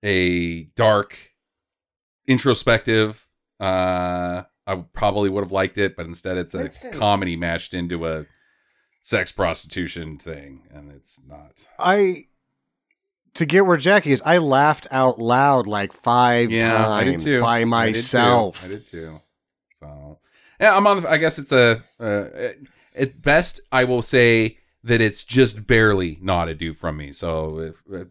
a 0.04 0.64
dark, 0.76 1.32
introspective, 2.28 3.26
uh, 3.58 4.44
I 4.66 4.74
probably 4.92 5.28
would 5.28 5.42
have 5.42 5.50
liked 5.50 5.76
it. 5.76 5.96
But 5.96 6.06
instead, 6.06 6.36
it's 6.36 6.54
a 6.54 6.58
Let's 6.58 6.86
comedy 6.92 7.34
mashed 7.34 7.74
into 7.74 8.06
a 8.06 8.26
sex 9.02 9.32
prostitution 9.32 10.18
thing, 10.18 10.62
and 10.72 10.90
it's 10.90 11.20
not. 11.26 11.68
I 11.78 12.26
to 13.34 13.46
get 13.46 13.66
where 13.66 13.76
Jackie 13.76 14.12
is, 14.12 14.22
I 14.22 14.38
laughed 14.38 14.86
out 14.90 15.18
loud 15.18 15.66
like 15.66 15.92
five 15.92 16.50
Yeah, 16.50 16.88
I 16.88 17.04
did 17.04 17.12
times 17.12 17.24
too. 17.24 17.40
by 17.40 17.56
I 17.56 17.60
did 17.60 17.66
myself. 17.66 18.64
I 18.64 18.68
did 18.68 18.90
too. 18.90 19.20
So, 19.78 20.18
yeah, 20.60 20.76
I'm 20.76 20.86
on. 20.86 21.02
The, 21.02 21.10
I 21.10 21.16
guess 21.16 21.38
it's 21.38 21.52
a. 21.52 21.82
Uh, 21.98 22.52
at 22.94 23.22
best, 23.22 23.60
I 23.70 23.84
will 23.84 24.02
say 24.02 24.58
that 24.82 25.00
it's 25.00 25.22
just 25.24 25.66
barely 25.66 26.18
not 26.20 26.48
a 26.48 26.54
do 26.54 26.74
from 26.74 26.96
me. 26.96 27.12
So, 27.12 27.58
if 27.58 27.82
uh, 27.92 28.04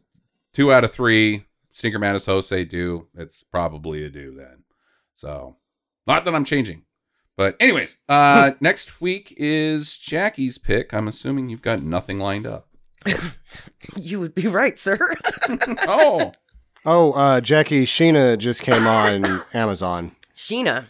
two 0.54 0.72
out 0.72 0.84
of 0.84 0.94
three 0.94 1.46
Stinker 1.72 2.00
Madness 2.00 2.26
hosts 2.26 2.50
say 2.50 2.64
do, 2.64 3.08
it's 3.16 3.44
probably 3.44 4.04
a 4.04 4.10
do 4.10 4.34
then. 4.34 4.64
So, 5.16 5.58
not 6.08 6.26
that 6.26 6.34
I'm 6.34 6.46
changing. 6.46 6.84
But 7.40 7.56
anyways, 7.62 8.00
uh 8.10 8.52
next 8.60 9.00
week 9.00 9.34
is 9.38 9.98
Jackie's 9.98 10.58
pick. 10.58 10.94
I'm 10.94 11.08
assuming 11.08 11.48
you've 11.48 11.62
got 11.62 11.82
nothing 11.82 12.20
lined 12.20 12.46
up. 12.46 12.68
You 13.96 14.20
would 14.20 14.36
be 14.36 14.46
right, 14.48 14.78
sir. 14.78 15.16
Oh, 15.88 16.34
Oh, 16.86 17.14
uh, 17.14 17.40
Jackie 17.40 17.86
Sheena 17.86 18.38
just 18.38 18.62
came 18.62 18.86
on 18.86 19.42
Amazon. 19.54 20.18
Sheena. 20.36 20.88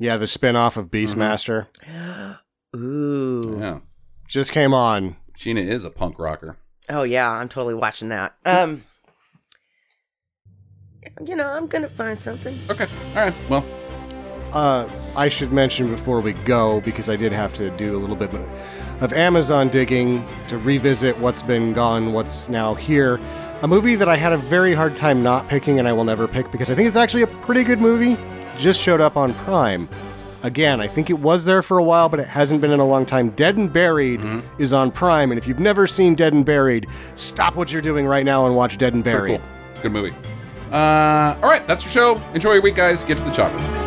Yeah, 0.00 0.16
the 0.16 0.26
spin-off 0.26 0.76
of 0.76 0.86
Mm-hmm. 0.90 1.20
Beastmaster 1.22 1.68
Ooh. 2.76 3.56
yeah. 3.60 3.78
just 4.26 4.50
came 4.50 4.74
on. 4.74 5.14
Sheena 5.38 5.64
is 5.64 5.84
a 5.84 5.90
punk 5.90 6.18
rocker. 6.18 6.56
Oh 6.88 7.04
yeah, 7.04 7.30
I'm 7.30 7.48
totally 7.48 7.74
watching 7.74 8.08
that. 8.08 8.34
Um 8.44 8.82
you 11.24 11.36
know, 11.36 11.46
I'm 11.48 11.68
gonna 11.68 11.88
find 11.88 12.18
something. 12.18 12.58
Okay. 12.68 12.86
All 13.10 13.14
right. 13.26 13.34
Well, 13.48 13.64
Uh, 14.54 14.88
I 15.16 15.28
should 15.28 15.52
mention 15.52 15.88
before 15.88 16.20
we 16.20 16.32
go 16.32 16.80
because 16.80 17.08
I 17.08 17.16
did 17.16 17.32
have 17.32 17.52
to 17.54 17.70
do 17.70 17.96
a 17.96 17.98
little 17.98 18.16
bit 18.16 18.30
of 19.00 19.12
Amazon 19.12 19.68
digging 19.68 20.24
to 20.48 20.58
revisit 20.58 21.18
what's 21.18 21.42
been 21.42 21.72
gone, 21.72 22.12
what's 22.12 22.48
now 22.48 22.74
here. 22.74 23.20
A 23.62 23.68
movie 23.68 23.96
that 23.96 24.08
I 24.08 24.16
had 24.16 24.32
a 24.32 24.36
very 24.36 24.72
hard 24.74 24.94
time 24.94 25.22
not 25.22 25.48
picking 25.48 25.78
and 25.78 25.88
I 25.88 25.92
will 25.92 26.04
never 26.04 26.28
pick 26.28 26.50
because 26.52 26.70
I 26.70 26.74
think 26.74 26.86
it's 26.86 26.96
actually 26.96 27.22
a 27.22 27.26
pretty 27.26 27.64
good 27.64 27.80
movie. 27.80 28.16
Just 28.58 28.80
showed 28.80 29.00
up 29.00 29.16
on 29.16 29.34
Prime. 29.34 29.88
Again, 30.44 30.80
I 30.80 30.86
think 30.86 31.08
it 31.10 31.18
was 31.18 31.44
there 31.46 31.62
for 31.62 31.78
a 31.78 31.82
while, 31.82 32.08
but 32.08 32.20
it 32.20 32.28
hasn't 32.28 32.60
been 32.60 32.70
in 32.70 32.78
a 32.78 32.86
long 32.86 33.06
time. 33.06 33.30
Dead 33.30 33.56
and 33.56 33.72
Buried 33.72 34.20
is 34.58 34.74
on 34.74 34.90
Prime, 34.90 35.32
and 35.32 35.38
if 35.38 35.48
you've 35.48 35.58
never 35.58 35.86
seen 35.86 36.14
Dead 36.14 36.34
and 36.34 36.44
Buried, 36.44 36.86
stop 37.16 37.56
what 37.56 37.72
you're 37.72 37.80
doing 37.80 38.06
right 38.06 38.26
now 38.26 38.44
and 38.46 38.54
watch 38.54 38.76
Dead 38.76 38.92
and 38.92 39.02
Buried. 39.02 39.40
cool. 39.40 39.82
Good 39.82 39.92
movie. 39.92 40.14
Uh, 40.70 41.36
all 41.42 41.48
right, 41.48 41.66
that's 41.66 41.84
your 41.84 41.92
show. 41.92 42.22
Enjoy 42.34 42.52
your 42.52 42.62
week, 42.62 42.74
guys. 42.74 43.04
Get 43.04 43.16
to 43.16 43.24
the 43.24 43.30
chocolate. 43.30 43.83